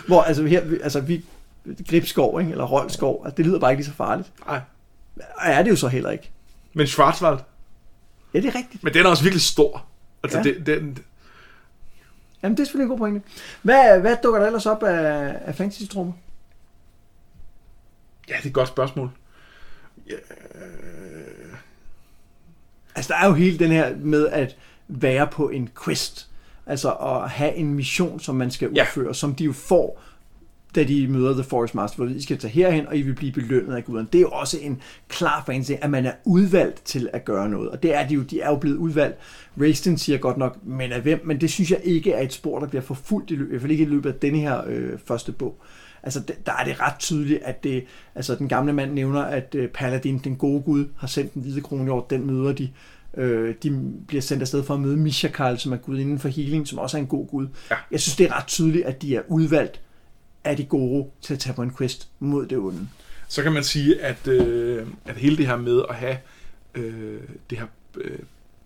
[0.07, 1.25] Hvor altså her, altså vi,
[1.89, 2.51] gribskov, ikke?
[2.51, 4.31] eller roldskov, altså det lyder bare ikke lige så farligt.
[4.47, 4.59] nej.
[5.41, 6.31] Er det jo så heller ikke.
[6.73, 7.39] Men Schwarzwald,
[8.33, 8.83] Ja, det er rigtigt.
[8.83, 9.85] men den er også virkelig stor.
[10.23, 10.43] Altså, ja.
[10.43, 10.97] Det, den,
[12.43, 13.21] Jamen, det er selvfølgelig en god pointe.
[13.61, 16.13] Hvad, hvad dukker der ellers op af, af fantasy-trummer?
[18.29, 19.09] ja, det er et godt spørgsmål.
[20.09, 20.15] Ja,
[22.95, 24.57] Altså, der er jo hele den her med at
[24.87, 26.29] være på en quest.
[26.65, 29.13] Altså at have en mission, som man skal udføre, ja.
[29.13, 30.01] som de jo får,
[30.75, 33.31] da de møder The Forest Master, hvor I skal tage herhen, og I vil blive
[33.31, 34.07] belønnet af guderne.
[34.13, 37.69] Det er jo også en klar fantasy, at man er udvalgt til at gøre noget.
[37.69, 39.17] Og det er de jo, de er jo blevet udvalgt.
[39.61, 41.21] Raistin siger godt nok, men af hvem?
[41.25, 43.61] Men det synes jeg ikke er et spor, der bliver forfulgt i løbet, i hvert
[43.61, 45.61] fald ikke i løbet af denne her øh, første bog.
[46.03, 47.83] Altså, der er det ret tydeligt, at det,
[48.15, 51.61] altså, den gamle mand nævner, at øh, Paladin, den gode gud, har sendt den hvide
[51.61, 52.69] kronhjort, den møder de.
[53.17, 56.67] Øh, de bliver sendt afsted for at møde Mishakal, som er gud inden for healing,
[56.67, 57.47] som også er en god gud.
[57.71, 57.75] Ja.
[57.91, 59.81] Jeg synes, det er ret tydeligt, at de er udvalgt
[60.43, 62.89] af de gode til at tage på en quest mod det onde.
[63.27, 66.17] så kan man sige, at, øh, at hele det her med at have
[66.75, 67.67] øh, det her
[67.97, 68.19] øh,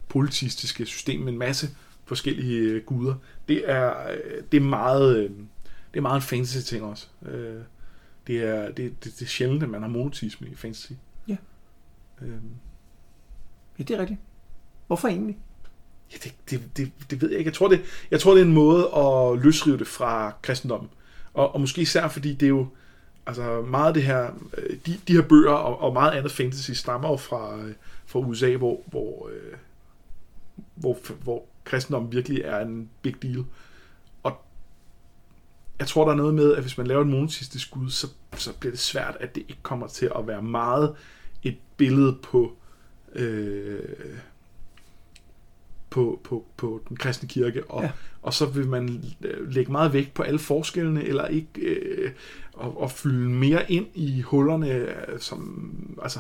[0.08, 1.70] politistiske system med en masse
[2.06, 3.16] forskellige øh, guder,
[3.48, 5.30] det er, øh, det er meget øh,
[5.94, 7.08] det er meget en fantasy ting også.
[7.26, 7.62] Øh,
[8.28, 10.92] det, er, det, det, det er sjældent, at man har monotisme i fantasy.
[11.28, 11.38] Ja.
[12.22, 12.32] Øh,
[13.80, 14.20] Ja, det er rigtigt.
[14.88, 15.38] Hvorfor egentlig?
[16.12, 17.48] Ja, det, det, det, det ved jeg ikke.
[17.50, 17.82] Jeg tror det,
[18.12, 20.90] jeg tror, det er en måde at løsrive det fra kristendommen.
[21.38, 22.68] Og, og måske især, fordi det er jo
[23.26, 26.72] altså meget af det her, øh, de, de her bøger og, og meget andet fantasy
[26.72, 27.74] stammer jo fra, øh,
[28.06, 29.58] fra USA, hvor, hvor, øh,
[30.76, 33.46] hvor, hvor kristendommen virkelig er en big deal.
[34.24, 34.42] Og
[35.80, 38.54] jeg tror, der er noget med, at hvis man laver en monotistisk gud, så, så
[38.60, 40.96] bliver det svært, at det ikke kommer til at være meget
[41.44, 42.54] et billede på
[43.16, 43.80] øh,
[45.90, 47.90] på, på, på den kristne kirke, og, ja.
[48.22, 52.12] Og så vil man øh, lægge meget vægt på alle forskellene, eller ikke øh,
[52.54, 54.90] og, og fylde mere ind i hullerne, øh,
[55.20, 55.72] som,
[56.04, 56.20] altså,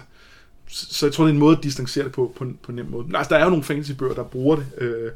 [0.67, 2.75] så jeg tror, det er en måde at distancere det på, på, en- på en
[2.75, 3.05] nem måde.
[3.07, 4.65] Men, altså, der er jo nogle fantasybøger, der bruger det.
[4.77, 5.11] Øh,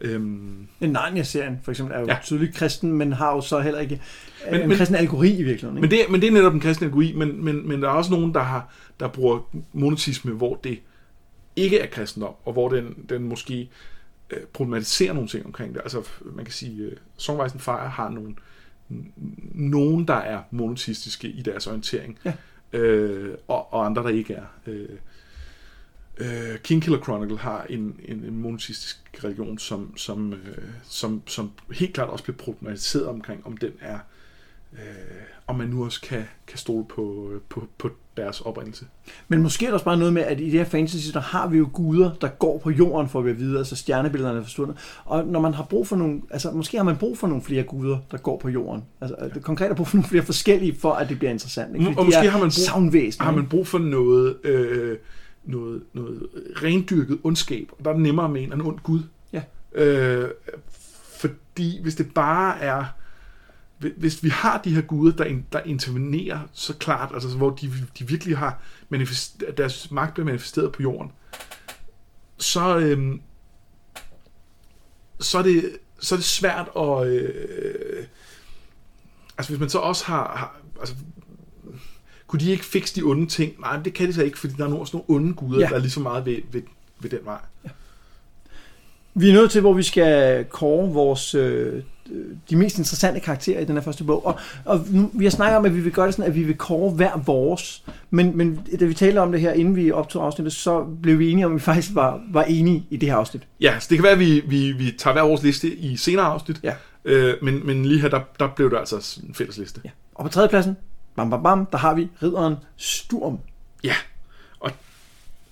[0.00, 2.16] øhm, Narnia-serien for eksempel er jo Ja.
[2.24, 4.00] tydeligt kristen, men har jo så heller ikke
[4.44, 5.76] Men- men, en men- kristen algori i virkeligheden.
[5.76, 5.80] Ikke?
[5.80, 8.10] Men det, men det er netop den kristne algori, men, men, men der er også
[8.10, 8.68] nogen, der, har,
[9.00, 9.38] der bruger
[9.72, 10.78] monotisme, hvor det
[11.56, 13.70] ikke er kristendom, og hvor den, den måske
[14.30, 15.80] øh, problematiserer nogle ting omkring det.
[15.80, 18.34] Altså, man kan sige, Songwise and Fire har nogle,
[19.54, 22.32] nogen, der er monoteistiske i deres orientering, Ja.
[22.72, 24.44] øh, og, og andre, der ikke er.
[24.66, 24.88] Øh,
[26.18, 31.94] øh, Kingkiller Chronicle har en, en, en monoteistisk religion, som, som, øh, som, som helt
[31.94, 33.98] klart også bliver problematiseret omkring, om den er
[34.72, 34.78] øh,
[35.46, 38.84] om man nu også kan, kan stole på, øh, på, på deres oprindelse.
[39.28, 41.48] Men måske er der også bare noget med, at i det her fantasy, der har
[41.48, 44.76] vi jo guder, der går på jorden for at være videre, altså stjernebillederne er forsvundet.
[45.04, 47.62] Og når man har brug for nogle, altså måske har man brug for nogle flere
[47.62, 48.84] guder, der går på jorden.
[49.00, 49.40] Altså ja.
[49.40, 51.74] konkret er brug for nogle flere forskellige, for at det bliver interessant.
[51.74, 51.84] Ikke?
[51.84, 54.96] Fordi og måske har man, brug, har man brug for noget, øh,
[55.44, 56.26] noget, noget
[56.62, 59.00] rendyrket ondskab, og der er det nemmere med en, en ond gud.
[59.32, 59.42] Ja.
[59.74, 60.30] Øh,
[61.18, 62.84] fordi hvis det bare er
[63.96, 68.08] hvis vi har de her guder, der, der intervenerer så klart, altså hvor de, de
[68.08, 71.12] virkelig har manifesteret, deres magt bliver manifesteret på jorden,
[72.38, 73.20] så, øhm,
[75.20, 77.06] så, er det, så er det svært at...
[77.06, 78.04] Øh,
[79.38, 80.36] altså hvis man så også har...
[80.36, 80.94] har altså,
[82.26, 83.60] kunne de ikke fikse de onde ting?
[83.60, 85.66] Nej, det kan de så ikke, fordi der er også nogle onde guder, ja.
[85.66, 86.62] der er lige så meget ved, ved,
[87.00, 87.40] ved den vej.
[87.64, 87.70] Ja.
[89.14, 91.82] Vi er nået til, hvor vi skal kåre vores øh,
[92.50, 94.26] de mest interessante karakterer i den her første bog.
[94.26, 96.42] Og, og nu, vi har snakket om, at vi vil gøre det sådan, at vi
[96.42, 97.84] vil kåre hver vores.
[98.10, 101.30] Men, men da vi talte om det her, inden vi optog afsnittet, så blev vi
[101.30, 103.42] enige om, at vi faktisk var, var enige i det her afsnit.
[103.60, 106.26] Ja, så det kan være, at vi, vi, vi tager hver vores liste i senere
[106.26, 106.60] afsnit.
[106.62, 106.74] Ja.
[107.04, 109.80] Øh, men, men lige her, der, der blev det altså en fælles liste.
[109.84, 109.90] Ja.
[110.14, 110.76] Og på tredjepladsen,
[111.16, 113.38] bam, bam, bam, der har vi ridderen Sturm.
[113.84, 113.94] Ja,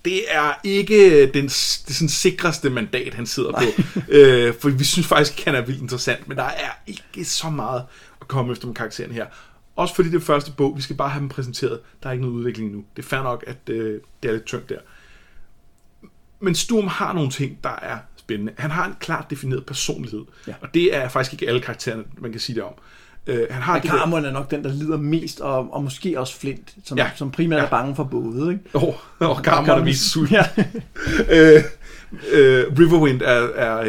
[0.05, 1.51] det er ikke den det
[1.95, 3.65] sådan sikreste mandat, han sidder Nej.
[3.75, 3.99] på.
[4.15, 7.83] øh, for vi synes faktisk, han er vildt interessant, men der er ikke så meget
[8.21, 9.25] at komme efter med karakteren her.
[9.75, 11.79] Også fordi det første bog, vi skal bare have dem præsenteret.
[12.03, 12.85] Der er ikke noget udvikling nu.
[12.95, 14.79] Det er fair nok, at øh, det er lidt tungt der.
[16.39, 18.53] Men Sturm har nogle ting, der er spændende.
[18.57, 20.25] Han har en klart defineret personlighed.
[20.47, 20.53] Ja.
[20.61, 22.73] Og det er faktisk ikke alle karaktererne, man kan sige det om.
[22.73, 26.75] Øh, han har Carmen er nok den, der lider mest, og, og måske også Flint,
[26.83, 27.09] som, ja.
[27.15, 27.65] som primært ja.
[27.65, 28.51] er bange for både.
[28.51, 28.63] Ikke?
[28.73, 30.35] Oh, oh, Carmen er mest sulten.
[30.35, 30.45] Ja.
[31.55, 31.63] øh,
[32.31, 33.85] øh, Riverwind er, er, er,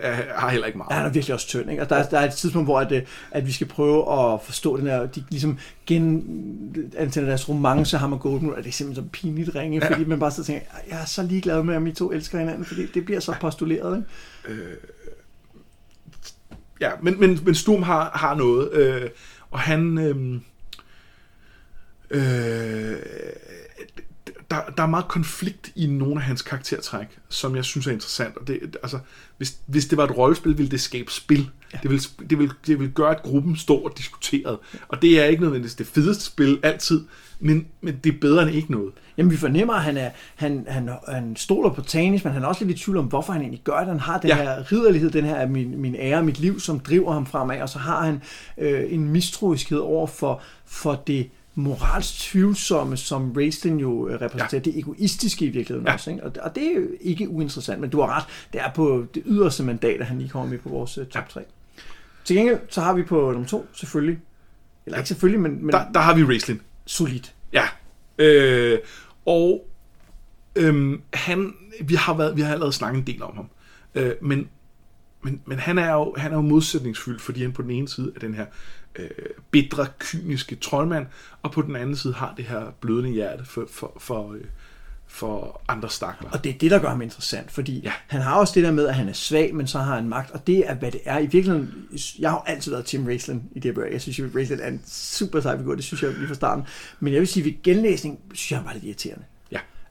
[0.00, 0.90] er, har heller ikke meget.
[0.90, 1.70] Ja, han er virkelig også tynd.
[1.70, 1.82] Ikke?
[1.82, 4.76] Og der, der er et tidspunkt, hvor at, øh, at vi skal prøve at forstå
[4.76, 8.72] den her, de ligesom gen, antænder deres romance har man gået nu, og det er
[8.72, 9.90] simpelthen så pinligt ringe, ja.
[9.90, 12.64] fordi man bare så tænker, jeg er så ligeglad med, at vi to elsker hinanden,
[12.64, 13.96] fordi det bliver så postuleret.
[14.48, 14.62] Ikke?
[14.62, 14.76] Øh,
[16.80, 19.10] ja, men, men, men Sturm har, har noget, øh,
[19.50, 19.98] og han...
[19.98, 20.40] Øh,
[22.10, 22.96] øh,
[24.50, 28.36] der, der er meget konflikt i nogle af hans karaktertræk, som jeg synes er interessant.
[28.36, 28.98] Og det, altså,
[29.36, 31.50] hvis, hvis det var et rollespil, ville det skabe spil.
[31.72, 31.78] Ja.
[31.82, 34.56] Det, vil, det, vil, det vil gøre, at gruppen står og diskuterer.
[34.88, 37.04] Og det er ikke nødvendigvis det fedeste spil altid,
[37.44, 38.92] men, men det er bedre end ikke noget.
[39.18, 42.46] Jamen, vi fornemmer, at han, er, han, han, han stoler på Tanis, men han er
[42.46, 43.86] også lidt i tvivl om, hvorfor han egentlig gør det.
[43.86, 44.36] Han har den ja.
[44.36, 47.78] her ridderlighed, den her min, min ære, mit liv, som driver ham fremad, og så
[47.78, 48.22] har han
[48.58, 54.70] øh, en mistroiskhed over for, for det moralsk tvivlsomme, som Raistlin jo øh, repræsenterer, ja.
[54.70, 55.92] det egoistiske i virkeligheden ja.
[55.92, 56.10] også.
[56.10, 56.24] Ikke?
[56.24, 59.62] Og, det er jo ikke uinteressant, men du har ret, det er på det yderste
[59.62, 61.40] mandat, at han lige kommer med på vores uh, top 3.
[61.40, 61.46] Ja.
[62.24, 64.18] Til gengæld, så har vi på nummer 2 selvfølgelig,
[64.86, 65.00] eller ja.
[65.00, 65.64] ikke selvfølgelig, men...
[65.64, 66.60] men der, der har vi Raistlin.
[66.86, 67.34] Solidt.
[67.52, 67.64] Ja.
[68.18, 68.78] Øh,
[69.26, 69.68] og
[70.56, 73.48] øhm, han, vi har, været, vi har allerede snakket en del om ham,
[73.94, 74.48] øh, men,
[75.22, 78.12] men, men han, er jo, han er jo modsætningsfyldt, fordi han på den ene side
[78.14, 78.46] er den her
[78.96, 79.10] øh,
[79.50, 81.06] bitre, kyniske troldmand,
[81.42, 84.44] og på den anden side har det her blødende hjerte for, for, for, øh,
[85.14, 86.30] for andre stakler.
[86.30, 87.92] Og det er det, der gør ham interessant, fordi ja.
[88.06, 90.30] han har også det der med, at han er svag, men så har han magt,
[90.30, 91.18] og det er, hvad det er.
[91.18, 91.74] I virkeligheden,
[92.18, 94.82] jeg har altid været Tim Raceland i det her Jeg synes, at Raceland er en
[94.86, 96.64] super sej figur, det synes jeg lige fra starten.
[97.00, 99.24] Men jeg vil sige, at ved genlæsning, synes jeg, han var lidt irriterende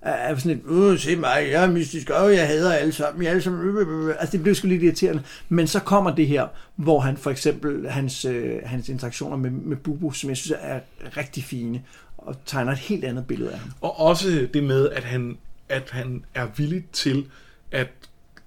[0.09, 3.29] er sådan et, uh, se mig, jeg er mystisk, og jeg hader alle sammen, jeg
[3.29, 4.15] alle sammen, øh, øh, øh.
[4.19, 5.23] altså det blev sgu lidt irriterende.
[5.49, 9.77] Men så kommer det her, hvor han for eksempel, hans, øh, hans interaktioner med, med
[9.77, 10.79] Bubu, som jeg synes er
[11.17, 11.83] rigtig fine,
[12.17, 13.71] og tegner et helt andet billede af ham.
[13.81, 15.37] Og også det med, at han,
[15.69, 17.25] at han er villig til
[17.71, 17.89] at,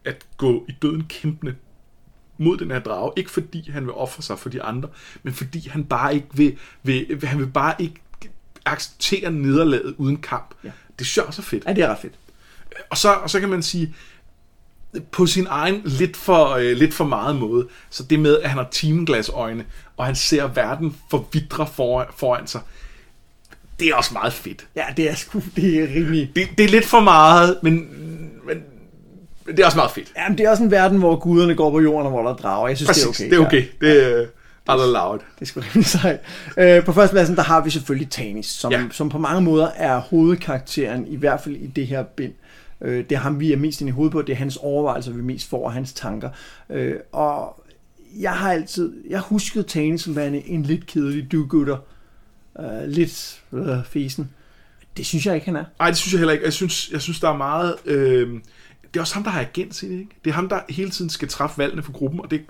[0.04, 1.54] at gå i døden kæmpende
[2.38, 3.12] mod den her drage.
[3.16, 4.88] Ikke fordi han vil ofre sig for de andre,
[5.22, 8.00] men fordi han bare ikke vil, vil han vil bare ikke
[8.64, 10.54] acceptere nederlaget uden kamp.
[10.64, 10.70] Ja.
[10.98, 11.64] Det synes jeg også er fedt.
[11.66, 12.14] Ja, det er ret fedt.
[12.90, 13.94] Og så, og så kan man sige,
[15.12, 18.58] på sin egen lidt for, øh, lidt for meget måde, så det med, at han
[18.58, 19.64] har timeglasøjne,
[19.96, 22.60] og han ser verden forvidre for, foran sig,
[23.80, 24.66] det er også meget fedt.
[24.76, 26.32] Ja, det er sgu, det er rimelig...
[26.36, 27.74] Det, det er lidt for meget, men,
[28.46, 28.62] men
[29.46, 30.12] det er også meget fedt.
[30.16, 32.30] Ja, men det er også en verden, hvor guderne går på jorden, og hvor der
[32.30, 32.68] er drager.
[32.68, 33.64] Jeg synes, Præcis, det er okay.
[33.80, 34.08] det er okay.
[34.08, 34.20] Ja.
[34.20, 34.28] Det,
[34.68, 35.20] Allow it.
[35.40, 36.20] Det skulle rimelig sejt.
[36.58, 38.84] Øh, på førstepladsen, der har vi selvfølgelig Tanis, som, ja.
[38.90, 42.32] som på mange måder er hovedkarakteren, i hvert fald i det her bind.
[42.80, 45.12] Øh, det er ham, vi er mest ind i hovedet på, det er hans overvejelser,
[45.12, 46.30] vi mest får, og hans tanker.
[46.70, 47.64] Øh, og
[48.20, 51.76] jeg har altid, jeg huskede Tanis som værende en lidt kedelig do-gooder.
[52.60, 54.30] Øh, lidt øh, fesen.
[54.96, 55.64] Det synes jeg ikke, han er.
[55.78, 56.44] Nej, det synes jeg heller ikke.
[56.44, 57.74] Jeg synes, jeg synes der er meget...
[57.84, 58.40] Øh,
[58.94, 60.16] det er også ham, der har agens i det, ikke?
[60.24, 62.40] Det er ham, der hele tiden skal træffe valgene for gruppen, og det,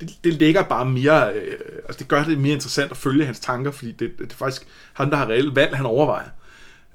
[0.00, 3.40] det, det ligger bare mere, øh, altså det gør det mere interessant at følge hans
[3.40, 6.28] tanker, fordi det, det er faktisk han, der har reelt valg, han overvejer.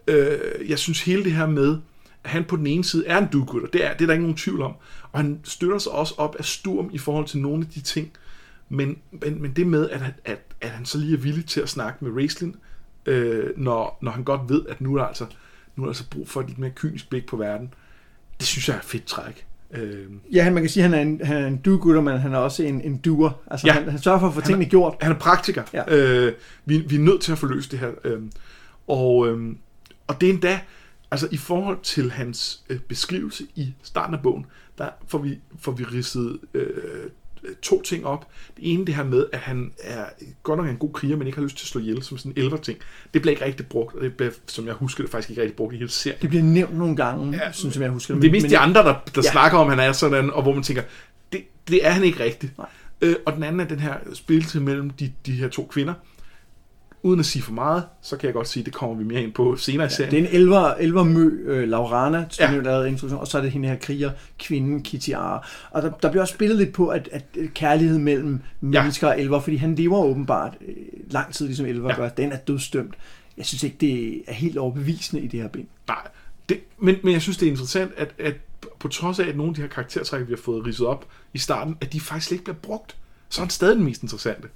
[0.08, 1.78] Øh, jeg synes hele det her med,
[2.24, 4.14] at han på den ene side er en do og det er, det er der
[4.14, 4.74] ikke nogen tvivl om,
[5.12, 8.12] og han støtter sig også op af Sturm i forhold til nogle af de ting,
[8.70, 11.70] men, men, men det med, at, at, at han så lige er villig til at
[11.70, 12.56] snakke med Raistlin,
[13.06, 15.26] øh, når, når han godt ved, at nu er der altså,
[15.76, 17.74] nu er der altså brug for et lidt mere kynisk blik på verden,
[18.40, 19.46] det synes jeg er et fedt træk.
[19.74, 20.06] Øh.
[20.34, 22.38] Ja, man kan sige, at han er en, han er en do men han er
[22.38, 23.32] også en, en doer.
[23.52, 23.74] Altså, ja.
[23.74, 24.96] han, han sørger for at få tingene gjort.
[25.02, 25.64] Han er praktiker.
[25.74, 25.96] Ja.
[25.96, 26.34] Øh,
[26.66, 27.91] vi, vi er nødt til at få løst det her.
[28.04, 28.22] Øh,
[28.88, 29.56] og, øh,
[30.08, 30.60] og det er endda,
[31.12, 34.46] altså i forhold til hans øh, beskrivelse i starten af bogen,
[34.78, 36.68] der får vi, får vi ridset øh,
[37.61, 38.28] to ting op.
[38.57, 40.06] Det ene det her med, at han er
[40.44, 42.32] godt nok en god kriger, men ikke har lyst til at slå ihjel som sådan
[42.32, 42.78] en elver ting.
[43.14, 45.56] Det bliver ikke rigtig brugt, og det bliver, som jeg husker det, faktisk ikke rigtig
[45.56, 46.22] brugt i hele serien.
[46.22, 48.22] Det bliver nævnt nogle gange, ja, sådan som jeg husker det.
[48.22, 49.32] Det er mest men, de andre, der, der ja.
[49.32, 50.84] snakker om, han er sådan, og hvor man tænker,
[51.32, 52.57] det, det er han ikke rigtigt.
[52.57, 52.68] Nej.
[53.02, 55.94] Øh, og den anden er den her spilletid mellem de, de her to kvinder,
[57.04, 59.24] uden at sige for meget, så kan jeg godt sige, at det kommer vi mere
[59.24, 60.14] ind på senere i serien.
[60.14, 62.52] Ja, det er en elver, elver mø, uh, Laurana, ja.
[62.52, 65.48] lavede introduktion, og så er det hende her kriger, kvinden Kitiara.
[65.72, 67.24] Og der, der bliver også spillet lidt på, at, at
[67.54, 69.14] kærlighed mellem mennesker ja.
[69.14, 70.76] og elver, fordi han lever åbenbart øh,
[71.12, 71.96] lang tid, ligesom elver ja.
[71.96, 72.96] gør, den er dødstømt.
[73.38, 75.68] Jeg synes ikke, det er helt overbevisende i det her bind.
[75.88, 76.08] Nej,
[76.50, 78.36] det, men, men jeg synes, det er interessant, at, at
[78.80, 81.38] på trods af, at nogle af de her karaktertræk, vi har fået ridset op i
[81.38, 82.96] starten, at de faktisk ikke bliver brugt,
[83.30, 84.48] så er han stadig den mest interessante.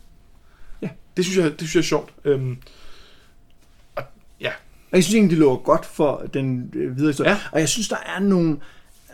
[0.83, 0.89] Ja.
[1.17, 2.13] Det synes jeg, det synes jeg er sjovt.
[2.25, 2.57] Øhm,
[3.95, 4.03] og,
[4.41, 4.49] ja.
[4.91, 7.29] Og jeg synes egentlig, det lå godt for den øh, videre historie.
[7.29, 7.39] Ja.
[7.51, 8.57] Og jeg synes, der er nogle...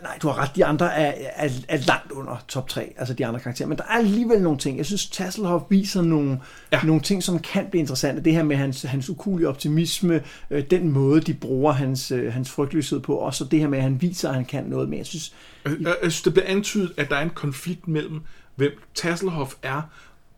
[0.02, 3.26] Nej, du har ret, de andre er, er, er langt under top 3, altså de
[3.26, 3.68] andre karakterer.
[3.68, 4.78] Men der er alligevel nogle ting.
[4.78, 6.40] Jeg synes, Tasselhoff viser nogle,
[6.72, 6.82] ja.
[6.82, 8.24] nogle ting, som kan blive interessante.
[8.24, 12.50] Det her med hans, hans ukulige optimisme, øh, den måde, de bruger hans, øh, hans
[12.50, 14.98] frygtløshed på, og så det her med, at han viser, at han kan noget mere.
[14.98, 15.34] Jeg synes,
[15.64, 18.20] jeg, jeg, jeg synes det bliver antydet, at der er en konflikt mellem,
[18.56, 19.82] hvem Tasselhoff er,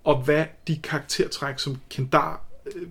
[0.04, 2.82] og hvad de karaktertræk, som Kendar øh,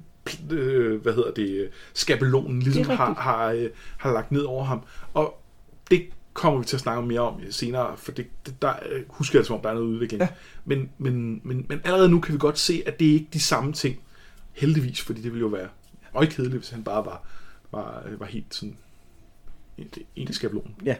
[0.51, 4.81] øh, hvad hedder det, skabelonen ligesom har, har, øh, har lagt ned over ham.
[5.13, 5.41] Og
[5.91, 9.39] det kommer vi til at snakke mere om senere, for det, det der øh, husker
[9.39, 10.21] jeg, som om der er noget udvikling.
[10.21, 10.27] Ja.
[10.65, 13.39] Men, men, men, men allerede nu kan vi godt se, at det er ikke de
[13.39, 13.99] samme ting.
[14.51, 15.67] Heldigvis, fordi det ville jo være
[16.13, 17.23] meget kedeligt, hvis han bare var,
[17.71, 18.77] var, var helt sådan
[19.77, 20.75] en, en skabelon.
[20.85, 20.95] Ja.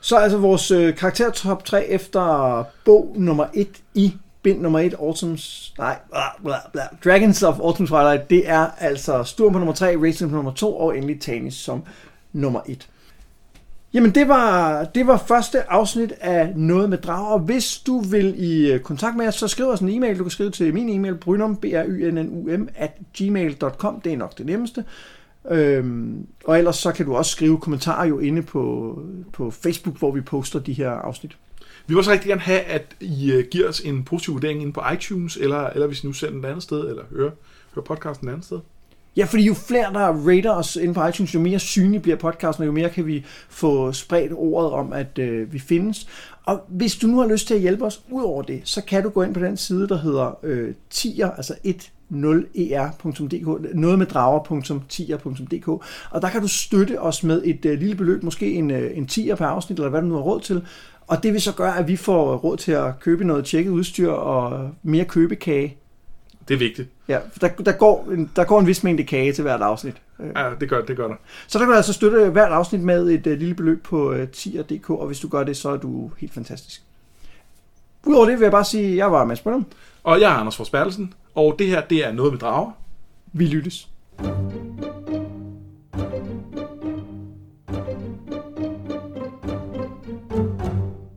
[0.00, 4.94] Så altså vores øh, karakter top 3 efter bog nummer 1 i bind nummer 1,
[4.94, 9.74] Autumn's, nej, bla, bla, bla, Dragons of Autumn Twilight, det er altså Sturm på nummer
[9.74, 11.82] 3, Racing på nummer 2, og endelig Tanis som
[12.32, 12.88] nummer 1.
[13.94, 17.38] Jamen, det var, det var første afsnit af Noget med Drager.
[17.38, 20.18] Hvis du vil i øh, kontakt med os, så skriv os en e-mail.
[20.18, 22.90] Du kan skrive til min e-mail, brynum, b r y n n u m at
[23.18, 24.00] gmail.com.
[24.00, 24.84] Det er nok det nemmeste.
[25.50, 28.98] Øhm, og ellers så kan du også skrive kommentarer jo inde på,
[29.32, 31.36] på Facebook, hvor vi poster de her afsnit.
[31.86, 34.72] Vi vil også rigtig gerne have, at I øh, giver os en positiv vurdering inde
[34.72, 37.30] på iTunes, eller, eller hvis I nu ser den et andet sted, eller hører,
[37.74, 38.58] hører podcasten et andet sted.
[39.16, 42.62] Ja, fordi jo flere, der rater os inde på iTunes, jo mere synlig bliver podcasten,
[42.62, 46.08] og jo mere kan vi få spredt ordet om, at øh, vi findes.
[46.44, 49.02] Og hvis du nu har lyst til at hjælpe os ud over det, så kan
[49.02, 54.06] du gå ind på den side, der hedder øh, tier, altså 10er.dk, e noget med
[54.06, 55.68] drager.tier.dk,
[56.10, 59.06] og der kan du støtte os med et øh, lille beløb, måske en, øh, en
[59.06, 60.66] tier per afsnit, eller hvad du nu har råd til,
[61.06, 64.10] og det vil så gøre, at vi får råd til at købe noget tjekket udstyr
[64.10, 65.76] og mere købekage.
[66.48, 66.88] Det er vigtigt.
[67.08, 69.94] Ja, der, der, går en, der går en vis mængde kage til hvert afsnit.
[70.36, 71.14] Ja, det gør, det gør der.
[71.46, 74.28] Så der kan du altså støtte hvert afsnit med et uh, lille beløb på uh,
[74.28, 76.82] tier.dk, og hvis du gør det, så er du helt fantastisk.
[78.06, 79.66] Udover det vil jeg bare sige, at jeg var Mads Brøndum.
[80.04, 82.70] Og jeg er Anders Forsbergelsen, og det her, det er Noget med Drager.
[83.32, 83.88] Vi lyttes.